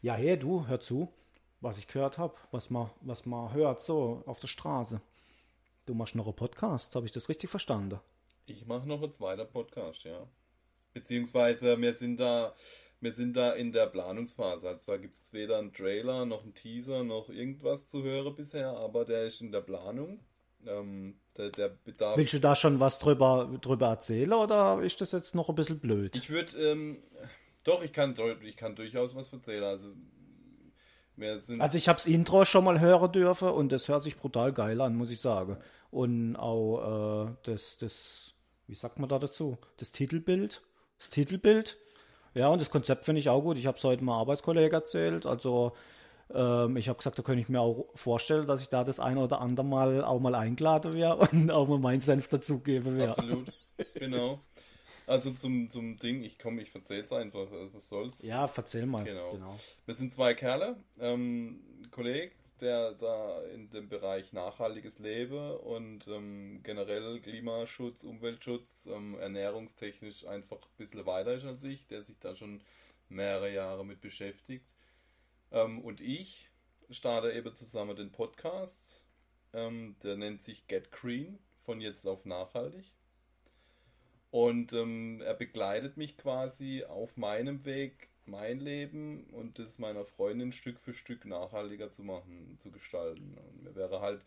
Ja, 0.00 0.14
hey, 0.14 0.36
du, 0.36 0.66
hör 0.66 0.80
zu, 0.80 1.12
was 1.60 1.78
ich 1.78 1.86
gehört 1.86 2.18
habe, 2.18 2.34
was 2.50 2.70
man, 2.70 2.90
was 3.02 3.24
man 3.24 3.52
hört 3.52 3.80
so 3.80 4.22
auf 4.26 4.40
der 4.40 4.48
Straße. 4.48 5.00
Du 5.86 5.94
machst 5.94 6.14
noch 6.14 6.26
einen 6.26 6.36
Podcast, 6.36 6.96
habe 6.96 7.06
ich 7.06 7.12
das 7.12 7.28
richtig 7.28 7.50
verstanden? 7.50 8.00
Ich 8.46 8.66
mache 8.66 8.88
noch 8.88 9.02
einen 9.02 9.12
zweiten 9.12 9.48
Podcast, 9.48 10.04
ja. 10.04 10.26
Beziehungsweise 10.92 11.80
wir 11.80 11.94
sind 11.94 12.18
da, 12.18 12.54
wir 13.02 13.12
sind 13.12 13.36
da 13.36 13.50
in 13.52 13.72
der 13.72 13.86
Planungsphase. 13.86 14.68
Also 14.68 14.92
da 14.92 14.98
gibt 14.98 15.14
es 15.14 15.32
weder 15.32 15.58
einen 15.58 15.72
Trailer 15.72 16.24
noch 16.24 16.44
einen 16.44 16.54
Teaser 16.54 17.02
noch 17.02 17.28
irgendwas 17.28 17.88
zu 17.88 18.02
hören 18.04 18.34
bisher, 18.36 18.70
aber 18.70 19.04
der 19.04 19.26
ist 19.26 19.40
in 19.40 19.50
der 19.50 19.60
Planung. 19.60 20.20
Ähm, 20.64 21.16
der, 21.36 21.50
der 21.50 21.68
Bedarf. 21.68 22.16
Willst 22.16 22.34
du 22.34 22.38
da 22.38 22.54
schon 22.54 22.78
was 22.78 23.00
drüber, 23.00 23.58
drüber 23.60 23.88
erzählen 23.88 24.32
oder 24.32 24.80
ist 24.80 25.00
das 25.00 25.10
jetzt 25.10 25.34
noch 25.34 25.48
ein 25.48 25.56
bisschen 25.56 25.80
blöd? 25.80 26.14
Ich 26.14 26.30
würde, 26.30 26.56
ähm, 26.56 27.02
doch, 27.64 27.82
ich 27.82 27.92
kann, 27.92 28.14
ich 28.42 28.56
kann 28.56 28.76
durchaus 28.76 29.16
was 29.16 29.32
erzählen. 29.32 29.64
Also. 29.64 29.88
Also 31.58 31.78
ich 31.78 31.88
habe 31.88 31.96
das 31.96 32.06
Intro 32.06 32.44
schon 32.44 32.64
mal 32.64 32.80
hören 32.80 33.12
dürfen 33.12 33.48
und 33.48 33.70
das 33.70 33.88
hört 33.88 34.02
sich 34.02 34.16
brutal 34.16 34.52
geil 34.52 34.80
an, 34.80 34.96
muss 34.96 35.10
ich 35.10 35.20
sagen. 35.20 35.58
Und 35.90 36.36
auch 36.36 37.26
äh, 37.26 37.32
das, 37.42 37.76
das, 37.78 38.34
wie 38.66 38.74
sagt 38.74 38.98
man 38.98 39.08
da 39.08 39.18
dazu? 39.18 39.58
Das 39.76 39.92
Titelbild. 39.92 40.62
Das 40.98 41.10
Titelbild. 41.10 41.78
Ja, 42.34 42.48
und 42.48 42.60
das 42.60 42.70
Konzept 42.70 43.04
finde 43.04 43.20
ich 43.20 43.28
auch 43.28 43.42
gut. 43.42 43.58
Ich 43.58 43.66
habe 43.66 43.76
es 43.76 43.84
heute 43.84 44.02
mal 44.04 44.18
Arbeitskollegen 44.18 44.72
erzählt. 44.72 45.26
Also 45.26 45.72
ähm, 46.34 46.76
ich 46.76 46.88
habe 46.88 46.96
gesagt, 46.96 47.18
da 47.18 47.22
könnte 47.22 47.42
ich 47.42 47.48
mir 47.48 47.60
auch 47.60 47.86
vorstellen, 47.94 48.46
dass 48.46 48.60
ich 48.60 48.68
da 48.68 48.84
das 48.84 49.00
eine 49.00 49.20
oder 49.20 49.40
andere 49.40 49.66
Mal 49.66 50.04
auch 50.04 50.20
mal 50.20 50.34
eingeladen 50.34 50.94
wäre 50.94 51.16
und 51.32 51.50
auch 51.50 51.68
mal 51.68 51.78
meinen 51.78 52.00
Senf 52.00 52.28
dazugeben 52.28 52.96
wäre. 52.96 53.10
Absolut, 53.10 53.52
genau. 53.94 54.40
Also 55.06 55.32
zum, 55.32 55.68
zum 55.68 55.98
Ding, 55.98 56.22
ich 56.22 56.38
komme, 56.38 56.62
ich 56.62 56.74
erzähl's 56.74 57.12
einfach, 57.12 57.50
also 57.50 57.74
was 57.74 57.88
soll's. 57.88 58.22
Ja, 58.22 58.48
erzähl 58.54 58.86
mal. 58.86 59.04
Genau. 59.04 59.32
genau. 59.32 59.56
Wir 59.84 59.94
sind 59.94 60.14
zwei 60.14 60.34
Kerle, 60.34 60.76
ähm, 61.00 61.60
ein 61.82 61.90
Kollege, 61.90 62.32
der 62.62 62.92
da 62.92 63.42
in 63.46 63.68
dem 63.70 63.88
Bereich 63.88 64.32
nachhaltiges 64.32 65.00
Leben 65.00 65.56
und 65.58 66.06
ähm, 66.06 66.60
generell 66.62 67.20
Klimaschutz, 67.20 68.04
Umweltschutz, 68.04 68.86
ähm, 68.86 69.18
ernährungstechnisch 69.18 70.26
einfach 70.26 70.58
ein 70.58 70.76
bisschen 70.78 71.04
weiter 71.04 71.34
ist 71.34 71.44
als 71.44 71.64
ich, 71.64 71.88
der 71.88 72.02
sich 72.02 72.20
da 72.20 72.36
schon 72.36 72.62
mehrere 73.08 73.52
Jahre 73.52 73.84
mit 73.84 74.00
beschäftigt. 74.00 74.72
Ähm, 75.50 75.80
und 75.80 76.00
ich 76.00 76.50
starte 76.88 77.32
eben 77.32 77.52
zusammen 77.52 77.96
den 77.96 78.12
Podcast, 78.12 79.02
ähm, 79.52 79.96
der 80.04 80.16
nennt 80.16 80.44
sich 80.44 80.68
Get 80.68 80.92
Green, 80.92 81.40
von 81.64 81.80
jetzt 81.80 82.06
auf 82.06 82.24
nachhaltig. 82.24 82.84
Und 84.30 84.72
ähm, 84.72 85.20
er 85.20 85.34
begleitet 85.34 85.96
mich 85.96 86.16
quasi 86.16 86.84
auf 86.84 87.16
meinem 87.16 87.64
Weg, 87.64 88.08
mein 88.26 88.60
Leben 88.60 89.24
und 89.30 89.58
das 89.58 89.78
meiner 89.78 90.04
Freundin 90.04 90.52
Stück 90.52 90.78
für 90.80 90.94
Stück 90.94 91.24
nachhaltiger 91.24 91.90
zu 91.90 92.02
machen, 92.02 92.56
zu 92.58 92.70
gestalten. 92.70 93.36
Und 93.38 93.62
mir 93.62 93.74
wäre 93.74 94.00
halt 94.00 94.22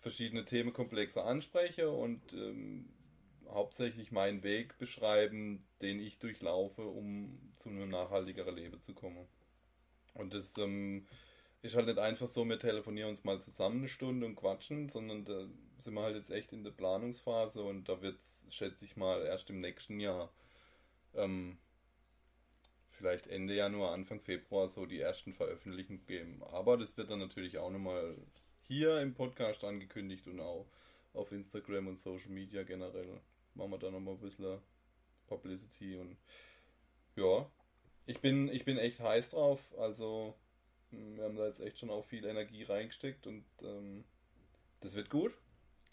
verschiedene 0.00 0.44
Themenkomplexe 0.44 1.22
anspreche 1.22 1.90
und 1.90 2.32
ähm, 2.32 2.88
hauptsächlich 3.48 4.10
meinen 4.10 4.42
Weg 4.42 4.78
beschreiben, 4.78 5.62
den 5.80 6.00
ich 6.00 6.18
durchlaufe, 6.18 6.82
um 6.82 7.38
zu 7.56 7.68
einem 7.68 7.90
nachhaltigeren 7.90 8.56
Leben 8.56 8.80
zu 8.80 8.94
kommen. 8.94 9.26
Und 10.14 10.34
das 10.34 10.58
ähm, 10.58 11.06
ist 11.62 11.76
halt 11.76 11.86
nicht 11.86 11.98
einfach 11.98 12.26
so, 12.26 12.44
wir 12.44 12.58
telefonieren 12.58 13.10
uns 13.10 13.24
mal 13.24 13.40
zusammen 13.40 13.78
eine 13.78 13.88
Stunde 13.88 14.26
und 14.26 14.36
quatschen, 14.36 14.88
sondern 14.88 15.24
da 15.24 15.46
sind 15.78 15.94
wir 15.94 16.02
halt 16.02 16.16
jetzt 16.16 16.30
echt 16.30 16.52
in 16.52 16.64
der 16.64 16.70
Planungsphase 16.70 17.62
und 17.62 17.88
da 17.88 18.02
wird 18.02 18.20
es, 18.20 18.46
schätze 18.50 18.84
ich 18.84 18.96
mal, 18.96 19.24
erst 19.24 19.50
im 19.50 19.60
nächsten 19.60 20.00
Jahr, 20.00 20.32
ähm, 21.14 21.58
vielleicht 23.02 23.26
Ende 23.26 23.56
Januar, 23.56 23.94
Anfang 23.94 24.20
Februar 24.20 24.68
so 24.68 24.86
die 24.86 25.00
ersten 25.00 25.34
Veröffentlichungen 25.34 26.06
geben. 26.06 26.40
Aber 26.52 26.76
das 26.76 26.96
wird 26.96 27.10
dann 27.10 27.18
natürlich 27.18 27.58
auch 27.58 27.70
nochmal 27.70 28.16
hier 28.68 29.00
im 29.00 29.12
Podcast 29.12 29.64
angekündigt 29.64 30.28
und 30.28 30.38
auch 30.38 30.68
auf 31.12 31.32
Instagram 31.32 31.88
und 31.88 31.96
Social 31.96 32.30
Media 32.30 32.62
generell. 32.62 33.20
Machen 33.54 33.72
wir 33.72 33.78
da 33.78 33.90
nochmal 33.90 34.14
ein 34.14 34.20
bisschen 34.20 34.60
Publicity 35.26 35.96
und 35.96 36.16
ja, 37.16 37.50
ich 38.06 38.20
bin, 38.20 38.48
ich 38.48 38.64
bin 38.64 38.78
echt 38.78 39.00
heiß 39.00 39.30
drauf. 39.30 39.60
Also 39.76 40.36
hm, 40.90 41.16
wir 41.16 41.24
haben 41.24 41.36
da 41.36 41.48
jetzt 41.48 41.60
echt 41.60 41.80
schon 41.80 41.90
auch 41.90 42.04
viel 42.04 42.24
Energie 42.24 42.62
reingesteckt 42.62 43.26
und 43.26 43.44
ähm, 43.62 44.04
das 44.80 44.94
wird 44.94 45.10
gut. 45.10 45.34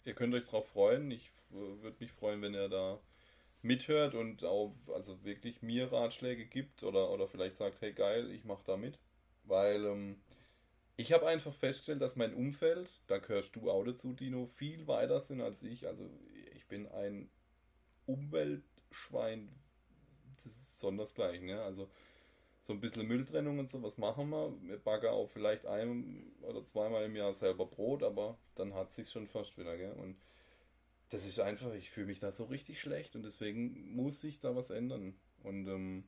Ihr 0.04 0.14
könnt 0.14 0.32
euch 0.32 0.44
drauf 0.44 0.68
freuen. 0.68 1.10
Ich 1.10 1.32
äh, 1.50 1.82
würde 1.82 1.96
mich 1.98 2.12
freuen, 2.12 2.40
wenn 2.40 2.54
ihr 2.54 2.68
da 2.68 3.00
mithört 3.62 4.14
und 4.14 4.44
auch 4.44 4.74
also 4.94 5.22
wirklich 5.24 5.62
mir 5.62 5.92
Ratschläge 5.92 6.46
gibt 6.46 6.82
oder, 6.82 7.10
oder 7.10 7.28
vielleicht 7.28 7.56
sagt, 7.56 7.80
hey 7.80 7.92
geil, 7.92 8.30
ich 8.30 8.44
mache 8.44 8.64
da 8.64 8.76
mit. 8.76 8.98
Weil 9.44 9.84
ähm, 9.84 10.20
ich 10.96 11.12
habe 11.12 11.26
einfach 11.26 11.54
festgestellt, 11.54 12.02
dass 12.02 12.16
mein 12.16 12.34
Umfeld, 12.34 12.90
da 13.06 13.18
gehörst 13.18 13.56
du 13.56 13.70
auch 13.70 13.84
dazu, 13.84 14.12
Dino, 14.12 14.46
viel 14.46 14.86
weiter 14.86 15.20
sind 15.20 15.40
als 15.40 15.62
ich. 15.62 15.86
Also 15.86 16.08
ich 16.54 16.66
bin 16.68 16.86
ein 16.88 17.30
Umweltschwein, 18.06 19.48
das 20.44 20.52
ist 20.52 20.80
sondersgleichen. 20.80 21.46
Ne? 21.46 21.62
Also 21.62 21.90
so 22.62 22.72
ein 22.72 22.80
bisschen 22.80 23.06
Mülltrennung 23.06 23.58
und 23.58 23.70
so, 23.70 23.82
was 23.82 23.98
machen 23.98 24.30
wir? 24.30 24.52
Wir 24.62 24.78
backen 24.78 25.08
auch 25.08 25.28
vielleicht 25.28 25.66
ein 25.66 26.32
oder 26.42 26.64
zweimal 26.64 27.04
im 27.04 27.16
Jahr 27.16 27.34
selber 27.34 27.66
Brot, 27.66 28.02
aber 28.02 28.38
dann 28.54 28.74
hat 28.74 28.92
sich 28.92 29.10
schon 29.10 29.26
fast 29.26 29.56
wieder, 29.58 29.76
gell? 29.76 29.92
Und 29.92 30.16
das 31.10 31.26
ist 31.26 31.40
einfach, 31.40 31.72
ich 31.74 31.90
fühle 31.90 32.06
mich 32.06 32.20
da 32.20 32.32
so 32.32 32.44
richtig 32.44 32.80
schlecht 32.80 33.16
und 33.16 33.24
deswegen 33.24 33.94
muss 33.94 34.20
sich 34.20 34.40
da 34.40 34.54
was 34.56 34.70
ändern. 34.70 35.14
Und 35.42 35.66
ähm, 35.66 36.04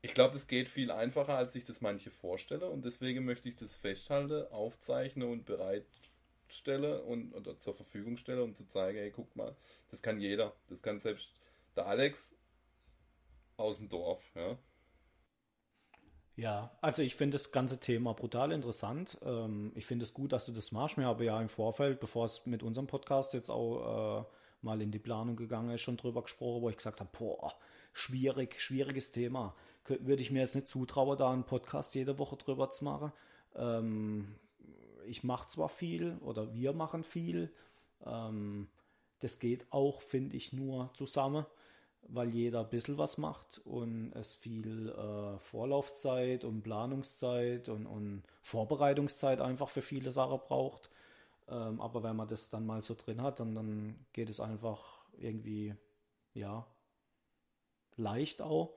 ich 0.00 0.14
glaube, 0.14 0.32
das 0.32 0.46
geht 0.46 0.68
viel 0.68 0.90
einfacher, 0.90 1.36
als 1.36 1.52
sich 1.52 1.64
das 1.64 1.80
manche 1.80 2.10
vorstellen 2.10 2.62
und 2.62 2.84
deswegen 2.84 3.24
möchte 3.24 3.48
ich 3.48 3.56
das 3.56 3.74
festhalten, 3.74 4.46
aufzeichnen 4.52 5.28
und 5.28 5.44
bereitstelle 5.44 7.02
und 7.02 7.34
oder 7.34 7.58
zur 7.58 7.74
Verfügung 7.74 8.16
stelle, 8.16 8.44
um 8.44 8.54
zu 8.54 8.64
zeigen, 8.66 8.98
hey, 8.98 9.10
guck 9.10 9.34
mal, 9.34 9.56
das 9.90 10.02
kann 10.02 10.20
jeder. 10.20 10.54
Das 10.68 10.82
kann 10.82 11.00
selbst 11.00 11.32
der 11.74 11.86
Alex 11.86 12.32
aus 13.56 13.78
dem 13.78 13.88
Dorf, 13.88 14.22
ja. 14.36 14.56
Ja, 16.36 16.70
also 16.80 17.02
ich 17.02 17.14
finde 17.14 17.36
das 17.36 17.52
ganze 17.52 17.78
Thema 17.78 18.14
brutal 18.14 18.52
interessant. 18.52 19.18
Ähm, 19.22 19.72
ich 19.74 19.84
finde 19.84 20.04
es 20.04 20.14
gut, 20.14 20.32
dass 20.32 20.46
du 20.46 20.52
das 20.52 20.72
machst. 20.72 20.96
Wir 20.96 21.06
haben 21.06 21.22
ja 21.22 21.40
im 21.40 21.48
Vorfeld, 21.48 22.00
bevor 22.00 22.24
es 22.24 22.46
mit 22.46 22.62
unserem 22.62 22.86
Podcast 22.86 23.34
jetzt 23.34 23.50
auch 23.50 24.20
äh, 24.20 24.24
mal 24.62 24.80
in 24.80 24.90
die 24.90 24.98
Planung 24.98 25.36
gegangen 25.36 25.70
ist, 25.70 25.82
schon 25.82 25.98
drüber 25.98 26.22
gesprochen, 26.22 26.62
wo 26.62 26.70
ich 26.70 26.76
gesagt 26.76 27.00
habe, 27.00 27.10
boah, 27.18 27.54
schwierig, 27.92 28.60
schwieriges 28.60 29.12
Thema. 29.12 29.54
Würde 29.84 30.22
ich 30.22 30.30
mir 30.30 30.40
jetzt 30.40 30.54
nicht 30.54 30.68
zutrauen, 30.68 31.18
da 31.18 31.30
einen 31.30 31.44
Podcast 31.44 31.94
jede 31.94 32.18
Woche 32.18 32.36
drüber 32.36 32.70
zu 32.70 32.84
machen. 32.84 33.12
Ähm, 33.54 34.36
ich 35.06 35.24
mache 35.24 35.48
zwar 35.48 35.68
viel 35.68 36.16
oder 36.20 36.54
wir 36.54 36.72
machen 36.72 37.02
viel. 37.02 37.52
Ähm, 38.06 38.68
das 39.20 39.38
geht 39.38 39.66
auch, 39.70 40.00
finde 40.00 40.36
ich, 40.36 40.52
nur 40.52 40.90
zusammen 40.94 41.44
weil 42.08 42.30
jeder 42.30 42.60
ein 42.60 42.68
bisschen 42.68 42.98
was 42.98 43.18
macht 43.18 43.60
und 43.64 44.12
es 44.14 44.34
viel 44.34 44.90
äh, 44.90 45.38
Vorlaufzeit 45.38 46.44
und 46.44 46.62
Planungszeit 46.62 47.68
und, 47.68 47.86
und, 47.86 48.22
Vorbereitungszeit 48.42 49.40
einfach 49.40 49.68
für 49.68 49.82
viele 49.82 50.12
Sachen 50.12 50.38
braucht. 50.38 50.90
Ähm, 51.48 51.80
aber 51.80 52.02
wenn 52.02 52.16
man 52.16 52.28
das 52.28 52.50
dann 52.50 52.66
mal 52.66 52.82
so 52.82 52.94
drin 52.94 53.22
hat, 53.22 53.40
dann, 53.40 53.54
dann 53.54 54.04
geht 54.12 54.28
es 54.28 54.40
einfach 54.40 55.00
irgendwie, 55.18 55.74
ja, 56.34 56.66
leicht 57.96 58.42
auch. 58.42 58.74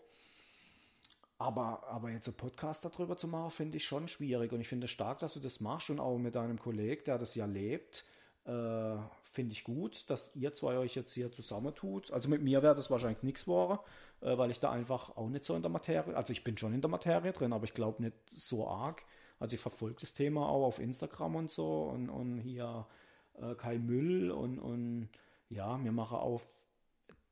Aber, 1.37 1.85
aber 1.87 2.11
jetzt 2.11 2.27
einen 2.27 2.37
Podcast 2.37 2.85
darüber 2.85 3.17
zu 3.17 3.27
machen, 3.27 3.51
finde 3.51 3.77
ich 3.77 3.85
schon 3.85 4.07
schwierig. 4.07 4.53
Und 4.53 4.61
ich 4.61 4.67
finde 4.67 4.85
es 4.85 4.91
stark, 4.91 5.19
dass 5.19 5.33
du 5.33 5.39
das 5.39 5.59
machst 5.59 5.89
und 5.89 5.99
auch 5.99 6.17
mit 6.17 6.35
deinem 6.35 6.59
Kollegen, 6.59 7.03
der 7.05 7.17
das 7.17 7.35
ja 7.35 7.45
lebt, 7.45 8.05
äh, 8.45 8.97
finde 9.23 9.53
ich 9.53 9.63
gut, 9.63 10.09
dass 10.09 10.35
ihr 10.35 10.53
zwei 10.53 10.77
euch 10.77 10.95
jetzt 10.95 11.13
hier 11.13 11.31
zusammentut. 11.31 12.11
Also 12.11 12.29
mit 12.29 12.41
mir 12.41 12.63
wäre 12.63 12.75
das 12.75 12.89
wahrscheinlich 12.89 13.23
nichts 13.23 13.45
geworden, 13.45 13.79
äh, 14.21 14.37
weil 14.37 14.51
ich 14.51 14.59
da 14.59 14.71
einfach 14.71 15.17
auch 15.17 15.29
nicht 15.29 15.45
so 15.45 15.55
in 15.55 15.61
der 15.61 15.71
Materie, 15.71 16.15
also 16.15 16.31
ich 16.31 16.43
bin 16.43 16.57
schon 16.57 16.73
in 16.73 16.81
der 16.81 16.89
Materie 16.89 17.33
drin, 17.33 17.53
aber 17.53 17.65
ich 17.65 17.73
glaube 17.73 18.01
nicht 18.01 18.15
so 18.29 18.67
arg. 18.67 19.03
Also 19.39 19.55
ich 19.55 19.59
verfolge 19.59 19.97
das 20.01 20.13
Thema 20.13 20.47
auch 20.47 20.65
auf 20.65 20.79
Instagram 20.79 21.35
und 21.35 21.51
so 21.51 21.83
und, 21.83 22.09
und 22.09 22.39
hier 22.39 22.87
äh, 23.33 23.55
kein 23.55 23.85
Müll 23.85 24.31
und, 24.31 24.59
und 24.59 25.09
ja, 25.49 25.83
wir 25.83 25.91
machen 25.91 26.17
auch 26.17 26.41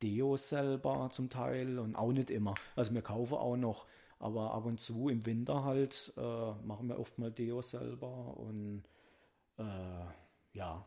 Deo 0.01 0.35
selber 0.35 1.09
zum 1.13 1.29
Teil 1.29 1.79
und 1.79 1.95
auch 1.95 2.11
nicht 2.11 2.29
immer. 2.29 2.55
Also 2.75 2.93
wir 2.93 3.01
kaufen 3.01 3.35
auch 3.35 3.55
noch, 3.55 3.85
aber 4.19 4.53
ab 4.53 4.65
und 4.65 4.81
zu 4.81 5.07
im 5.07 5.25
Winter 5.25 5.63
halt 5.63 6.13
äh, 6.17 6.51
machen 6.65 6.89
wir 6.89 6.99
oft 6.99 7.17
mal 7.19 7.31
Deo 7.31 7.61
selber 7.61 8.35
und 8.37 8.83
äh, 9.57 10.05
ja, 10.53 10.85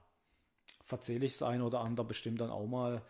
verzähle 0.87 1.27
ich 1.27 1.33
das 1.33 1.43
eine 1.43 1.65
oder 1.65 1.81
andere 1.81 2.07
bestimmt 2.07 2.41
dann 2.41 2.51
auch 2.51 2.67
mal. 2.67 3.03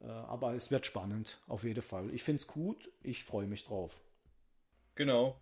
Äh, 0.00 0.06
aber 0.06 0.54
es 0.54 0.70
wird 0.70 0.86
spannend, 0.86 1.38
auf 1.48 1.64
jeden 1.64 1.82
Fall. 1.82 2.10
Ich 2.14 2.22
finde 2.22 2.40
es 2.40 2.46
gut, 2.46 2.90
ich 3.02 3.24
freue 3.24 3.46
mich 3.46 3.64
drauf. 3.64 4.00
Genau. 4.94 5.36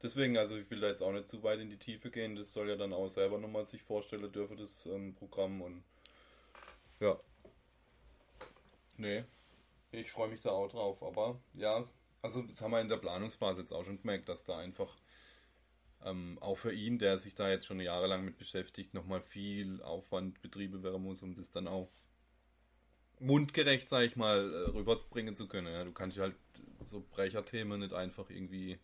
Deswegen, 0.00 0.36
also 0.36 0.56
ich 0.56 0.70
will 0.70 0.80
da 0.80 0.88
jetzt 0.88 1.02
auch 1.02 1.10
nicht 1.10 1.28
zu 1.28 1.42
weit 1.42 1.58
in 1.58 1.70
die 1.70 1.78
Tiefe 1.78 2.10
gehen. 2.10 2.36
Das 2.36 2.52
soll 2.52 2.68
ja 2.68 2.76
dann 2.76 2.92
auch 2.92 3.08
selber 3.08 3.38
nochmal 3.38 3.64
sich 3.64 3.82
vorstellen 3.82 4.30
dürfen, 4.30 4.56
das 4.56 4.86
ähm, 4.86 5.14
Programm. 5.14 5.60
Und 5.60 5.82
ja. 7.00 7.18
Nee, 8.96 9.24
ich 9.90 10.12
freue 10.12 10.28
mich 10.28 10.40
da 10.40 10.50
auch 10.50 10.68
drauf. 10.68 11.02
Aber 11.02 11.40
ja, 11.54 11.88
also 12.22 12.42
das 12.42 12.60
haben 12.60 12.70
wir 12.70 12.80
in 12.80 12.88
der 12.88 12.96
Planungsphase 12.98 13.62
jetzt 13.62 13.72
auch 13.72 13.84
schon 13.84 14.00
gemerkt, 14.00 14.28
dass 14.28 14.44
da 14.44 14.58
einfach 14.58 14.94
ähm, 16.04 16.38
auch 16.40 16.56
für 16.56 16.72
ihn, 16.72 16.98
der 16.98 17.18
sich 17.18 17.34
da 17.34 17.50
jetzt 17.50 17.66
schon 17.66 17.80
jahrelang 17.80 18.24
mit 18.24 18.38
beschäftigt, 18.38 18.94
nochmal 18.94 19.20
viel 19.20 19.82
Aufwand 19.82 20.40
betrieben 20.42 20.82
werden 20.82 21.02
muss, 21.02 21.22
um 21.22 21.34
das 21.34 21.50
dann 21.50 21.66
auch 21.66 21.90
mundgerecht, 23.20 23.88
sag 23.88 24.02
ich 24.02 24.16
mal, 24.16 24.52
äh, 24.52 24.70
rüberbringen 24.70 25.36
zu 25.36 25.48
können. 25.48 25.72
Ja, 25.72 25.84
du 25.84 25.92
kannst 25.92 26.18
halt 26.18 26.36
so 26.80 27.04
Brecherthemen 27.10 27.80
nicht 27.80 27.92
einfach 27.92 28.30
irgendwie 28.30 28.78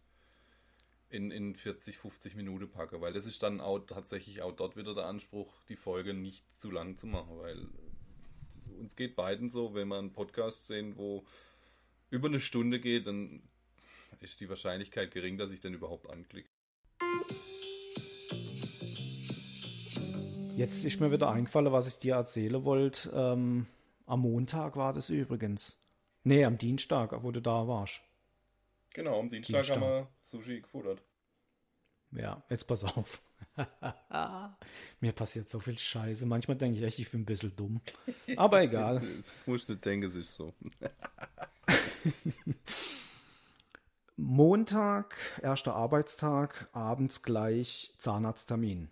in, 1.08 1.30
in 1.30 1.54
40, 1.54 1.98
50 1.98 2.34
Minuten 2.34 2.68
packen, 2.68 3.00
weil 3.00 3.12
das 3.12 3.26
ist 3.26 3.42
dann 3.42 3.60
auch 3.60 3.78
tatsächlich 3.78 4.42
auch 4.42 4.52
dort 4.52 4.76
wieder 4.76 4.94
der 4.94 5.06
Anspruch, 5.06 5.52
die 5.68 5.76
Folge 5.76 6.12
nicht 6.14 6.52
zu 6.52 6.70
lang 6.70 6.96
zu 6.96 7.06
machen, 7.06 7.38
weil 7.38 7.68
uns 8.80 8.96
geht 8.96 9.14
beiden 9.14 9.50
so, 9.50 9.74
wenn 9.74 9.88
wir 9.88 9.98
einen 9.98 10.12
Podcast 10.12 10.66
sehen, 10.66 10.96
wo 10.96 11.24
über 12.10 12.28
eine 12.28 12.40
Stunde 12.40 12.80
geht, 12.80 13.06
dann 13.06 13.42
ist 14.20 14.40
die 14.40 14.48
Wahrscheinlichkeit 14.48 15.12
gering, 15.12 15.38
dass 15.38 15.52
ich 15.52 15.60
den 15.60 15.74
überhaupt 15.74 16.10
anklicke. 16.10 16.48
Jetzt 20.56 20.84
ist 20.84 21.00
mir 21.00 21.10
wieder 21.10 21.30
eingefallen, 21.30 21.72
was 21.72 21.88
ich 21.88 21.98
dir 21.98 22.14
erzählen 22.14 22.64
wollte. 22.64 23.10
Ähm, 23.12 23.66
am 24.06 24.20
Montag 24.20 24.76
war 24.76 24.92
das 24.92 25.10
übrigens. 25.10 25.76
Nee, 26.22 26.44
am 26.44 26.58
Dienstag, 26.58 27.12
wo 27.22 27.32
du 27.32 27.40
da 27.40 27.66
warst. 27.66 28.00
Genau, 28.94 29.18
am 29.18 29.28
Dienstag, 29.28 29.62
Dienstag. 29.62 29.76
haben 29.76 29.82
wir 29.82 30.08
Sushi 30.22 30.60
gefuttert. 30.60 31.02
Ja, 32.12 32.42
jetzt 32.48 32.64
pass 32.64 32.84
auf. 32.84 33.20
Mir 35.00 35.12
passiert 35.12 35.48
so 35.48 35.58
viel 35.58 35.76
Scheiße. 35.76 36.24
Manchmal 36.26 36.56
denke 36.56 36.78
ich 36.78 36.84
echt, 36.84 36.98
ich 37.00 37.10
bin 37.10 37.22
ein 37.22 37.26
bisschen 37.26 37.54
dumm. 37.56 37.80
Aber 38.36 38.62
egal. 38.62 39.00
Das 39.16 39.34
muss 39.46 39.68
nicht 39.68 39.84
denken, 39.84 40.06
es 40.06 40.14
ist 40.14 40.34
so. 40.34 40.54
Montag, 44.16 45.16
erster 45.42 45.74
Arbeitstag, 45.74 46.68
abends 46.72 47.22
gleich 47.22 47.92
Zahnarzttermin. 47.98 48.88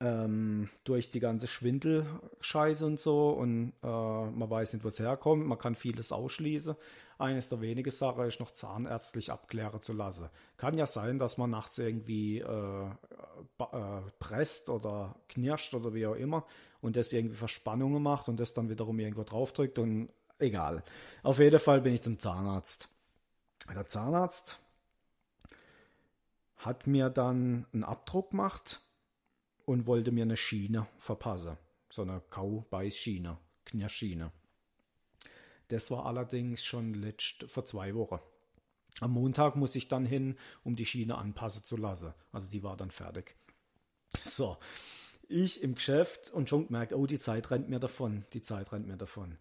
Ähm, 0.00 0.70
durch 0.84 1.10
die 1.10 1.20
ganze 1.20 1.46
Schwindelscheiße 1.46 2.84
und 2.86 2.98
so 2.98 3.30
und 3.30 3.74
äh, 3.82 3.86
man 3.86 4.50
weiß 4.50 4.72
nicht, 4.72 4.84
wo 4.84 4.88
es 4.88 4.98
herkommt, 4.98 5.46
man 5.46 5.58
kann 5.58 5.74
vieles 5.74 6.12
ausschließen. 6.12 6.76
Eines 7.18 7.50
der 7.50 7.60
wenigen 7.60 7.90
Sachen 7.90 8.24
ist 8.24 8.40
noch 8.40 8.50
zahnärztlich 8.50 9.30
abklären 9.30 9.82
zu 9.82 9.92
lassen. 9.92 10.28
Kann 10.56 10.76
ja 10.76 10.86
sein, 10.86 11.18
dass 11.18 11.38
man 11.38 11.50
nachts 11.50 11.78
irgendwie 11.78 12.40
äh, 12.40 12.86
äh, 12.86 14.00
presst 14.18 14.70
oder 14.70 15.14
knirscht 15.28 15.74
oder 15.74 15.92
wie 15.94 16.06
auch 16.06 16.16
immer 16.16 16.46
und 16.80 16.96
das 16.96 17.12
irgendwie 17.12 17.36
Verspannungen 17.36 18.02
macht 18.02 18.28
und 18.28 18.40
das 18.40 18.54
dann 18.54 18.70
wiederum 18.70 18.98
irgendwo 18.98 19.24
draufdrückt 19.24 19.78
und 19.78 20.08
egal. 20.38 20.82
Auf 21.22 21.38
jeden 21.38 21.60
Fall 21.60 21.82
bin 21.82 21.94
ich 21.94 22.02
zum 22.02 22.18
Zahnarzt. 22.18 22.88
Der 23.68 23.86
Zahnarzt 23.86 24.60
hat 26.56 26.86
mir 26.86 27.10
dann 27.10 27.66
einen 27.72 27.84
Abdruck 27.84 28.30
gemacht 28.30 28.80
und 29.64 29.86
wollte 29.86 30.12
mir 30.12 30.22
eine 30.22 30.36
Schiene 30.36 30.86
verpassen. 30.98 31.56
So 31.88 32.02
eine 32.02 32.22
Kau-Beiß-Schiene, 32.30 33.38
Knirschschiene. 33.64 34.32
Das 35.68 35.90
war 35.90 36.06
allerdings 36.06 36.64
schon 36.64 36.94
letzt, 36.94 37.44
vor 37.46 37.64
zwei 37.64 37.94
Wochen. 37.94 38.18
Am 39.00 39.12
Montag 39.12 39.56
muss 39.56 39.74
ich 39.74 39.88
dann 39.88 40.04
hin, 40.04 40.36
um 40.64 40.76
die 40.76 40.84
Schiene 40.84 41.16
anpassen 41.16 41.64
zu 41.64 41.76
lassen. 41.76 42.12
Also 42.30 42.50
die 42.50 42.62
war 42.62 42.76
dann 42.76 42.90
fertig. 42.90 43.36
So, 44.22 44.58
ich 45.28 45.62
im 45.62 45.74
Geschäft 45.74 46.30
und 46.30 46.48
schon 46.48 46.66
gemerkt, 46.66 46.92
oh, 46.92 47.06
die 47.06 47.18
Zeit 47.18 47.50
rennt 47.50 47.68
mir 47.68 47.80
davon, 47.80 48.26
die 48.34 48.42
Zeit 48.42 48.72
rennt 48.72 48.86
mir 48.86 48.98
davon. 48.98 49.38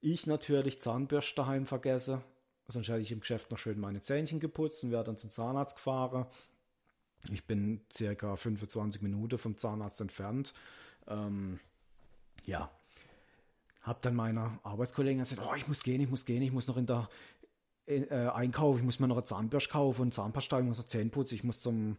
Ich 0.00 0.26
natürlich 0.26 0.80
Zahnbürste 0.80 1.36
daheim 1.36 1.66
vergesse, 1.66 2.22
sonst 2.68 2.88
hätte 2.88 3.00
ich 3.00 3.12
im 3.12 3.20
Geschäft 3.20 3.50
noch 3.50 3.58
schön 3.58 3.78
meine 3.78 4.00
Zähnchen 4.00 4.40
geputzt 4.40 4.82
und 4.84 4.90
wäre 4.90 5.04
dann 5.04 5.18
zum 5.18 5.30
Zahnarzt 5.30 5.76
gefahren. 5.76 6.26
Ich 7.30 7.46
bin 7.46 7.80
circa 7.92 8.36
25 8.36 9.02
Minuten 9.02 9.38
vom 9.38 9.56
Zahnarzt 9.56 10.00
entfernt. 10.00 10.52
Ähm, 11.06 11.60
ja, 12.44 12.70
habe 13.82 13.98
dann 14.02 14.14
meiner 14.14 14.58
Arbeitskollegin 14.62 15.20
gesagt, 15.20 15.42
oh, 15.44 15.54
ich 15.54 15.68
muss 15.68 15.82
gehen, 15.82 16.00
ich 16.00 16.10
muss 16.10 16.24
gehen, 16.24 16.42
ich 16.42 16.52
muss 16.52 16.66
noch 16.66 16.76
in 16.76 16.86
der 16.86 17.08
äh, 17.86 18.08
Einkauf, 18.28 18.78
ich 18.78 18.82
muss 18.82 18.98
mir 18.98 19.08
noch 19.08 19.16
eine 19.16 19.24
Zahnbürste 19.24 19.70
kaufen 19.70 20.02
und 20.02 20.14
Zahnpasta, 20.14 20.58
ich 20.58 20.66
muss 20.66 20.78
noch 20.78 20.86
Zähne 20.86 21.10
putzen, 21.10 21.36
ich 21.36 21.44
muss 21.44 21.60
zum, 21.60 21.96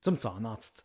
zum 0.00 0.18
Zahnarzt. 0.18 0.84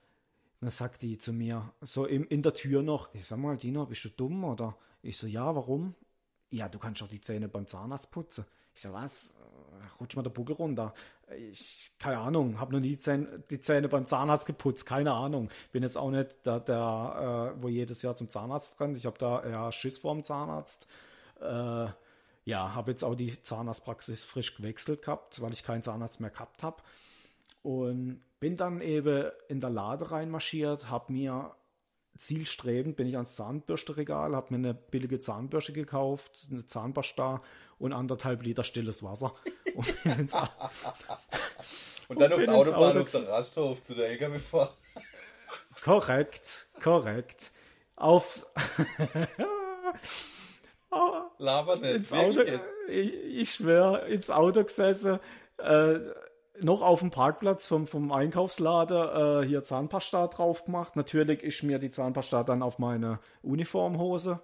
Dann 0.59 0.69
sagt 0.69 1.01
die 1.01 1.17
zu 1.17 1.33
mir, 1.33 1.71
so 1.81 2.05
in, 2.05 2.25
in 2.25 2.41
der 2.41 2.53
Tür 2.53 2.81
noch, 2.81 3.13
ich 3.13 3.25
sag 3.25 3.37
mal, 3.39 3.57
Dino, 3.57 3.85
bist 3.85 4.03
du 4.05 4.09
dumm 4.09 4.43
oder? 4.43 4.75
Ich 5.01 5.17
so, 5.17 5.27
ja, 5.27 5.55
warum? 5.55 5.95
Ja, 6.49 6.67
du 6.67 6.79
kannst 6.79 7.01
doch 7.01 7.07
die 7.07 7.21
Zähne 7.21 7.47
beim 7.47 7.67
Zahnarzt 7.67 8.11
putzen. 8.11 8.45
Ich 8.77 8.83
so, 8.83 8.93
was? 8.93 9.33
Rutsch 9.99 10.15
mal 10.15 10.21
der 10.21 10.29
Buckel 10.29 10.53
runter. 10.55 10.93
Ich, 11.51 11.91
keine 11.97 12.19
Ahnung, 12.19 12.59
habe 12.59 12.73
noch 12.73 12.79
nie 12.79 12.99
Zähne, 12.99 13.43
die 13.49 13.59
Zähne 13.59 13.89
beim 13.89 14.05
Zahnarzt 14.05 14.45
geputzt, 14.45 14.85
keine 14.85 15.13
Ahnung. 15.13 15.49
Bin 15.71 15.81
jetzt 15.81 15.97
auch 15.97 16.11
nicht 16.11 16.45
der, 16.45 16.59
der 16.59 17.55
äh, 17.57 17.63
wo 17.63 17.69
jedes 17.69 18.03
Jahr 18.03 18.15
zum 18.15 18.29
Zahnarzt 18.29 18.79
rennt. 18.79 18.95
Ich 18.95 19.07
habe 19.07 19.17
da 19.17 19.41
eher 19.41 19.71
Schiss 19.71 19.97
vorm 19.97 20.21
Zahnarzt. 20.21 20.85
Äh, 21.41 21.87
ja, 22.45 22.75
habe 22.75 22.91
jetzt 22.91 23.03
auch 23.03 23.15
die 23.15 23.41
Zahnarztpraxis 23.41 24.23
frisch 24.23 24.55
gewechselt 24.55 25.01
gehabt, 25.01 25.41
weil 25.41 25.53
ich 25.53 25.63
keinen 25.63 25.81
Zahnarzt 25.81 26.19
mehr 26.19 26.29
gehabt 26.29 26.61
habe. 26.61 26.83
Und 27.63 28.21
bin 28.39 28.57
dann 28.57 28.81
eben 28.81 29.31
in 29.47 29.59
der 29.59 29.71
Lade 29.71 30.11
reinmarschiert, 30.11 30.91
habe 30.91 31.11
mir 31.11 31.51
zielstrebend, 32.17 32.95
bin 32.95 33.07
ich 33.07 33.15
ans 33.15 33.35
Zahnbürsteregal, 33.35 34.35
habe 34.35 34.55
mir 34.55 34.57
eine 34.57 34.73
billige 34.73 35.19
Zahnbürste 35.19 35.73
gekauft, 35.73 36.47
eine 36.51 36.65
Zahnpasta 36.65 37.41
und 37.79 37.93
anderthalb 37.93 38.43
Liter 38.43 38.63
stilles 38.63 39.03
Wasser. 39.03 39.33
Und, 42.09 42.17
und 42.17 42.21
dann 42.21 42.33
auf 42.33 42.39
der 42.39 42.55
Autobahn 42.55 42.97
auf 42.97 43.11
der 43.11 43.27
Rasthof 43.27 43.83
zu 43.83 43.93
der 43.93 44.07
LKW-Fahrt. 44.11 44.73
Korrekt, 45.83 46.67
korrekt. 46.81 47.51
Auf... 47.97 48.47
Laber 51.37 51.75
nicht. 51.75 51.95
Ins 51.95 52.13
Auto, 52.13 52.41
ich, 52.87 53.13
ich 53.13 53.51
schwöre, 53.51 54.07
ins 54.07 54.29
Auto 54.29 54.63
gesessen, 54.63 55.19
äh, 55.57 55.99
noch 56.61 56.81
auf 56.81 56.99
dem 56.99 57.11
Parkplatz 57.11 57.67
vom, 57.67 57.87
vom 57.87 58.11
Einkaufslader 58.11 59.41
äh, 59.41 59.47
hier 59.47 59.63
Zahnpasta 59.63 60.27
drauf 60.27 60.65
gemacht. 60.65 60.95
Natürlich 60.95 61.43
ist 61.43 61.63
mir 61.63 61.79
die 61.79 61.91
Zahnpasta 61.91 62.43
dann 62.43 62.61
auf 62.63 62.79
meine 62.79 63.19
Uniformhose 63.41 64.39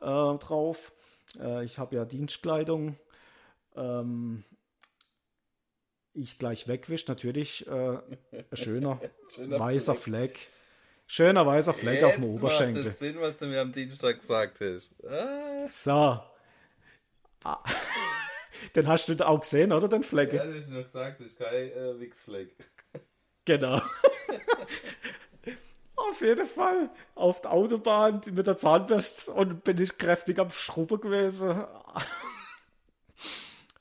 äh, 0.00 0.04
drauf. 0.04 0.92
Äh, 1.40 1.64
ich 1.64 1.78
habe 1.78 1.96
ja 1.96 2.04
Dienstkleidung. 2.04 2.96
Ähm, 3.76 4.44
ich 6.14 6.38
gleich 6.38 6.66
wegwischt, 6.66 7.08
natürlich 7.08 7.66
äh, 7.68 7.98
schöner, 8.52 9.00
schöner 9.28 9.60
weißer 9.60 9.94
Fleck. 9.94 10.38
Fleck. 10.38 10.48
Schöner 11.10 11.46
weißer 11.46 11.72
Fleck 11.72 11.94
Jetzt 11.94 12.04
auf 12.04 12.14
dem 12.16 12.24
Oberschenkel. 12.24 12.82
Macht 12.82 12.92
das 12.92 12.98
Sinn, 12.98 13.16
was 13.18 13.36
du 13.38 13.46
mir 13.46 13.62
am 13.62 13.72
Dienstag 13.72 14.20
gesagt 14.20 14.60
hast. 14.60 14.94
Ah. 15.04 15.66
So. 15.70 16.20
Ah. 17.44 17.64
Den 18.74 18.86
hast 18.86 19.08
du 19.08 19.26
auch 19.26 19.40
gesehen, 19.40 19.72
oder? 19.72 19.88
Den 19.88 20.02
Fleck? 20.02 20.32
Ja, 20.32 20.44
hast 20.44 20.68
du 20.68 20.74
noch 20.74 20.84
gesagt, 20.84 21.20
das 21.20 21.28
ist 21.28 21.38
kein 21.38 21.72
äh, 21.72 21.98
Wichsfleck. 21.98 22.54
Genau. 23.44 23.80
Auf 25.96 26.20
jeden 26.20 26.46
Fall. 26.46 26.90
Auf 27.14 27.40
der 27.40 27.52
Autobahn 27.52 28.20
mit 28.32 28.46
der 28.46 28.58
Zahnbürste 28.58 29.32
und 29.32 29.64
bin 29.64 29.80
ich 29.80 29.96
kräftig 29.96 30.38
am 30.38 30.50
Schrubben 30.50 31.00
gewesen. 31.00 31.60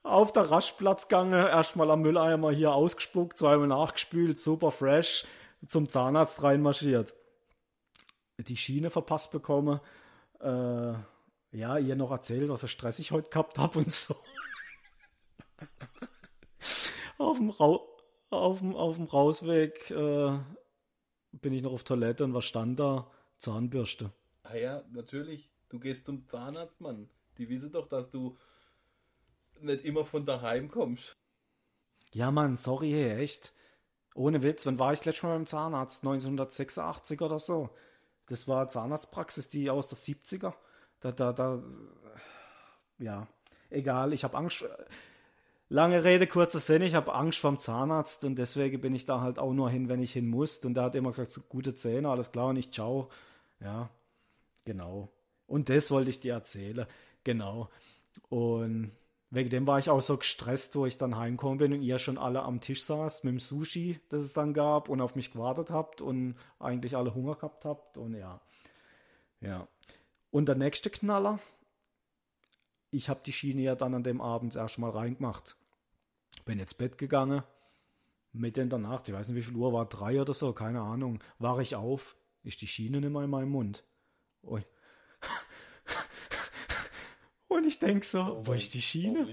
Auf 0.03 0.31
der 0.31 0.49
Raschplatzgange 0.49 1.49
erstmal 1.49 1.91
am 1.91 2.01
Mülleimer 2.01 2.51
hier 2.51 2.71
ausgespuckt, 2.71 3.37
zweimal 3.37 3.67
nachgespült, 3.67 4.39
super 4.39 4.71
fresh, 4.71 5.25
zum 5.67 5.89
Zahnarzt 5.89 6.41
reinmarschiert. 6.41 7.13
Die 8.37 8.55
Schiene 8.55 8.89
verpasst 8.89 9.31
bekommen. 9.31 9.81
Äh, 10.39 10.93
ja, 11.51 11.77
ihr 11.77 11.97
noch 11.97 12.11
erzählt, 12.11 12.47
was 12.47 12.63
ich 12.63 12.71
stressig 12.71 13.11
heute 13.11 13.29
gehabt 13.29 13.59
habe 13.59 13.79
und 13.79 13.91
so 13.91 14.15
auf, 17.17 17.37
dem 17.37 17.51
auf, 17.51 18.59
dem, 18.59 18.75
auf 18.75 18.95
dem 18.95 19.05
Rausweg 19.05 19.91
äh, 19.91 20.39
bin 21.31 21.53
ich 21.53 21.61
noch 21.61 21.73
auf 21.73 21.83
Toilette 21.83 22.23
und 22.23 22.33
was 22.33 22.45
stand 22.45 22.79
da? 22.79 23.09
Zahnbürste. 23.37 24.11
Ah 24.43 24.55
ja, 24.55 24.83
natürlich. 24.91 25.49
Du 25.69 25.79
gehst 25.79 26.05
zum 26.05 26.27
Zahnarzt, 26.27 26.81
Mann. 26.81 27.09
Die 27.37 27.49
wissen 27.49 27.71
doch, 27.71 27.87
dass 27.87 28.09
du 28.09 28.37
nicht 29.59 29.83
immer 29.83 30.05
von 30.05 30.25
daheim 30.25 30.69
kommst. 30.69 31.17
Ja, 32.13 32.31
Mann, 32.31 32.55
sorry, 32.55 32.91
hey, 32.91 33.21
echt. 33.21 33.53
Ohne 34.15 34.41
Witz, 34.41 34.65
wann 34.65 34.79
war 34.79 34.93
ich 34.93 35.05
letztes 35.05 35.23
Mal 35.23 35.35
beim 35.35 35.45
Zahnarzt? 35.45 36.03
1986 36.03 37.21
oder 37.21 37.39
so. 37.39 37.69
Das 38.27 38.47
war 38.47 38.69
Zahnarztpraxis, 38.69 39.49
die 39.49 39.69
aus 39.69 39.89
der 39.89 39.97
70er. 39.97 40.53
Da, 40.99 41.11
da, 41.11 41.33
da, 41.33 41.61
ja, 42.97 43.27
egal, 43.69 44.13
ich 44.13 44.23
habe 44.23 44.37
Angst. 44.37 44.65
Lange 45.69 46.05
Rede, 46.05 46.27
kurzer 46.27 46.59
Sinn, 46.59 46.81
ich 46.81 46.95
habe 46.95 47.13
Angst 47.13 47.39
vom 47.39 47.59
Zahnarzt 47.59 48.23
und 48.23 48.37
deswegen 48.37 48.79
bin 48.79 48.95
ich 48.95 49.05
da 49.05 49.19
halt 49.19 49.37
auch 49.37 49.51
nur 49.51 49.69
hin, 49.69 49.89
wenn 49.89 50.01
ich 50.01 50.13
hin 50.13 50.27
muss. 50.27 50.59
Und 50.59 50.75
der 50.75 50.85
hat 50.85 50.95
immer 50.95 51.09
gesagt, 51.09 51.31
so 51.31 51.41
gute 51.41 51.75
Zähne, 51.75 52.09
alles 52.09 52.31
klar, 52.31 52.47
und 52.47 52.55
ich 52.55 52.71
ciao. 52.71 53.09
Ja, 53.59 53.89
genau. 54.63 55.09
Und 55.45 55.67
das 55.67 55.91
wollte 55.91 56.09
ich 56.09 56.21
dir 56.21 56.33
erzählen. 56.35 56.85
Genau. 57.25 57.69
Und 58.29 58.91
wegen 59.29 59.49
dem 59.49 59.67
war 59.67 59.77
ich 59.77 59.89
auch 59.89 60.01
so 60.01 60.15
gestresst, 60.15 60.75
wo 60.77 60.85
ich 60.85 60.97
dann 60.97 61.17
heimgekommen 61.17 61.57
bin 61.57 61.73
und 61.73 61.81
ihr 61.81 61.99
schon 61.99 62.17
alle 62.17 62.43
am 62.43 62.61
Tisch 62.61 62.83
saßt 62.83 63.25
mit 63.25 63.33
dem 63.33 63.39
Sushi, 63.39 63.99
das 64.07 64.23
es 64.23 64.31
dann 64.31 64.53
gab 64.53 64.87
und 64.87 65.01
auf 65.01 65.15
mich 65.15 65.33
gewartet 65.33 65.69
habt 65.69 66.01
und 66.01 66.35
eigentlich 66.59 66.95
alle 66.95 67.13
Hunger 67.13 67.35
gehabt 67.35 67.65
habt. 67.65 67.97
Und 67.97 68.13
ja. 68.13 68.39
Ja. 69.41 69.67
Und 70.31 70.47
der 70.47 70.55
nächste 70.55 70.89
Knaller, 70.89 71.39
ich 72.91 73.09
habe 73.09 73.21
die 73.25 73.33
Schiene 73.33 73.61
ja 73.61 73.75
dann 73.75 73.93
an 73.93 74.03
dem 74.03 74.21
Abend 74.21 74.55
erst 74.55 74.79
mal 74.79 74.89
reingemacht. 74.89 75.55
Bin 76.45 76.59
ins 76.59 76.73
Bett 76.73 76.97
gegangen, 76.97 77.43
mitten 78.33 78.61
in 78.61 78.69
der 78.69 78.79
Nacht, 78.79 79.09
ich 79.09 79.15
weiß 79.15 79.27
nicht 79.27 79.37
wie 79.37 79.41
viel 79.41 79.55
Uhr 79.55 79.73
war, 79.73 79.87
drei 79.87 80.21
oder 80.21 80.33
so, 80.33 80.53
keine 80.53 80.81
Ahnung, 80.81 81.19
war 81.39 81.59
ich 81.59 81.75
auf, 81.75 82.15
ist 82.43 82.61
die 82.61 82.67
Schiene 82.67 83.01
nicht 83.01 83.11
mehr 83.11 83.23
in 83.23 83.29
meinem 83.29 83.49
Mund. 83.49 83.83
Und, 84.41 84.65
und 87.47 87.65
ich 87.65 87.79
denk 87.79 88.03
so, 88.03 88.21
oh 88.21 88.41
wo 88.45 88.53
ist 88.53 88.73
die 88.73 88.81
Schiene? 88.81 89.25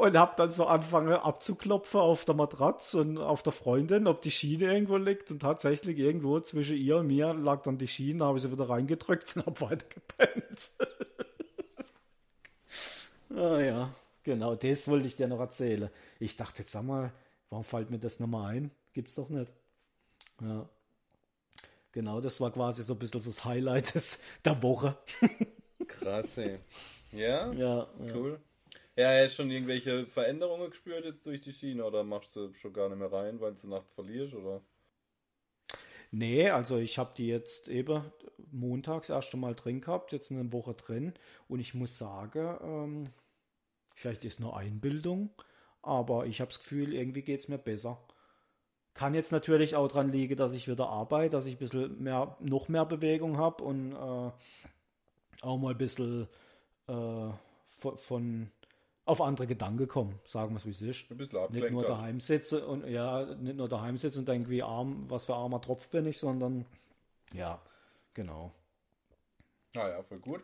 Und 0.00 0.16
hab 0.16 0.36
dann 0.36 0.50
so 0.50 0.66
angefangen 0.66 1.12
abzuklopfen 1.12 2.00
auf 2.00 2.24
der 2.24 2.34
Matratze 2.34 3.00
und 3.00 3.18
auf 3.18 3.42
der 3.42 3.52
Freundin, 3.52 4.06
ob 4.06 4.20
die 4.22 4.30
Schiene 4.30 4.72
irgendwo 4.72 4.96
liegt. 4.96 5.30
Und 5.30 5.40
tatsächlich 5.40 5.98
irgendwo 5.98 6.40
zwischen 6.40 6.76
ihr 6.76 6.98
und 6.98 7.06
mir 7.06 7.34
lag 7.34 7.62
dann 7.62 7.78
die 7.78 7.88
Schiene, 7.88 8.24
habe 8.24 8.38
ich 8.38 8.42
sie 8.42 8.52
wieder 8.52 8.68
reingedrückt 8.68 9.36
und 9.36 9.46
hab 9.46 9.60
weiter 9.60 9.86
gepennt. 9.86 10.72
ah 13.36 13.60
ja, 13.60 13.94
genau, 14.22 14.54
das 14.54 14.88
wollte 14.88 15.06
ich 15.06 15.16
dir 15.16 15.28
noch 15.28 15.40
erzählen. 15.40 15.90
Ich 16.18 16.36
dachte, 16.36 16.60
jetzt 16.62 16.72
sag 16.72 16.84
mal, 16.84 17.12
warum 17.50 17.64
fällt 17.64 17.90
mir 17.90 17.98
das 17.98 18.20
nochmal 18.20 18.54
ein? 18.54 18.70
Gibt's 18.92 19.14
doch 19.14 19.28
nicht. 19.28 19.52
Ja. 20.40 20.68
Genau, 21.92 22.20
das 22.20 22.40
war 22.40 22.52
quasi 22.52 22.82
so 22.82 22.94
ein 22.94 22.98
bisschen 22.98 23.22
das 23.24 23.44
Highlight 23.44 23.94
des, 23.94 24.20
der 24.44 24.62
Woche. 24.62 24.96
Krass, 25.86 26.38
ey. 26.38 26.60
Ja? 27.12 27.52
Ja. 27.52 27.88
Cool. 28.14 28.32
Ja. 28.32 28.49
Ja, 29.00 29.24
hast 29.24 29.36
schon 29.36 29.50
irgendwelche 29.50 30.04
Veränderungen 30.04 30.68
gespürt 30.68 31.06
jetzt 31.06 31.24
durch 31.24 31.40
die 31.40 31.54
Schiene 31.54 31.86
oder 31.86 32.04
machst 32.04 32.36
du 32.36 32.52
schon 32.52 32.74
gar 32.74 32.90
nicht 32.90 32.98
mehr 32.98 33.10
rein, 33.10 33.40
weil 33.40 33.54
du 33.54 33.66
nachts 33.66 33.92
verlierst 33.92 34.34
oder? 34.34 34.60
Nee, 36.10 36.50
also 36.50 36.76
ich 36.76 36.98
habe 36.98 37.14
die 37.16 37.26
jetzt 37.26 37.68
eben 37.68 38.12
montags 38.52 39.08
erst 39.08 39.32
einmal 39.32 39.54
drin 39.54 39.80
gehabt, 39.80 40.12
jetzt 40.12 40.30
eine 40.30 40.52
Woche 40.52 40.74
drin 40.74 41.14
und 41.48 41.60
ich 41.60 41.72
muss 41.72 41.96
sagen, 41.96 42.58
ähm, 42.62 43.08
vielleicht 43.94 44.26
ist 44.26 44.38
nur 44.38 44.54
Einbildung, 44.54 45.30
aber 45.80 46.26
ich 46.26 46.42
habe 46.42 46.50
das 46.50 46.58
Gefühl, 46.58 46.92
irgendwie 46.92 47.22
geht 47.22 47.40
es 47.40 47.48
mir 47.48 47.56
besser. 47.56 48.06
Kann 48.92 49.14
jetzt 49.14 49.32
natürlich 49.32 49.76
auch 49.76 49.88
dran 49.88 50.12
liegen, 50.12 50.36
dass 50.36 50.52
ich 50.52 50.68
wieder 50.68 50.90
arbeite, 50.90 51.30
dass 51.30 51.46
ich 51.46 51.54
ein 51.54 51.58
bisschen 51.58 52.02
mehr, 52.02 52.36
noch 52.40 52.68
mehr 52.68 52.84
Bewegung 52.84 53.38
habe 53.38 53.64
und 53.64 53.92
äh, 53.92 54.30
auch 55.40 55.56
mal 55.56 55.70
ein 55.70 55.78
bisschen 55.78 56.28
äh, 56.86 57.30
von, 57.78 57.96
von 57.96 58.50
auf 59.04 59.20
andere 59.20 59.46
Gedanken 59.46 59.88
kommen, 59.88 60.18
sagen 60.26 60.52
wir 60.52 60.56
es 60.58 60.66
wie 60.66 60.70
es 60.70 60.82
ist. 60.82 61.10
Ein 61.10 61.16
bisschen 61.16 61.52
Nicht 61.52 61.70
nur 61.70 61.84
daheim 61.84 62.20
sitze 62.20 62.66
und 62.66 62.86
ja, 62.86 63.24
nicht 63.36 63.56
nur 63.56 63.68
daheim 63.68 63.98
sitze 63.98 64.20
und 64.20 64.28
denke, 64.28 64.50
wie 64.50 64.62
arm, 64.62 65.08
was 65.08 65.24
für 65.24 65.34
armer 65.34 65.60
Tropf 65.60 65.88
bin 65.88 66.06
ich, 66.06 66.18
sondern 66.18 66.66
ja, 67.32 67.60
genau. 68.14 68.52
Ah 69.76 69.88
ja, 69.88 70.02
voll 70.02 70.20
gut. 70.20 70.42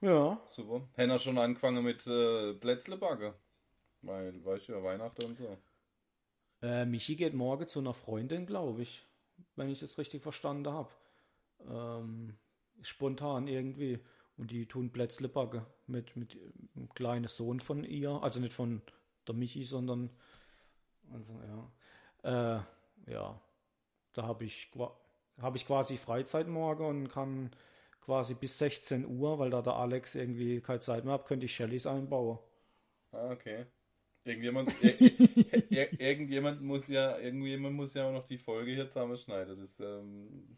Ja. 0.00 0.40
Super. 0.46 0.88
Henna 0.94 1.18
schon 1.18 1.38
angefangen 1.38 1.84
mit 1.84 2.06
äh, 2.06 2.54
Plätzle 2.54 2.96
backen. 2.96 3.32
Weil, 4.02 4.44
weißt 4.44 4.68
du 4.68 4.72
ja, 4.72 4.82
Weihnachten 4.82 5.24
und 5.24 5.38
so. 5.38 5.56
Äh, 6.60 6.84
Michi 6.86 7.14
geht 7.14 7.34
morgen 7.34 7.68
zu 7.68 7.78
einer 7.78 7.94
Freundin, 7.94 8.46
glaube 8.46 8.82
ich. 8.82 9.06
Wenn 9.54 9.68
ich 9.68 9.82
es 9.82 9.98
richtig 9.98 10.22
verstanden 10.22 10.72
habe. 10.72 10.90
Ähm, 11.68 12.36
spontan 12.82 13.46
irgendwie. 13.46 14.00
Und 14.42 14.50
die 14.50 14.66
tun 14.66 14.90
Plätzle 14.90 15.28
backen 15.28 15.64
mit, 15.86 16.16
mit 16.16 16.36
einem 16.74 16.92
kleinen 16.94 17.28
Sohn 17.28 17.60
von 17.60 17.84
ihr. 17.84 18.10
Also 18.24 18.40
nicht 18.40 18.52
von 18.52 18.82
der 19.28 19.36
Michi, 19.36 19.62
sondern. 19.62 20.10
Also, 21.12 21.40
ja. 22.24 22.58
Äh, 22.58 23.12
ja. 23.12 23.40
Da 24.14 24.22
habe 24.24 24.44
ich, 24.44 24.68
hab 25.40 25.54
ich 25.54 25.64
quasi 25.64 25.96
Freizeit 25.96 26.48
morgen 26.48 26.84
und 26.84 27.08
kann 27.08 27.52
quasi 28.00 28.34
bis 28.34 28.58
16 28.58 29.06
Uhr, 29.06 29.38
weil 29.38 29.50
da 29.50 29.62
der 29.62 29.76
Alex 29.76 30.16
irgendwie 30.16 30.60
keine 30.60 30.80
Zeit 30.80 31.04
mehr 31.04 31.14
hat, 31.14 31.26
könnte 31.26 31.46
ich 31.46 31.54
Shellys 31.54 31.86
einbauen. 31.86 32.40
Ah, 33.12 33.30
okay. 33.30 33.66
Irgendjemand, 34.24 34.74
ir 34.82 35.70
ir 35.70 36.00
irgendjemand 36.00 36.62
muss 36.62 36.88
ja, 36.88 37.16
irgendjemand 37.16 37.76
muss 37.76 37.94
ja 37.94 38.08
auch 38.08 38.12
noch 38.12 38.26
die 38.26 38.38
Folge 38.38 38.72
hier 38.72 38.88
zusammenschneiden. 38.88 39.60
Das, 39.60 39.78
ähm, 39.78 40.56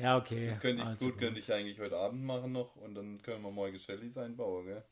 Ja, 0.00 0.16
okay. 0.16 0.46
das 0.46 0.60
könnte 0.60 0.82
ich, 0.82 0.88
also 0.88 1.06
gut, 1.06 1.18
könnte 1.18 1.38
ich 1.40 1.52
eigentlich 1.52 1.78
heute 1.78 1.96
Abend 1.96 2.24
machen 2.24 2.52
noch 2.52 2.74
und 2.76 2.94
dann 2.94 3.20
können 3.22 3.42
wir 3.42 3.50
morgen 3.50 3.78
Shellys 3.78 4.16
einbauen, 4.16 4.64
gell? 4.66 4.82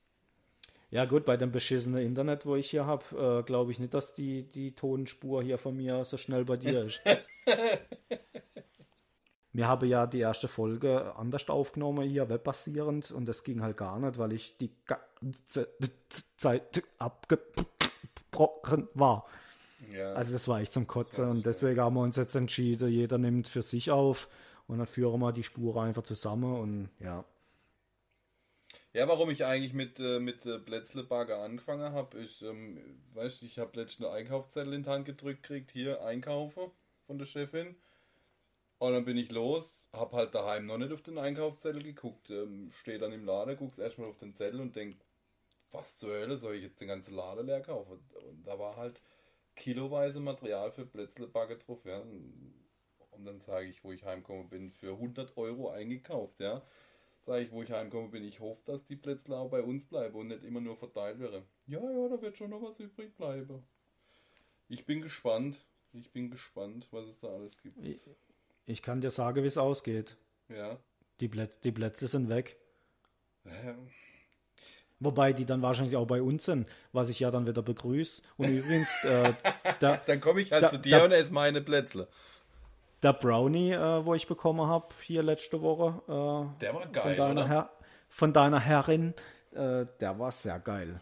Ja 0.91 1.05
gut, 1.05 1.25
bei 1.25 1.37
dem 1.37 1.53
beschissenen 1.53 2.03
Internet, 2.05 2.47
wo 2.47 2.57
ich 2.57 2.71
hier 2.71 2.87
habe, 2.87 3.41
äh, 3.41 3.43
glaube 3.43 3.73
ich 3.73 3.79
nicht, 3.79 3.93
dass 3.93 4.15
die, 4.15 4.43
die 4.45 4.75
Tonspur 4.75 5.43
hier 5.43 5.59
von 5.59 5.77
mir 5.77 6.05
so 6.05 6.17
schnell 6.17 6.45
bei 6.45 6.57
dir 6.57 6.85
ist. 6.85 7.01
Wir 9.53 9.67
haben 9.67 9.89
ja 9.89 10.07
die 10.07 10.21
erste 10.21 10.47
Folge 10.47 11.17
anders 11.17 11.49
aufgenommen, 11.49 12.09
hier 12.09 12.29
webbasierend, 12.29 13.11
und 13.11 13.27
das 13.27 13.43
ging 13.43 13.61
halt 13.61 13.77
gar 13.77 13.99
nicht, 13.99 14.17
weil 14.17 14.33
ich 14.33 14.57
die 14.59 14.71
ganze 14.87 15.69
Zeit 16.37 16.85
abgebrochen 16.99 18.89
war. 18.95 19.27
Ja. 19.93 20.13
Also 20.13 20.33
das 20.33 20.47
war 20.47 20.61
echt 20.61 20.73
zum 20.73 20.87
Kotzen 20.87 21.29
und 21.29 21.47
deswegen 21.47 21.81
haben 21.81 21.97
wir 21.97 22.03
uns 22.03 22.15
jetzt 22.17 22.37
entschieden, 22.37 22.89
jeder 22.89 23.19
nimmt 23.19 23.49
für 23.49 23.63
sich 23.63 23.91
auf 23.91 24.29
und 24.69 24.79
dann 24.79 24.87
führen 24.87 25.21
wir 25.21 25.33
die 25.33 25.43
Spur 25.43 25.77
einfach 25.83 26.03
zusammen 26.05 26.61
und 26.61 26.91
ja. 27.01 27.25
Ja, 28.93 29.09
warum 29.09 29.31
ich 29.31 29.45
eigentlich 29.45 29.75
mit, 29.75 29.99
äh, 29.99 30.19
mit 30.19 30.47
äh, 30.47 30.61
angefangen 31.35 31.93
habe, 31.93 32.19
ist, 32.19 32.43
ähm, 32.43 33.01
weißt 33.15 33.43
du, 33.43 33.47
ich 33.47 33.59
habe 33.59 33.79
letztens 33.81 34.07
eine 34.07 34.17
Einkaufszettel 34.17 34.73
in 34.73 34.83
die 34.83 34.89
Hand 34.89 35.05
gedrückt 35.05 35.43
gekriegt, 35.43 35.71
hier 35.73 36.03
einkaufen 36.05 36.71
von 37.07 37.19
der 37.19 37.27
Chefin. 37.27 37.77
Und 38.79 38.93
dann 38.93 39.05
bin 39.05 39.17
ich 39.17 39.31
los, 39.31 39.89
hab 39.93 40.13
halt 40.13 40.35
daheim 40.35 40.67
noch 40.67 40.79
nicht 40.79 40.93
auf 40.93 41.03
den 41.03 41.19
Einkaufszettel 41.19 41.83
geguckt, 41.83 42.31
ähm, 42.31 42.71
stehe 42.73 42.99
dann 42.99 43.13
im 43.13 43.25
Laden, 43.25 43.57
guck's 43.57 43.79
erstmal 43.79 44.09
auf 44.09 44.17
den 44.17 44.35
Zettel 44.35 44.61
und 44.61 44.77
denk, 44.77 44.97
was 45.73 45.97
zur 45.97 46.11
Hölle 46.13 46.37
soll 46.37 46.57
ich 46.57 46.63
jetzt 46.63 46.81
den 46.81 46.89
ganzen 46.89 47.15
Laden 47.15 47.47
leer 47.47 47.61
kaufen? 47.61 47.99
Und 48.29 48.47
da 48.47 48.59
war 48.59 48.77
halt 48.77 49.01
kiloweise 49.57 50.21
Material 50.21 50.71
für 50.73 50.87
Plätzlebagger 50.87 51.57
drauf, 51.57 51.85
ja. 51.85 51.99
Und 51.99 52.55
dann 53.25 53.41
sage 53.41 53.67
ich, 53.69 53.83
wo 53.85 53.93
ich 53.93 54.05
heimgekommen 54.05 54.49
bin, 54.49 54.71
für 54.73 54.93
100 54.93 55.37
Euro 55.37 55.71
eingekauft, 55.71 56.41
ja. 56.41 56.63
Sage 57.27 57.45
ich, 57.45 57.53
wo 57.53 57.63
ich 57.63 57.71
heimkomme, 57.71 58.09
bin 58.09 58.25
ich 58.25 58.41
hoffe, 58.41 58.63
dass 58.65 58.85
die 58.87 58.97
Plätzle 58.97 59.37
auch 59.37 59.51
bei 59.51 59.63
uns 59.63 59.85
bleiben 59.85 60.15
und 60.15 60.29
nicht 60.29 60.45
immer 60.45 60.61
nur 60.61 60.77
verteilt 60.77 61.19
werden. 61.21 61.43
Ja, 61.67 61.79
ja, 61.81 62.09
da 62.09 62.23
wird 62.23 62.37
schon 62.39 62.51
noch 62.51 62.63
was 62.63 62.81
übrig 62.81 63.15
bleiben. 63.17 63.63
Ich 64.69 64.87
bin 64.87 65.03
gespannt. 65.03 65.59
Ich 65.93 66.11
bin 66.13 66.31
gespannt, 66.31 66.87
was 66.91 67.07
es 67.07 67.21
da 67.21 67.29
alles 67.29 67.57
gibt. 67.59 67.77
Ich, 67.85 68.01
ich 68.67 68.83
kann 68.83 69.01
dir 69.01 69.11
sagen, 69.11 69.43
wie 69.43 69.47
es 69.49 69.59
ausgeht. 69.59 70.17
Ja. 70.49 70.79
Die, 71.21 71.29
Plätze, 71.29 71.59
die 71.63 71.73
Plätze 71.73 72.07
sind 72.07 72.29
weg. 72.29 72.57
Ähm, 73.45 73.89
Wobei 75.01 75.33
die 75.33 75.45
dann 75.45 75.63
wahrscheinlich 75.63 75.97
auch 75.97 76.07
bei 76.07 76.21
uns 76.23 76.45
sind, 76.45 76.69
was 76.93 77.09
ich 77.09 77.21
ja 77.21 77.31
dann 77.31 77.47
wieder 77.47 77.63
begrüße. 77.63 78.21
Und 78.37 78.49
übrigens, 78.51 78.91
äh, 79.05 79.33
der, 79.81 79.99
Dann 80.07 80.21
komme 80.21 80.41
ich 80.41 80.51
halt 80.51 80.65
Da- 80.65 80.69
zu 80.69 80.79
dir 80.79 80.99
da- 80.99 81.05
und 81.05 81.13
esse 81.13 81.33
meine 81.33 81.61
Plätzle. 81.61 82.09
Der 83.03 83.13
Brownie, 83.13 83.73
äh, 83.73 84.05
wo 84.05 84.15
ich 84.15 84.27
bekommen 84.27 84.67
habe 84.67 84.89
hier 85.03 85.23
letzte 85.23 85.61
Woche, 85.63 86.03
äh, 86.07 86.61
Der 86.61 86.75
war 86.75 86.83
von, 86.83 86.93
geil, 86.93 87.17
deiner 87.17 87.41
oder? 87.43 87.49
Herr, 87.49 87.71
von 88.09 88.33
deiner 88.33 88.61
Herrin, 88.61 89.15
äh, 89.53 89.87
der 90.01 90.19
war 90.19 90.33
sehr 90.33 90.59
geil. 90.59 91.01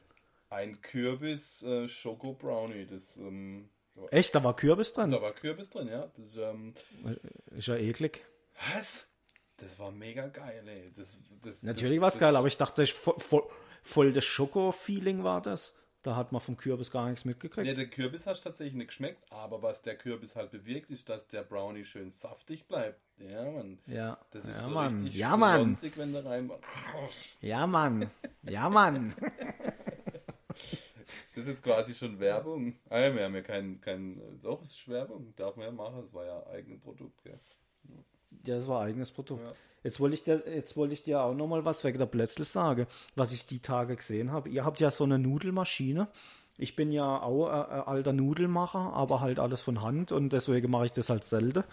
Ein 0.50 0.80
Kürbis 0.80 1.62
äh. 1.62 2.86
Das, 2.86 3.16
ähm, 3.16 3.68
Echt, 4.10 4.34
da 4.34 4.44
war 4.44 4.54
Kürbis 4.54 4.92
drin? 4.92 5.10
da 5.10 5.20
war 5.22 5.32
Kürbis 5.32 5.70
drin, 5.70 5.88
ja. 5.88 6.06
Das, 6.16 6.36
ähm, 6.36 6.74
Ist 7.56 7.68
ja 7.68 7.76
eklig. 7.76 8.24
was? 8.74 9.08
Das 9.58 9.78
war 9.78 9.90
mega 9.90 10.26
geil, 10.28 10.62
ey. 10.68 10.92
Das, 10.94 11.22
das, 11.42 11.62
Natürlich 11.62 12.00
war 12.00 12.08
es 12.08 12.18
geil, 12.18 12.36
aber 12.36 12.46
ich 12.46 12.58
dachte, 12.58 12.82
ich, 12.82 12.92
voll, 12.92 13.14
voll, 13.18 13.42
voll 13.82 14.12
das 14.12 14.24
Schoko-Feeling 14.24 15.24
war 15.24 15.40
das. 15.40 15.74
Da 16.06 16.14
hat 16.14 16.30
man 16.30 16.40
vom 16.40 16.56
Kürbis 16.56 16.92
gar 16.92 17.08
nichts 17.08 17.24
mitgekriegt. 17.24 17.66
Ja, 17.66 17.74
der 17.74 17.88
Kürbis 17.88 18.26
hast 18.26 18.42
tatsächlich 18.42 18.74
nicht 18.76 18.86
geschmeckt, 18.90 19.24
aber 19.32 19.60
was 19.60 19.82
der 19.82 19.96
Kürbis 19.96 20.36
halt 20.36 20.52
bewirkt, 20.52 20.88
ist, 20.88 21.08
dass 21.08 21.26
der 21.26 21.42
Brownie 21.42 21.84
schön 21.84 22.10
saftig 22.10 22.68
bleibt. 22.68 23.02
Ja, 23.18 23.42
Mann. 23.50 23.80
Ja, 23.88 24.16
Das 24.30 24.44
ist 24.44 24.50
ja, 24.50 24.62
so 24.62 24.70
Mann. 24.70 25.02
richtig 25.02 25.18
Ja, 25.18 25.36
Mann. 25.36 25.76
wenn 25.96 26.12
der 26.12 26.24
rein. 26.24 26.48
Ja, 27.40 27.66
Mann. 27.66 28.08
Ja, 28.44 28.68
Mann. 28.68 29.16
Ist 31.26 31.36
das 31.38 31.46
jetzt 31.48 31.64
quasi 31.64 31.92
schon 31.92 32.20
Werbung? 32.20 32.78
Ah 32.88 33.00
ja, 33.00 33.12
wir 33.12 33.24
haben 33.24 33.34
ja 33.34 33.42
kein, 33.42 33.80
kein. 33.80 34.40
Doch, 34.42 34.62
es 34.62 34.70
ist 34.74 34.88
Werbung. 34.88 35.34
Darf 35.34 35.56
man 35.56 35.66
ja 35.66 35.72
machen. 35.72 36.04
Es 36.06 36.12
war 36.14 36.24
ja 36.24 36.46
eigenes 36.46 36.80
Produkt, 36.82 37.20
gell? 37.24 37.40
Ja, 37.88 37.96
das 38.30 38.68
war 38.68 38.82
eigenes 38.82 39.12
Produkt. 39.12 39.44
Ja. 39.44 39.52
Jetzt 39.82 40.00
wollte 40.00 40.14
ich 40.14 40.24
dir, 40.24 40.42
jetzt 40.52 40.76
wollte 40.76 40.94
ich 40.94 41.04
dir 41.04 41.22
auch 41.22 41.34
noch 41.34 41.46
mal 41.46 41.64
was 41.64 41.84
wegen 41.84 41.98
der 41.98 42.06
Plätzle 42.06 42.44
sagen, 42.44 42.86
was 43.14 43.30
ich 43.32 43.46
die 43.46 43.60
Tage 43.60 43.94
gesehen 43.94 44.32
habe. 44.32 44.48
Ihr 44.48 44.64
habt 44.64 44.80
ja 44.80 44.90
so 44.90 45.04
eine 45.04 45.18
Nudelmaschine. 45.18 46.08
Ich 46.58 46.74
bin 46.74 46.90
ja 46.90 47.22
auch 47.22 47.48
äh, 47.48 47.78
äh, 47.78 47.82
alter 47.82 48.12
Nudelmacher, 48.12 48.92
aber 48.94 49.20
halt 49.20 49.38
alles 49.38 49.60
von 49.60 49.82
Hand 49.82 50.10
und 50.10 50.32
deswegen 50.32 50.70
mache 50.70 50.86
ich 50.86 50.92
das 50.92 51.10
halt 51.10 51.24
selten. 51.24 51.64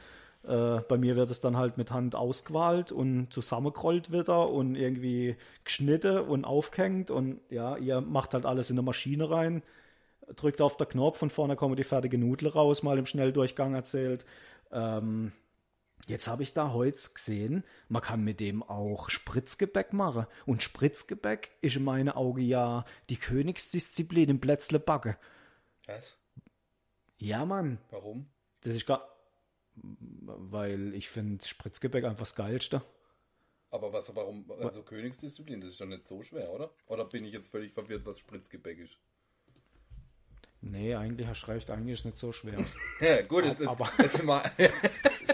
Äh, 0.44 0.82
bei 0.88 0.98
mir 0.98 1.16
wird 1.16 1.32
es 1.32 1.40
dann 1.40 1.58
halt 1.58 1.78
mit 1.78 1.92
Hand 1.92 2.16
ausgewahlt 2.16 2.92
und 2.92 3.32
zusammengerollt 3.32 4.12
wieder 4.12 4.50
und 4.50 4.76
irgendwie 4.76 5.38
geschnitten 5.64 6.20
und 6.20 6.46
aufgehängt 6.46 7.10
und 7.12 7.40
ja, 7.50 7.78
ihr 7.78 8.02
macht 8.02 8.34
halt 8.34 8.46
alles 8.46 8.70
in 8.70 8.78
eine 8.78 8.84
Maschine 8.86 9.30
rein, 9.30 9.64
drückt 10.36 10.62
auf 10.62 10.78
den 10.78 10.88
Knopf 10.90 11.22
und 11.22 11.32
vorne 11.32 11.56
kommen 11.56 11.78
die 11.78 11.84
fertige 11.84 12.18
Nudel 12.18 12.50
raus, 12.50 12.84
mal 12.84 12.98
im 12.98 13.06
Schnelldurchgang 13.06 13.74
erzählt. 13.74 14.26
Ähm, 14.72 15.32
Jetzt 16.08 16.28
habe 16.28 16.44
ich 16.44 16.54
da 16.54 16.74
heute 16.74 17.00
gesehen, 17.14 17.64
man 17.88 18.02
kann 18.02 18.24
mit 18.24 18.40
dem 18.42 18.62
auch 18.62 19.10
Spritzgebäck 19.10 19.94
machen. 19.94 20.28
Und 20.46 20.62
Spritzgebäck 20.62 21.52
ist 21.62 21.78
in 21.78 21.84
meinen 21.86 22.10
Augen 22.10 22.42
ja 22.42 22.86
die 23.10 23.18
Königsdisziplin 23.18 24.30
im 24.30 24.40
Plätzle 24.42 24.80
backe. 24.80 25.18
Was? 25.86 26.18
Ja, 27.18 27.46
Mann. 27.46 27.78
Warum? 27.90 28.28
Das 28.62 28.76
ist 28.76 28.86
gar. 28.86 29.08
Weil 29.76 30.94
ich 30.94 31.10
finde 31.10 31.44
Spritzgebäck 31.46 32.04
einfach 32.04 32.26
das 32.26 32.36
Geilste. 32.36 32.84
Aber 33.72 33.92
was, 33.92 34.14
warum? 34.16 34.46
Also 34.60 34.84
Königsdisziplin, 34.84 35.62
das 35.62 35.72
ist 35.72 35.82
doch 35.82 35.88
nicht 35.88 36.06
so 36.06 36.22
schwer, 36.22 36.52
oder? 36.52 36.70
Oder 36.86 37.06
bin 37.06 37.26
ich 37.26 37.34
jetzt 37.34 37.50
völlig 37.50 37.74
verwirrt, 37.74 38.06
was 38.06 38.20
Spritzgebäck 38.20 38.78
ist? 38.78 38.98
Nee, 40.62 40.94
eigentlich 40.96 41.28
du 41.28 41.48
recht, 41.48 41.72
eigentlich 41.72 41.94
ist 41.96 42.00
es 42.02 42.06
nicht 42.06 42.18
so 42.18 42.32
schwer. 42.32 42.64
Ja, 43.02 43.22
gut, 43.24 43.46
es, 43.46 43.60
ist, 43.60 43.68
Aber- 43.68 43.92
es, 43.98 44.22
mag, 44.22 44.52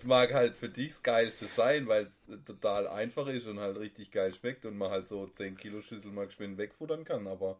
es 0.00 0.06
mag 0.06 0.32
halt 0.34 0.56
für 0.56 0.68
dich 0.68 0.88
das 0.88 1.02
Geilste 1.02 1.46
sein, 1.46 1.86
weil 1.88 2.04
es 2.28 2.44
total 2.44 2.88
einfach 2.88 3.26
ist 3.26 3.46
und 3.46 3.60
halt 3.60 3.78
richtig 3.78 4.10
geil 4.10 4.32
schmeckt 4.34 4.64
und 4.64 4.76
man 4.78 4.90
halt 4.90 5.06
so 5.08 5.26
10 5.26 5.56
Kilo 5.56 5.80
Schüssel 5.80 6.10
mal 6.10 6.26
geschwind 6.26 6.58
wegfuttern 6.58 7.04
kann, 7.04 7.26
aber 7.26 7.58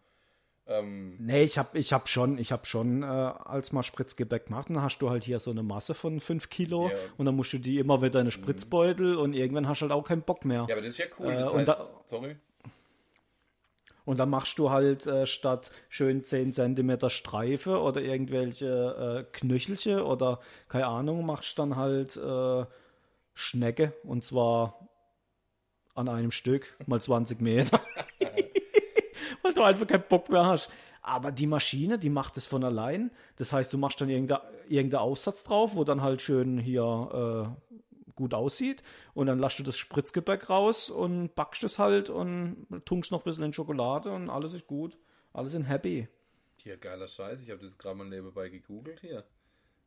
ähm, 0.66 1.16
Nee, 1.18 1.42
ich 1.44 1.58
hab, 1.58 1.74
ich 1.74 1.92
hab 1.92 2.08
schon, 2.08 2.38
ich 2.38 2.52
hab 2.52 2.66
schon, 2.66 3.02
äh, 3.02 3.06
als 3.06 3.72
mal 3.72 3.82
Spritzgebäck 3.82 4.46
gemacht, 4.46 4.68
dann 4.70 4.80
hast 4.82 4.98
du 4.98 5.10
halt 5.10 5.24
hier 5.24 5.40
so 5.40 5.50
eine 5.50 5.62
Masse 5.62 5.94
von 5.94 6.20
5 6.20 6.48
Kilo 6.48 6.88
Ja. 6.90 6.96
und 7.16 7.26
dann 7.26 7.34
musst 7.34 7.52
du 7.52 7.58
die 7.58 7.78
immer 7.78 8.00
wieder 8.02 8.20
in 8.20 8.24
eine 8.24 8.30
Spritzbeutel 8.30 9.16
und 9.16 9.34
irgendwann 9.34 9.66
hast 9.68 9.80
du 9.80 9.82
halt 9.84 9.92
auch 9.92 10.06
keinen 10.06 10.22
Bock 10.22 10.44
mehr. 10.44 10.66
ja, 10.68 10.74
aber 10.74 10.82
das 10.82 10.92
ist 10.92 10.98
ja 10.98 11.06
cool. 11.18 11.30
Äh, 11.32 11.36
Das 11.40 11.50
und 11.52 11.58
heißt, 11.58 11.68
da- 11.68 12.02
sorry. 12.06 12.36
Und 14.04 14.18
dann 14.18 14.30
machst 14.30 14.58
du 14.58 14.70
halt 14.70 15.06
äh, 15.06 15.26
statt 15.26 15.70
schön 15.88 16.24
10 16.24 16.52
Zentimeter 16.52 17.10
Streife 17.10 17.80
oder 17.80 18.00
irgendwelche 18.00 19.26
äh, 19.26 19.36
Knöchelche 19.36 20.04
oder 20.04 20.40
keine 20.68 20.86
Ahnung, 20.86 21.24
machst 21.24 21.58
dann 21.58 21.76
halt 21.76 22.16
äh, 22.16 22.64
Schnecke 23.34 23.92
und 24.04 24.24
zwar 24.24 24.88
an 25.94 26.08
einem 26.08 26.30
Stück 26.30 26.76
mal 26.86 27.00
20 27.00 27.40
Meter. 27.40 27.80
Weil 29.42 29.54
du 29.54 29.62
einfach 29.62 29.86
keinen 29.86 30.04
Bock 30.08 30.28
mehr 30.28 30.46
hast. 30.46 30.70
Aber 31.02 31.32
die 31.32 31.46
Maschine, 31.46 31.98
die 31.98 32.10
macht 32.10 32.36
es 32.36 32.46
von 32.46 32.62
allein. 32.62 33.10
Das 33.36 33.52
heißt, 33.52 33.72
du 33.72 33.78
machst 33.78 34.00
dann 34.00 34.10
irgendeinen 34.10 34.42
irgendein 34.68 35.00
Aufsatz 35.00 35.42
drauf, 35.42 35.74
wo 35.74 35.84
dann 35.84 36.02
halt 36.02 36.22
schön 36.22 36.58
hier 36.58 37.54
äh, 37.58 37.70
gut 38.14 38.34
aussieht. 38.34 38.82
Und 39.14 39.26
dann 39.26 39.38
lässt 39.38 39.58
du 39.58 39.62
das 39.62 39.76
Spritzgebäck 39.78 40.48
raus 40.50 40.90
und 40.90 41.34
backst 41.34 41.64
es 41.64 41.78
halt 41.78 42.10
und 42.10 42.66
tunkst 42.84 43.10
noch 43.12 43.20
ein 43.20 43.24
bisschen 43.24 43.44
in 43.44 43.52
Schokolade 43.52 44.10
und 44.12 44.30
alles 44.30 44.54
ist 44.54 44.66
gut. 44.66 44.96
Alle 45.32 45.48
sind 45.48 45.64
happy. 45.64 46.08
Hier, 46.56 46.76
geiler 46.76 47.08
Scheiß. 47.08 47.40
Ich 47.42 47.50
habe 47.50 47.60
das 47.62 47.78
gerade 47.78 47.96
mal 47.96 48.06
nebenbei 48.08 48.48
gegoogelt 48.48 49.00
hier. 49.00 49.24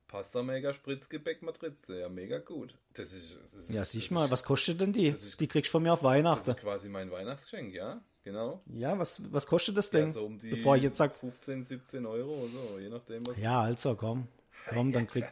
Pasta 0.07 0.43
Maker 0.43 0.73
Spritzgebäck 0.73 1.41
Matrize, 1.41 1.99
ja, 1.99 2.07
mega 2.09 2.37
gut. 2.37 2.75
Das 2.93 3.13
ist, 3.13 3.39
das 3.41 3.53
ist 3.55 3.69
Ja, 3.69 3.79
das 3.79 3.91
siehst 3.91 4.05
ist, 4.07 4.11
mal, 4.11 4.29
was 4.29 4.43
kostet 4.43 4.79
denn 4.79 4.93
die? 4.93 5.11
das 5.11 5.23
ist- 5.23 5.39
Die 5.39 5.47
kriegst 5.47 5.69
du 5.69 5.71
von 5.71 5.83
mir 5.83 5.91
auf 5.93 5.99
Das 6.01 6.05
Weihnachten. 6.05 6.51
ist 6.51 6.57
quasi 6.59 6.87
mein 6.89 7.09
Weihnachtsgeschenk, 7.09 7.73
ja, 7.73 7.99
genau. 8.23 8.61
Ja, 8.67 8.99
was, 8.99 9.21
was 9.33 9.47
kostet 9.47 9.75
das 9.75 9.91
Ja, 9.91 10.01
Ding? 10.01 10.11
so 10.11 10.25
um 10.25 10.37
Bevor 10.37 10.75
ich 10.75 10.83
jetzt 10.83 10.97
sag, 10.97 11.15
15, 11.15 11.63
17 11.63 12.05
Euro 12.05 12.43
oder 12.43 12.49
so, 12.51 12.79
je 12.79 12.89
nachdem, 12.89 13.25
was 13.25 13.39
ja, 13.39 13.61
also 13.61 13.95
komm. 13.95 14.27
Komm, 14.69 14.91
dann, 14.91 15.07
krieg, 15.07 15.25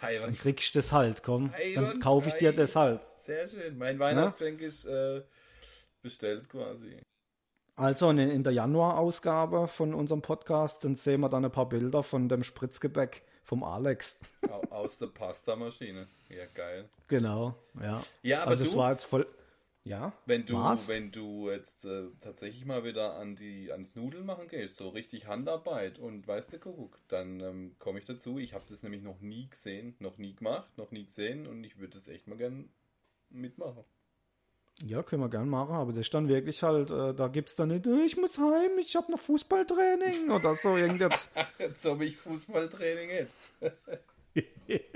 Hey, 0.00 0.18
dann 0.20 0.36
kriegst 0.36 0.74
du 0.74 0.78
das 0.78 0.92
halt, 0.92 1.22
komm. 1.22 1.50
Hey, 1.52 1.74
Dann 1.74 1.98
kaufe 2.00 2.28
ich 2.28 2.34
dir 2.34 2.52
das 2.52 2.76
halt. 2.76 3.00
Sehr 3.24 3.48
schön. 3.48 3.76
Mein 3.78 3.98
Weihnachtsgeschenk 3.98 4.60
ist 4.60 4.84
äh, 4.84 5.22
bestellt 6.02 6.48
quasi. 6.48 7.00
Also 7.76 8.10
in, 8.10 8.42
der 8.42 8.52
Januar-Ausgabe 8.52 9.68
von 9.68 9.94
unserem 9.94 10.22
Podcast, 10.22 10.82
dann 10.84 10.96
sehen 10.96 11.20
wir 11.20 11.28
dann 11.28 11.44
ein 11.44 11.52
paar 11.52 11.68
Bilder 11.68 12.02
von 12.02 12.28
dem 12.28 12.42
Spritzgebäck 12.42 13.22
vom 13.44 13.62
Alex. 13.62 14.18
Au- 14.48 14.62
Aus 14.70 14.98
der 14.98 15.06
Pastamaschine. 15.06 16.08
Ja, 16.28 16.44
geil. 16.54 16.88
genau, 17.06 17.54
ja. 17.80 18.02
Ja, 18.22 18.42
aber 18.42 18.50
also 18.52 18.64
das 18.64 18.72
du, 18.72 18.78
war 18.78 18.92
jetzt 18.92 19.04
voll. 19.04 19.26
Ja. 19.84 20.12
wenn 20.26 20.44
du, 20.44 20.54
war's? 20.54 20.88
wenn 20.88 21.12
du 21.12 21.50
jetzt 21.50 21.84
äh, 21.84 22.08
tatsächlich 22.20 22.64
mal 22.66 22.84
wieder 22.84 23.14
an 23.14 23.36
die, 23.36 23.72
ans 23.72 23.94
Nudeln 23.94 24.26
machen 24.26 24.46
gehst, 24.48 24.76
so 24.76 24.90
richtig 24.90 25.26
Handarbeit 25.26 25.98
und 25.98 26.26
weißt 26.26 26.52
du, 26.52 26.58
Kuckuck, 26.58 26.98
dann 27.08 27.40
ähm, 27.40 27.76
komme 27.78 27.98
ich 27.98 28.04
dazu. 28.04 28.38
Ich 28.38 28.52
habe 28.52 28.64
das 28.68 28.82
nämlich 28.82 29.02
noch 29.02 29.20
nie 29.20 29.48
gesehen, 29.48 29.94
noch 29.98 30.18
nie 30.18 30.34
gemacht, 30.34 30.76
noch 30.76 30.90
nie 30.90 31.04
gesehen 31.06 31.46
und 31.46 31.64
ich 31.64 31.78
würde 31.78 31.94
das 31.94 32.08
echt 32.08 32.26
mal 32.26 32.36
gern 32.36 32.68
mitmachen. 33.30 33.84
Ja, 34.86 35.02
können 35.02 35.22
wir 35.22 35.28
gern 35.30 35.48
machen, 35.48 35.74
aber 35.74 35.90
das 35.92 36.02
ist 36.02 36.14
dann 36.14 36.28
wirklich 36.28 36.62
halt, 36.62 36.90
äh, 36.90 37.12
da 37.14 37.26
gibt's 37.28 37.56
dann 37.56 37.68
nicht, 37.68 37.86
äh, 37.86 38.04
ich 38.04 38.16
muss 38.16 38.38
heim, 38.38 38.78
ich 38.78 38.94
habe 38.94 39.10
noch 39.10 39.18
Fußballtraining 39.18 40.30
oder 40.34 40.54
so 40.54 40.76
irgendwas. 40.76 41.30
Jetzt 41.58 41.84
ob 41.86 42.00
ich 42.02 42.16
Fußballtraining. 42.16 43.26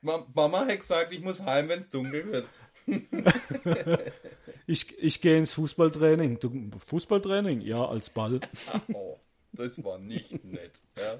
Ma- 0.00 0.26
Mama 0.34 0.66
hat 0.66 0.78
gesagt, 0.80 1.12
ich 1.12 1.20
muss 1.20 1.40
heim, 1.42 1.68
wenn 1.68 1.80
es 1.80 1.88
dunkel 1.90 2.24
wird. 2.32 2.48
Ich, 4.66 4.98
ich 4.98 5.20
gehe 5.22 5.38
ins 5.38 5.52
Fußballtraining. 5.52 6.40
Du, 6.40 6.50
Fußballtraining? 6.86 7.62
Ja, 7.62 7.86
als 7.86 8.10
Ball. 8.10 8.38
Oh, 8.92 9.16
das 9.52 9.82
war 9.82 9.98
nicht 9.98 10.44
nett. 10.44 10.72
Ja, 10.96 11.18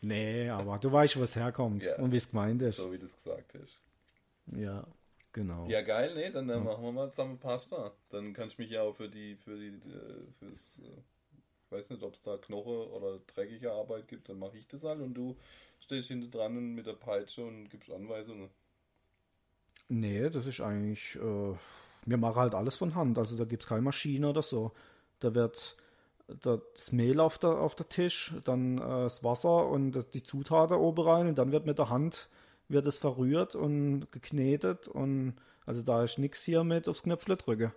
Nee, 0.00 0.48
aber 0.48 0.78
du 0.78 0.92
weißt, 0.92 1.18
was 1.20 1.34
herkommt 1.34 1.82
Ja. 1.84 1.96
und 1.98 2.12
wie 2.12 2.18
es 2.18 2.30
gemeint 2.30 2.62
ist. 2.62 2.76
so 2.76 2.92
wie 2.92 2.98
du 2.98 3.06
es 3.06 3.16
gesagt 3.16 3.54
hast. 3.60 3.80
Ja, 4.56 4.86
genau. 5.32 5.66
Ja, 5.68 5.80
geil, 5.82 6.14
nee, 6.14 6.30
dann 6.30 6.48
äh, 6.50 6.58
machen 6.60 6.84
wir 6.84 6.92
mal 6.92 7.10
zusammen 7.10 7.38
Pasta. 7.38 7.92
Dann 8.10 8.32
kannst 8.32 8.58
du 8.58 8.62
mich 8.62 8.70
ja 8.70 8.82
auch 8.82 8.94
für 8.94 9.08
die, 9.08 9.34
für 9.36 9.56
die, 9.58 9.68
äh, 9.68 10.32
fürs, 10.38 10.78
äh, 10.84 11.00
ich 11.66 11.72
weiß 11.72 11.90
nicht, 11.90 12.02
ob 12.02 12.14
es 12.14 12.22
da 12.22 12.36
Knoche 12.36 12.90
oder 12.92 13.18
dreckige 13.34 13.72
Arbeit 13.72 14.06
gibt, 14.06 14.28
dann 14.28 14.38
mache 14.38 14.56
ich 14.58 14.68
das 14.68 14.84
halt 14.84 15.00
und 15.00 15.14
du 15.14 15.36
stehst 15.80 16.08
hinter 16.08 16.28
dran 16.28 16.56
und 16.56 16.74
mit 16.74 16.86
der 16.86 16.92
Peitsche 16.92 17.44
und 17.44 17.70
gibst 17.70 17.90
Anweisungen. 17.90 18.50
Nee, 19.88 20.30
das 20.30 20.46
ist 20.46 20.60
eigentlich, 20.60 21.16
äh, 21.16 21.54
wir 22.06 22.16
machen 22.16 22.36
halt 22.36 22.54
alles 22.54 22.76
von 22.76 22.94
Hand. 22.94 23.18
Also 23.18 23.36
da 23.36 23.44
gibt's 23.44 23.66
keine 23.66 23.82
Maschine 23.82 24.28
oder 24.30 24.42
so. 24.42 24.72
Da 25.20 25.34
wird 25.34 25.76
da- 26.26 26.60
das 26.74 26.92
Mehl 26.92 27.20
auf 27.20 27.38
der, 27.38 27.50
auf 27.50 27.74
der 27.74 27.88
Tisch, 27.88 28.34
dann 28.44 28.78
äh, 28.78 28.80
das 28.80 29.22
Wasser 29.24 29.68
und 29.68 30.14
die 30.14 30.22
Zutaten 30.22 30.76
oben 30.76 31.06
rein 31.06 31.26
und 31.28 31.36
dann 31.38 31.52
wird 31.52 31.66
mit 31.66 31.78
der 31.78 31.90
Hand 31.90 32.28
wird 32.68 32.86
es 32.86 32.98
verrührt 32.98 33.54
und 33.54 34.10
geknetet 34.10 34.88
und 34.88 35.34
also 35.66 35.82
da 35.82 36.02
ist 36.02 36.18
nichts 36.18 36.42
hier 36.42 36.64
mit 36.64 36.88
aufs 36.88 37.02
Knöpfle 37.02 37.36
drücken. 37.36 37.72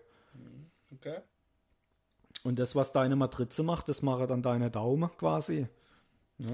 Okay? 0.94 1.18
Und 2.44 2.58
das, 2.58 2.74
was 2.74 2.94
deine 2.94 3.18
Matrize 3.18 3.64
macht, 3.64 3.90
das 3.90 4.02
mache 4.02 4.28
dann 4.28 4.42
deine 4.42 4.72
Daumen 4.72 5.10
quasi. 5.18 5.68
Ja. 6.38 6.48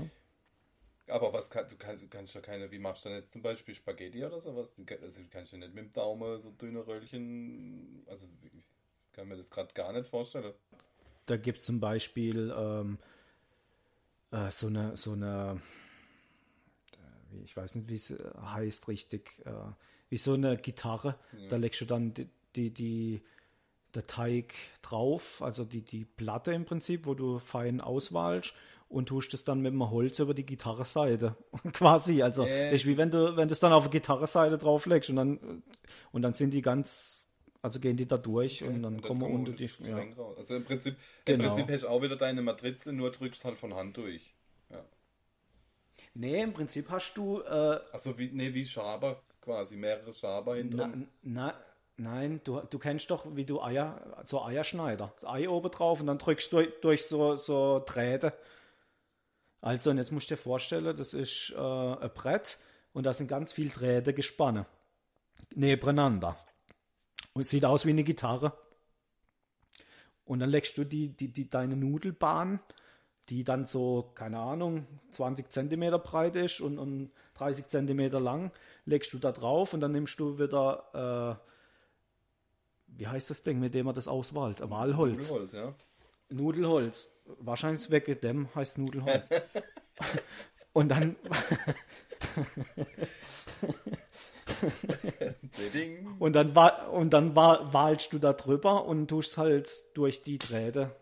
Aber 1.08 1.34
was 1.34 1.50
kann, 1.50 1.68
du 1.68 1.76
kannst, 1.78 2.02
du 2.04 2.08
kannst 2.08 2.34
ja 2.34 2.42
keine, 2.42 2.72
wie 2.72 2.80
machst 2.80 3.04
du 3.06 3.10
denn 3.10 3.20
jetzt 3.20 3.32
zum 3.34 3.42
Beispiel 3.42 3.76
Spaghetti 3.76 4.24
oder 4.24 4.40
sowas? 4.40 4.74
Du, 4.74 4.86
kann- 4.86 5.02
also, 5.02 5.20
du 5.22 5.28
kannst 5.30 5.52
ja 5.52 5.58
nicht 5.58 5.74
mit 5.74 5.86
dem 5.86 5.92
Daumen 5.94 6.40
so 6.40 6.52
dünne 6.52 6.86
Röllchen, 6.86 8.04
also 8.08 8.28
ich 8.54 8.64
kann 9.14 9.28
mir 9.28 9.36
das 9.38 9.52
gerade 9.52 9.74
gar 9.74 9.92
nicht 9.94 10.08
vorstellen. 10.10 10.54
Da 11.26 11.38
gibt 11.38 11.60
es 11.60 11.66
zum 11.66 11.80
Beispiel 11.80 12.54
ähm, 12.58 12.98
äh, 14.32 14.52
so 14.52 14.68
eine, 14.68 14.98
so 14.98 15.14
eine, 15.14 15.62
äh, 17.34 17.44
ich 17.44 17.56
weiß 17.56 17.76
nicht, 17.76 17.90
wie 17.90 17.96
es 17.96 18.12
äh, 18.12 18.18
heißt 18.42 18.88
richtig, 18.88 19.42
äh, 19.46 19.52
wie 20.10 20.18
so 20.18 20.34
eine 20.34 20.58
Gitarre. 20.58 21.16
Da 21.48 21.58
legst 21.58 21.82
du 21.82 21.86
dann 21.86 22.14
die, 22.14 22.28
die, 22.56 22.72
die, 22.72 23.22
der 23.96 24.08
Teig 24.08 24.56
drauf, 24.82 25.42
also 25.42 25.66
die, 25.66 25.82
die 25.84 26.06
Platte 26.06 26.54
im 26.54 26.66
Prinzip, 26.66 27.06
wo 27.08 27.16
du 27.16 27.40
fein 27.40 27.82
auswahlst 27.82 28.54
und 28.94 29.08
tust 29.08 29.34
es 29.34 29.44
dann 29.44 29.62
mit 29.62 29.74
dem 29.74 29.90
Holz 29.90 30.20
über 30.20 30.34
die 30.34 30.46
Gitarreseite. 30.46 31.36
Quasi. 31.74 32.22
Also 32.22 32.46
Äh. 32.46 32.66
das 32.72 32.82
ist 32.82 32.86
wie 32.88 32.98
wenn 32.98 33.12
du, 33.12 33.36
wenn 33.36 33.48
du 33.48 33.54
es 33.54 33.60
dann 33.60 33.74
auf 33.74 33.86
die 33.86 33.90
Gitarreseite 34.00 34.58
drauflegst 34.58 35.10
und 35.10 35.16
dann 35.18 35.64
und 36.12 36.22
dann 36.22 36.34
sind 36.34 36.52
die 36.52 36.62
ganz, 36.62 37.30
also 37.62 37.80
gehen 37.80 37.98
die 37.98 38.08
da 38.08 38.18
durch 38.18 38.64
und 38.64 38.84
dann 38.84 39.02
kommen 39.02 39.24
unter 39.24 39.52
die. 39.52 39.70
Ja. 39.80 40.04
Also 40.38 40.56
im 40.56 40.64
Prinzip, 40.64 40.96
Genau. 41.26 41.44
im 41.44 41.50
Prinzip 41.50 41.72
hast 41.74 41.84
du 41.84 41.88
auch 41.90 42.02
wieder 42.02 42.16
deine 42.16 42.42
Matrize, 42.42 42.94
nur 42.94 43.12
drückst 43.12 43.44
halt 43.46 43.58
von 43.58 43.74
Hand 43.74 43.98
durch. 43.98 44.34
Ja. 44.70 44.84
Nee, 46.14 46.42
im 46.44 46.54
Prinzip 46.54 46.90
hast 46.90 47.16
du 47.18 47.42
äh, 47.42 47.80
Also 47.92 48.18
wie, 48.18 48.30
nee, 48.32 48.54
wie 48.54 48.66
Schaber 48.66 49.22
quasi, 49.42 49.76
mehrere 49.76 50.14
Schaber 50.14 50.56
na, 50.64 50.94
na, 51.22 51.54
nein, 51.98 52.40
du, 52.44 52.62
du 52.62 52.80
kennst 52.80 53.10
doch, 53.12 53.26
wie 53.36 53.46
du 53.46 53.62
Eier, 53.62 54.24
so 54.26 54.44
Eierschneider. 54.44 55.14
Das 55.20 55.30
Ei 55.30 55.50
oben 55.50 55.70
drauf 55.72 56.00
und 56.00 56.08
dann 56.08 56.18
drückst 56.20 56.52
du 56.52 56.58
durch, 56.58 56.70
durch 56.82 57.06
so, 57.06 57.36
so 57.36 57.84
Drähte. 57.86 58.34
Also, 59.64 59.92
und 59.92 59.98
jetzt 59.98 60.12
musst 60.12 60.30
du 60.30 60.36
dir 60.36 60.42
vorstellen, 60.42 60.94
das 60.94 61.14
ist 61.14 61.54
äh, 61.56 61.58
ein 61.58 62.12
Brett 62.14 62.60
und 62.92 63.06
da 63.06 63.14
sind 63.14 63.30
ganz 63.30 63.54
viele 63.54 63.70
Drähte 63.70 64.14
gespannt. 64.14 64.66
Nebeneinander. 65.56 66.36
Und 67.32 67.44
es 67.44 67.50
sieht 67.50 67.64
aus 67.64 67.86
wie 67.86 67.92
eine 67.92 68.04
Gitarre. 68.04 68.52
Und 70.26 70.42
dann 70.42 70.50
legst 70.50 70.78
du 70.78 70.84
die, 70.84 71.16
die, 71.16 71.30
die, 71.30 71.50
deine 71.50 71.78
Nudelbahn, 71.78 72.60
die 73.30 73.46
dann 73.46 73.66
so, 73.66 74.12
keine 74.16 74.40
Ahnung, 74.40 74.86
20 75.12 75.50
Zentimeter 75.50 75.98
breit 75.98 76.36
ist 76.36 76.60
und, 76.60 76.78
und 76.78 77.12
30 77.36 77.68
Zentimeter 77.68 78.20
lang, 78.20 78.52
legst 78.84 79.14
du 79.14 79.18
da 79.18 79.32
drauf 79.32 79.74
und 79.74 79.80
dann 79.80 79.94
nimmst 79.94 80.20
du 80.20 80.40
wieder, 80.40 81.40
äh, 81.40 82.98
wie 82.98 83.08
heißt 83.08 83.30
das 83.30 83.44
Ding, 83.44 83.62
mit 83.62 83.74
dem 83.74 83.86
man 83.86 83.96
das? 83.96 84.10
Ein 84.62 84.70
Walholz. 84.70 85.30
Nudelholz, 85.30 85.54
ja. 85.54 85.74
Nudelholz. 86.34 87.12
Wahrscheinlich 87.40 87.90
wegen 87.90 88.20
dem 88.22 88.56
heißt 88.56 88.78
Nudelholz. 88.78 89.30
und 90.74 90.90
dann, 90.90 91.16
und 96.20 96.34
dann, 96.34 96.56
und 96.92 97.14
dann 97.14 97.36
wa- 97.36 97.70
wahlst 97.72 98.14
du 98.14 98.20
da 98.20 98.34
drüber 98.34 98.86
und 98.86 99.08
tust 99.08 99.38
halt 99.38 99.72
durch 99.94 100.22
die 100.22 100.38
Drähte 100.38 100.96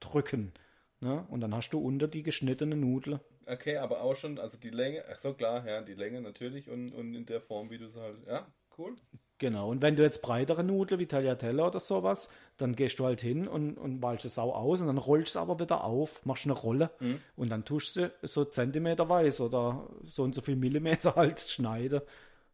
drücken. 0.00 0.52
Ne? 1.00 1.26
Und 1.30 1.40
dann 1.40 1.54
hast 1.54 1.70
du 1.70 1.78
unter 1.78 2.08
die 2.08 2.22
geschnittene 2.22 2.76
Nudel. 2.76 3.20
Okay, 3.46 3.78
aber 3.78 4.02
auch 4.02 4.16
schon, 4.16 4.38
also 4.38 4.58
die 4.58 4.70
Länge, 4.70 5.04
ach 5.10 5.18
so 5.20 5.32
klar, 5.32 5.66
ja, 5.66 5.80
die 5.80 5.94
Länge 5.94 6.20
natürlich 6.20 6.68
und, 6.68 6.92
und 6.92 7.14
in 7.14 7.24
der 7.24 7.40
Form, 7.40 7.70
wie 7.70 7.78
du 7.78 7.86
es 7.86 7.96
halt, 7.96 8.26
ja, 8.26 8.46
cool. 8.78 8.94
Genau, 9.38 9.70
und 9.70 9.82
wenn 9.82 9.94
du 9.94 10.02
jetzt 10.02 10.20
breitere 10.20 10.64
Nudeln 10.64 10.98
wie 10.98 11.06
Tagliatelle 11.06 11.64
oder 11.64 11.78
sowas, 11.78 12.28
dann 12.56 12.74
gehst 12.74 12.98
du 12.98 13.04
halt 13.04 13.20
hin 13.20 13.46
und, 13.46 13.78
und 13.78 14.02
walst 14.02 14.24
es 14.24 14.36
auch 14.36 14.54
aus 14.56 14.80
und 14.80 14.88
dann 14.88 14.98
rollst 14.98 15.36
du 15.36 15.38
aber 15.38 15.60
wieder 15.60 15.84
auf, 15.84 16.26
machst 16.26 16.44
eine 16.44 16.54
Rolle 16.54 16.90
und 17.36 17.48
dann 17.48 17.64
tust 17.64 17.94
du 17.94 18.00
sie 18.00 18.26
so 18.26 18.44
zentimeterweise 18.44 19.44
oder 19.44 19.88
so 20.06 20.24
und 20.24 20.34
so 20.34 20.40
viel 20.40 20.56
Millimeter 20.56 21.14
halt 21.16 21.38
schneiden. 21.40 22.00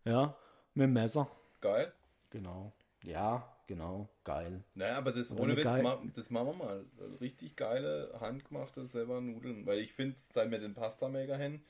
Ja, 0.05 0.37
mit 0.75 0.85
dem 0.85 0.93
Messer. 0.93 1.29
Geil. 1.63 1.91
Genau. 2.29 2.73
Ja, 3.03 3.49
genau. 3.67 4.09
Geil. 4.25 4.63
Naja, 4.75 4.99
aber 4.99 5.13
das 5.13 5.33
Aber 5.33 5.45
ohne 5.45 5.57
Witz, 5.57 5.83
ma, 5.83 6.03
das 6.15 6.31
machen 6.31 6.49
wir 6.49 6.65
mal. 6.65 6.85
Richtig 7.21 7.57
geile, 7.57 8.13
handgemachte 8.21 8.85
selber 8.85 9.23
Nudeln. 9.23 9.65
Weil 9.65 9.79
ich 9.79 9.93
finde, 9.93 10.17
seit 10.33 10.51
wir 10.51 10.59
den 10.59 10.75
Pasta-Maker 10.75 11.39
haben, 11.39 11.63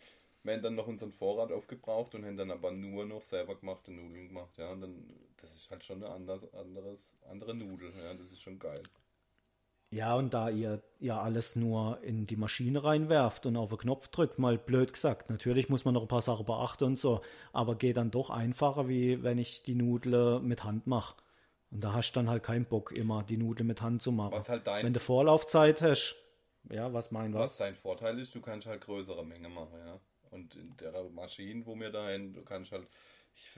wir 0.45 0.55
haben 0.55 0.62
dann 0.62 0.74
noch 0.74 0.86
unseren 0.86 1.12
Vorrat 1.12 1.51
aufgebraucht 1.53 2.14
und 2.14 2.24
haben 2.24 2.36
dann 2.36 2.51
aber 2.51 2.70
nur 2.70 3.07
noch 3.07 3.22
selber 3.22 3.57
gemachte 3.57 3.90
Nudeln 3.92 4.28
gemacht. 4.28 4.57
Ja, 4.59 4.70
und 4.72 4.82
dann, 4.82 5.05
das 5.38 5.57
ist 5.57 5.70
halt 5.70 5.84
schon 5.84 6.05
eine 6.05 6.12
anders, 6.14 6.53
anderes, 6.55 7.16
andere 7.28 7.55
Nudel. 7.55 7.92
Ja, 7.99 8.14
das 8.14 8.30
ist 8.32 8.42
schon 8.42 8.59
geil. 8.59 8.82
Ja, 9.90 10.16
und 10.16 10.34
da 10.34 10.51
ihr 10.51 10.82
ja 10.99 11.20
alles 11.20 11.55
nur 11.57 12.03
in 12.03 12.26
die 12.26 12.36
Maschine 12.36 12.82
reinwerft 12.82 13.47
und 13.47 13.57
auf 13.57 13.70
den 13.70 13.78
Knopf 13.78 14.09
drückt, 14.09 14.38
mal 14.38 14.59
blöd 14.59 14.92
gesagt. 14.92 15.30
Natürlich 15.30 15.68
muss 15.68 15.84
man 15.84 15.95
noch 15.95 16.03
ein 16.03 16.09
paar 16.09 16.22
Sachen 16.22 16.47
beachten 16.47 16.84
und 16.84 16.99
so, 16.99 17.20
aber 17.53 17.76
geht 17.76 17.97
dann 17.97 18.11
doch 18.11 18.30
einfacher, 18.30 18.88
wie 18.88 19.22
wenn 19.22 19.38
ich 19.38 19.62
die 19.62 19.74
Nudel 19.76 20.40
mit 20.40 20.64
Hand 20.64 20.86
mache. 20.88 21.14
Und 21.70 21.84
da 21.84 21.92
hast 21.92 22.12
du 22.12 22.20
dann 22.20 22.28
halt 22.28 22.42
keinen 22.42 22.64
Bock, 22.66 22.92
immer 22.92 23.22
die 23.22 23.36
Nudel 23.36 23.64
mit 23.64 23.82
Hand 23.82 24.03
zu 24.03 24.11
machen. 24.12 24.32
Was 24.32 24.49
halt 24.49 24.66
dein, 24.66 24.84
Wenn 24.84 24.95
du 24.95 25.01
Vorlaufzeit 25.01 25.80
hast, 25.80 26.16
ja, 26.70 26.92
was 26.92 27.11
mein 27.12 27.32
was 27.32 27.53
was? 27.53 27.57
dein 27.59 27.74
Vorteil 27.76 28.18
ist, 28.18 28.34
du 28.34 28.40
kannst 28.40 28.66
halt 28.66 28.80
größere 28.82 29.24
Menge 29.24 29.49
machen, 29.49 29.78
ja. 29.78 30.01
Und 30.35 30.55
in 30.57 30.76
der 30.78 31.05
Maschine, 31.11 31.64
wo 31.64 31.74
wir 31.76 31.91
da 31.91 32.09
hin, 32.09 32.32
du 32.32 32.43
kannst 32.43 32.72
halt, 32.72 32.89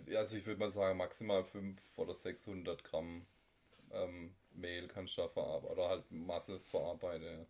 ich, 0.07 0.17
also 0.17 0.37
ich 0.37 0.47
würde 0.47 0.61
mal 0.61 0.71
sagen, 0.71 0.99
maximal 0.99 1.43
500 1.45 1.83
oder 1.97 2.15
600 2.15 2.85
Gramm 2.85 3.27
ähm, 3.91 4.35
Mehl 4.53 4.89
kannst 4.89 5.17
du 5.17 5.23
da 5.23 5.29
verarbeiten 5.29 5.71
oder 5.71 5.89
halt 5.89 6.11
Masse 6.11 6.61
verarbeiten. 6.61 7.25
Ja. 7.25 7.47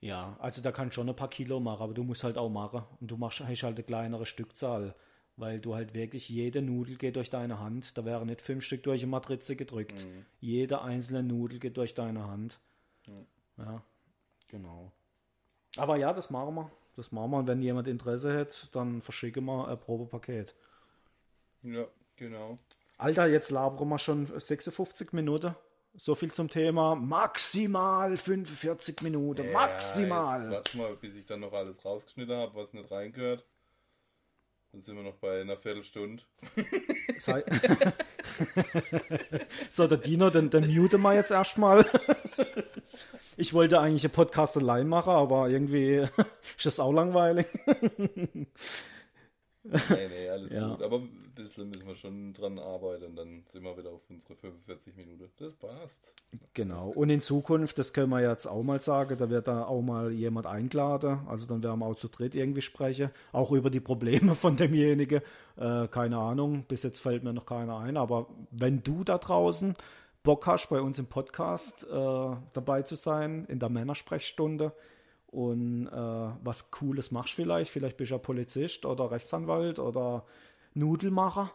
Ja, 0.00 0.36
also 0.40 0.62
da 0.62 0.72
kann 0.72 0.90
schon 0.90 1.08
ein 1.08 1.16
paar 1.16 1.28
Kilo 1.28 1.60
machen, 1.60 1.82
aber 1.82 1.94
du 1.94 2.02
musst 2.02 2.24
halt 2.24 2.38
auch 2.38 2.48
machen. 2.48 2.82
Und 3.00 3.10
du 3.10 3.16
machst 3.16 3.40
hast 3.40 3.62
halt 3.62 3.76
eine 3.76 3.84
kleinere 3.84 4.24
Stückzahl, 4.24 4.94
weil 5.36 5.60
du 5.60 5.74
halt 5.74 5.92
wirklich 5.92 6.28
jede 6.28 6.62
Nudel 6.62 6.96
geht 6.96 7.16
durch 7.16 7.28
deine 7.28 7.60
Hand. 7.60 7.96
Da 7.98 8.04
wären 8.04 8.26
nicht 8.26 8.40
fünf 8.40 8.64
Stück 8.64 8.82
durch 8.82 9.02
eine 9.02 9.10
Matrize 9.10 9.56
gedrückt. 9.56 10.06
Jede 10.40 10.80
einzelne 10.80 11.22
Nudel 11.22 11.58
geht 11.58 11.76
durch 11.76 11.94
deine 11.94 12.26
Hand. 12.26 12.58
Ja, 13.58 13.82
genau. 14.48 14.90
Aber 15.76 15.96
ja, 15.96 16.12
das 16.14 16.30
machen 16.30 16.54
wir. 16.54 16.70
Das 16.96 17.12
machen 17.12 17.30
wir. 17.30 17.38
Und 17.38 17.46
wenn 17.46 17.62
jemand 17.62 17.88
Interesse 17.88 18.36
hat, 18.36 18.74
dann 18.74 19.00
verschicken 19.00 19.44
wir 19.44 19.68
ein 19.68 19.78
Probepaket. 19.78 20.54
Ja, 21.62 21.86
genau. 22.16 22.58
Alter, 22.98 23.26
jetzt 23.26 23.50
labern 23.50 23.88
wir 23.88 23.98
schon 23.98 24.26
56 24.26 25.12
Minuten. 25.12 25.54
So 25.94 26.14
viel 26.14 26.32
zum 26.32 26.48
Thema 26.48 26.94
maximal 26.94 28.16
45 28.16 29.02
Minuten. 29.02 29.46
Ja, 29.46 29.52
maximal. 29.52 30.42
Jetzt 30.42 30.52
warte 30.52 30.76
mal, 30.78 30.96
bis 30.96 31.16
ich 31.16 31.26
dann 31.26 31.40
noch 31.40 31.52
alles 31.52 31.84
rausgeschnitten 31.84 32.36
habe, 32.36 32.54
was 32.54 32.72
nicht 32.72 32.90
reingehört. 32.90 33.44
Dann 34.72 34.82
sind 34.82 34.96
wir 34.96 35.02
noch 35.02 35.16
bei 35.16 35.40
einer 35.40 35.56
Viertelstunde. 35.56 36.22
So, 39.70 39.86
der 39.86 39.98
Dino, 39.98 40.30
den, 40.30 40.48
den 40.48 40.74
muten 40.74 41.02
wir 41.02 41.14
jetzt 41.14 41.30
erstmal. 41.30 41.84
Ich 43.36 43.54
wollte 43.54 43.80
eigentlich 43.80 44.04
einen 44.04 44.12
Podcast 44.12 44.58
allein 44.58 44.86
machen, 44.86 45.12
aber 45.12 45.48
irgendwie 45.48 46.06
ist 46.56 46.66
das 46.66 46.78
auch 46.78 46.92
langweilig. 46.92 47.46
Nee, 49.62 50.08
nee, 50.08 50.28
alles 50.28 50.52
Ja. 50.54 50.68
gut. 50.70 50.82
Aber 50.82 50.98
ein 50.98 51.32
bisschen 51.34 51.68
müssen 51.68 51.86
wir 51.86 51.94
schon 51.94 52.32
dran 52.32 52.58
arbeiten. 52.58 53.14
Dann 53.14 53.42
sind 53.44 53.62
wir 53.62 53.76
wieder 53.76 53.90
auf 53.90 54.00
unsere 54.08 54.34
45 54.34 54.96
Minuten. 54.96 55.30
Das 55.38 55.54
passt. 55.54 56.12
Genau. 56.54 56.88
Und 56.88 57.10
in 57.10 57.20
Zukunft, 57.20 57.78
das 57.78 57.92
können 57.92 58.08
wir 58.10 58.20
jetzt 58.22 58.46
auch 58.46 58.62
mal 58.62 58.80
sagen, 58.80 59.18
da 59.18 59.28
wird 59.28 59.48
da 59.48 59.64
auch 59.64 59.82
mal 59.82 60.10
jemand 60.12 60.46
eingeladen. 60.46 61.20
Also 61.28 61.46
dann 61.46 61.62
werden 61.62 61.80
wir 61.80 61.86
auch 61.86 61.96
zu 61.96 62.08
dritt 62.08 62.34
irgendwie 62.34 62.62
sprechen. 62.62 63.10
Auch 63.32 63.52
über 63.52 63.68
die 63.70 63.80
Probleme 63.80 64.34
von 64.34 64.56
demjenigen. 64.56 65.20
Äh, 65.56 65.88
keine 65.88 66.16
Ahnung, 66.18 66.64
bis 66.66 66.82
jetzt 66.82 67.00
fällt 67.00 67.22
mir 67.22 67.32
noch 67.34 67.46
keiner 67.46 67.78
ein. 67.78 67.96
Aber 67.96 68.28
wenn 68.50 68.82
du 68.82 69.04
da 69.04 69.18
draußen 69.18 69.74
Bock 70.22 70.46
hast, 70.46 70.68
bei 70.68 70.80
uns 70.80 70.98
im 70.98 71.06
Podcast 71.06 71.84
äh, 71.84 72.36
dabei 72.52 72.82
zu 72.82 72.94
sein, 72.96 73.44
in 73.46 73.58
der 73.58 73.68
Männersprechstunde 73.70 74.72
und 75.30 75.86
äh, 75.86 75.90
was 76.42 76.70
Cooles 76.70 77.10
machst 77.10 77.34
vielleicht, 77.34 77.70
vielleicht 77.70 77.96
bist 77.96 78.10
du 78.10 78.14
ja 78.16 78.18
Polizist 78.18 78.84
oder 78.84 79.10
Rechtsanwalt 79.10 79.78
oder 79.78 80.24
Nudelmacher, 80.74 81.52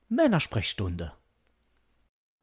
Männersprechstunde. 0.10 1.14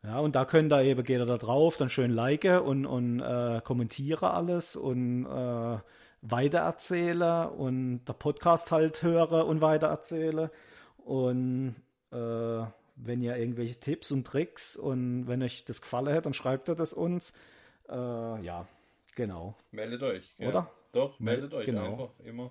Ja, 0.03 0.19
und 0.21 0.37
da 0.37 0.45
könnt 0.45 0.73
ihr 0.73 0.83
eben, 0.83 1.03
geht 1.03 1.19
ihr 1.19 1.27
da 1.27 1.39
drauf, 1.39 1.77
dann 1.77 1.89
schön 1.89 2.13
liken 2.13 2.61
und, 2.61 2.87
und 2.87 3.19
äh, 3.21 3.61
kommentiere 3.65 4.31
alles 4.31 4.77
und 4.77 5.27
äh, 5.27 5.79
weitererzähle 6.23 7.51
und 7.51 8.05
der 8.05 8.13
Podcast 8.13 8.71
halt 8.71 9.03
höre 9.03 9.45
und 9.47 9.61
weitererzähle. 9.61 10.53
Und 10.99 11.75
äh, 12.13 12.63
wenn 13.01 13.23
ihr 13.23 13.37
irgendwelche 13.37 13.79
Tipps 13.79 14.11
und 14.13 14.27
Tricks 14.27 14.77
und 14.77 15.27
wenn 15.29 15.43
euch 15.43 15.65
das 15.65 15.81
gefallen 15.81 16.15
hat, 16.15 16.27
dann 16.27 16.35
schreibt 16.35 16.69
ihr 16.69 16.75
das 16.75 16.93
uns. 16.93 17.33
Äh, 17.89 17.95
ja, 17.95 18.67
genau. 19.15 19.55
Meldet 19.71 20.03
euch. 20.03 20.35
Ja. 20.39 20.49
Oder? 20.49 20.71
Doch, 20.93 21.19
meldet 21.21 21.55
euch 21.55 21.67
genau. 21.67 21.93
einfach 21.93 22.11
immer. 22.25 22.51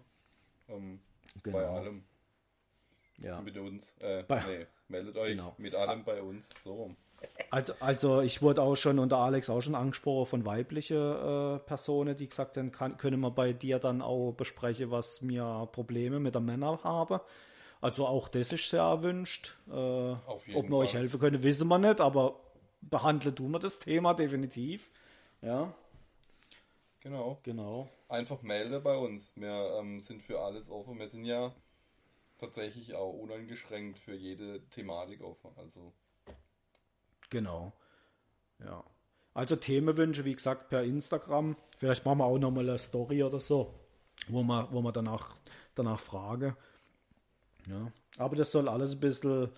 Ähm, 0.69 0.99
Genau. 1.43 1.57
Bei 1.57 1.67
allem 1.67 2.03
Ja. 3.17 3.41
mit 3.41 3.57
uns. 3.57 3.93
Äh, 3.99 4.23
Bei- 4.23 4.43
nee, 4.47 4.65
meldet 4.87 5.17
euch 5.17 5.31
Genau. 5.31 5.53
mit 5.57 5.75
allem 5.75 6.03
bei 6.03 6.21
uns. 6.21 6.49
So 6.63 6.73
rum. 6.73 6.95
Also, 7.49 7.73
also 7.79 8.21
ich 8.21 8.41
wurde 8.41 8.61
auch 8.61 8.75
schon 8.75 8.97
unter 8.99 9.17
Alex 9.17 9.49
auch 9.49 9.61
schon 9.61 9.75
angesprochen 9.75 10.25
von 10.27 10.45
weiblichen 10.45 10.97
äh, 10.97 11.59
Personen, 11.59 12.15
die 12.15 12.29
gesagt 12.29 12.57
haben, 12.57 12.71
kann, 12.71 12.97
können 12.97 13.19
wir 13.19 13.31
bei 13.31 13.53
dir 13.53 13.79
dann 13.79 14.01
auch 14.01 14.33
besprechen, 14.33 14.89
was 14.91 15.21
mir 15.21 15.67
Probleme 15.71 16.19
mit 16.19 16.35
der 16.35 16.41
Männer 16.41 16.79
habe. 16.83 17.21
Also 17.81 18.07
auch 18.07 18.27
das 18.27 18.51
ist 18.53 18.69
sehr 18.69 18.81
erwünscht. 18.81 19.55
Äh, 19.67 19.71
Auf 19.71 20.47
jeden 20.47 20.59
ob 20.59 20.69
wir 20.69 20.77
euch 20.77 20.93
helfen 20.93 21.19
können, 21.19 21.43
wissen 21.43 21.67
wir 21.67 21.77
nicht, 21.77 22.01
aber 22.01 22.39
behandeln 22.81 23.35
tun 23.35 23.51
wir 23.51 23.59
das 23.59 23.79
Thema 23.79 24.13
definitiv. 24.13 24.91
Ja, 25.41 25.73
Genau. 27.01 27.39
genau. 27.43 27.87
Einfach 28.09 28.41
melde 28.41 28.79
bei 28.79 28.97
uns. 28.97 29.31
Wir 29.35 29.77
ähm, 29.79 30.01
sind 30.01 30.23
für 30.23 30.39
alles 30.39 30.69
offen. 30.69 30.99
Wir 30.99 31.07
sind 31.07 31.25
ja 31.25 31.53
tatsächlich 32.37 32.95
auch 32.95 33.13
uneingeschränkt 33.13 33.99
für 33.99 34.13
jede 34.15 34.61
Thematik 34.69 35.21
offen. 35.21 35.51
Also 35.55 35.93
Genau. 37.29 37.73
Ja. 38.59 38.83
Also 39.33 39.55
Themenwünsche, 39.55 40.25
wie 40.25 40.35
gesagt, 40.35 40.69
per 40.69 40.83
Instagram. 40.83 41.55
Vielleicht 41.77 42.05
machen 42.05 42.19
wir 42.19 42.25
auch 42.25 42.39
nochmal 42.39 42.67
eine 42.67 42.77
Story 42.77 43.23
oder 43.23 43.39
so, 43.39 43.73
wo 44.27 44.41
man, 44.43 44.67
wo 44.71 44.81
man 44.81 44.93
danach, 44.93 45.35
danach 45.75 45.99
frage. 45.99 46.55
Ja. 47.67 47.91
Aber 48.17 48.35
das 48.35 48.51
soll 48.51 48.67
alles 48.67 48.93
ein 48.93 48.99
bisschen 48.99 49.49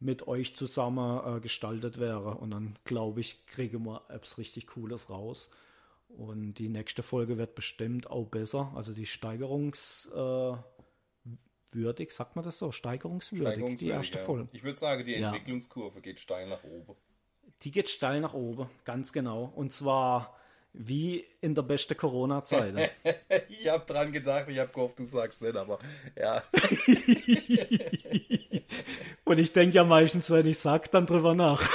mit 0.00 0.26
euch 0.26 0.54
zusammen 0.56 1.36
äh, 1.36 1.40
gestaltet 1.40 1.98
werden. 1.98 2.32
Und 2.32 2.50
dann, 2.50 2.74
glaube 2.84 3.20
ich, 3.20 3.46
kriegen 3.46 3.84
wir 3.84 4.02
etwas 4.08 4.38
richtig 4.38 4.66
Cooles 4.66 5.08
raus. 5.10 5.50
Und 6.08 6.54
die 6.54 6.68
nächste 6.68 7.02
Folge 7.02 7.38
wird 7.38 7.54
bestimmt 7.54 8.10
auch 8.10 8.26
besser. 8.26 8.72
Also 8.74 8.92
die 8.92 9.06
Steigerungswürdig, 9.06 10.62
äh, 11.74 12.10
sagt 12.10 12.36
man 12.36 12.44
das 12.44 12.58
so? 12.58 12.70
Steigerungswürdig, 12.70 13.46
die 13.46 13.52
steigerungswürdig, 13.52 13.96
erste 13.96 14.18
ja. 14.18 14.24
Folge. 14.24 14.48
Ich 14.52 14.62
würde 14.62 14.78
sagen, 14.78 15.04
die 15.04 15.12
Ja. 15.12 15.28
Entwicklungskurve 15.28 16.00
geht 16.00 16.20
steil 16.20 16.48
nach 16.48 16.64
oben. 16.64 16.96
Die 17.62 17.70
geht 17.70 17.88
steil 17.88 18.20
nach 18.20 18.34
oben, 18.34 18.68
ganz 18.84 19.12
genau. 19.12 19.52
Und 19.54 19.72
zwar 19.72 20.36
wie 20.74 21.24
in 21.40 21.54
der 21.54 21.62
besten 21.62 21.96
Corona-Zeit. 21.96 22.92
ich 23.48 23.68
habe 23.68 23.84
dran 23.84 24.10
gedacht, 24.12 24.48
ich 24.48 24.58
habe 24.58 24.72
gehofft, 24.72 24.98
du 24.98 25.04
sagst 25.04 25.42
nicht, 25.42 25.56
aber 25.56 25.78
ja. 26.16 26.42
Und 29.24 29.38
ich 29.38 29.52
denke 29.52 29.76
ja 29.76 29.84
meistens, 29.84 30.30
wenn 30.30 30.46
ich 30.46 30.58
sag, 30.58 30.90
dann 30.90 31.06
drüber 31.06 31.34
nach. 31.34 31.62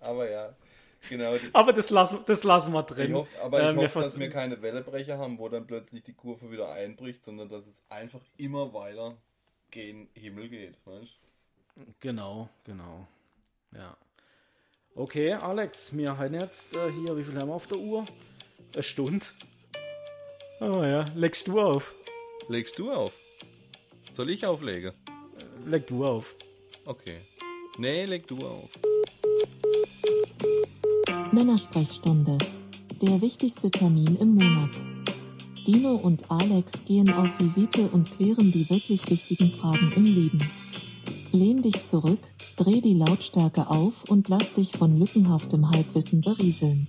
Aber 0.00 0.30
ja, 0.30 0.54
genau. 1.08 1.36
Aber 1.54 1.72
das 1.72 1.88
lassen, 1.88 2.20
das 2.26 2.44
lassen 2.44 2.74
wir 2.74 2.82
drin. 2.82 3.08
ich 3.08 3.14
hoffe, 3.14 3.42
aber 3.42 3.62
ich 3.62 3.68
Ähm, 3.68 3.76
hoffe, 3.78 4.00
dass 4.00 4.18
wir 4.18 4.28
keine 4.28 4.60
Wellebrecher 4.60 5.16
haben, 5.16 5.38
wo 5.38 5.48
dann 5.48 5.66
plötzlich 5.66 6.02
die 6.02 6.12
Kurve 6.12 6.50
wieder 6.50 6.70
einbricht, 6.72 7.24
sondern 7.24 7.48
dass 7.48 7.66
es 7.66 7.80
einfach 7.88 8.20
immer 8.36 8.74
weiter 8.74 9.16
gen 9.70 10.08
Himmel 10.12 10.50
geht. 10.50 10.76
Weißt? 10.84 11.18
Genau, 12.00 12.50
genau. 12.64 13.06
Ja. 13.72 13.96
Okay, 14.96 15.32
Alex, 15.32 15.96
wir 15.96 16.16
haben 16.16 16.34
jetzt 16.34 16.76
äh, 16.76 16.92
hier, 16.92 17.16
wie 17.16 17.24
viel 17.24 17.36
haben 17.36 17.48
wir 17.48 17.54
auf 17.54 17.66
der 17.66 17.78
Uhr? 17.78 18.04
Eine 18.74 18.82
Stunde. 18.84 19.26
Oh 20.60 20.84
ja, 20.84 21.04
legst 21.16 21.48
du 21.48 21.60
auf. 21.60 21.92
Legst 22.48 22.78
du 22.78 22.92
auf? 22.92 23.12
Soll 24.16 24.30
ich 24.30 24.46
auflegen? 24.46 24.92
Leg 25.66 25.88
du 25.88 26.04
auf. 26.04 26.36
Okay. 26.84 27.16
Nee, 27.76 28.04
leg 28.04 28.28
du 28.28 28.36
auf. 28.46 28.70
Männersprechstunde. 31.32 32.38
Der 33.02 33.20
wichtigste 33.20 33.72
Termin 33.72 34.16
im 34.20 34.36
Monat. 34.36 34.80
Dino 35.66 35.96
und 35.96 36.30
Alex 36.30 36.84
gehen 36.84 37.12
auf 37.14 37.28
Visite 37.40 37.88
und 37.88 38.12
klären 38.16 38.52
die 38.52 38.70
wirklich 38.70 39.10
wichtigen 39.10 39.50
Fragen 39.50 39.92
im 39.96 40.04
Leben. 40.04 40.50
Lehn 41.32 41.62
dich 41.62 41.84
zurück, 41.84 42.20
Dreh 42.56 42.80
die 42.80 42.94
Lautstärke 42.94 43.68
auf 43.68 44.04
und 44.08 44.28
lass 44.28 44.54
dich 44.54 44.76
von 44.76 44.96
lückenhaftem 44.98 45.70
Halbwissen 45.70 46.20
berieseln. 46.20 46.86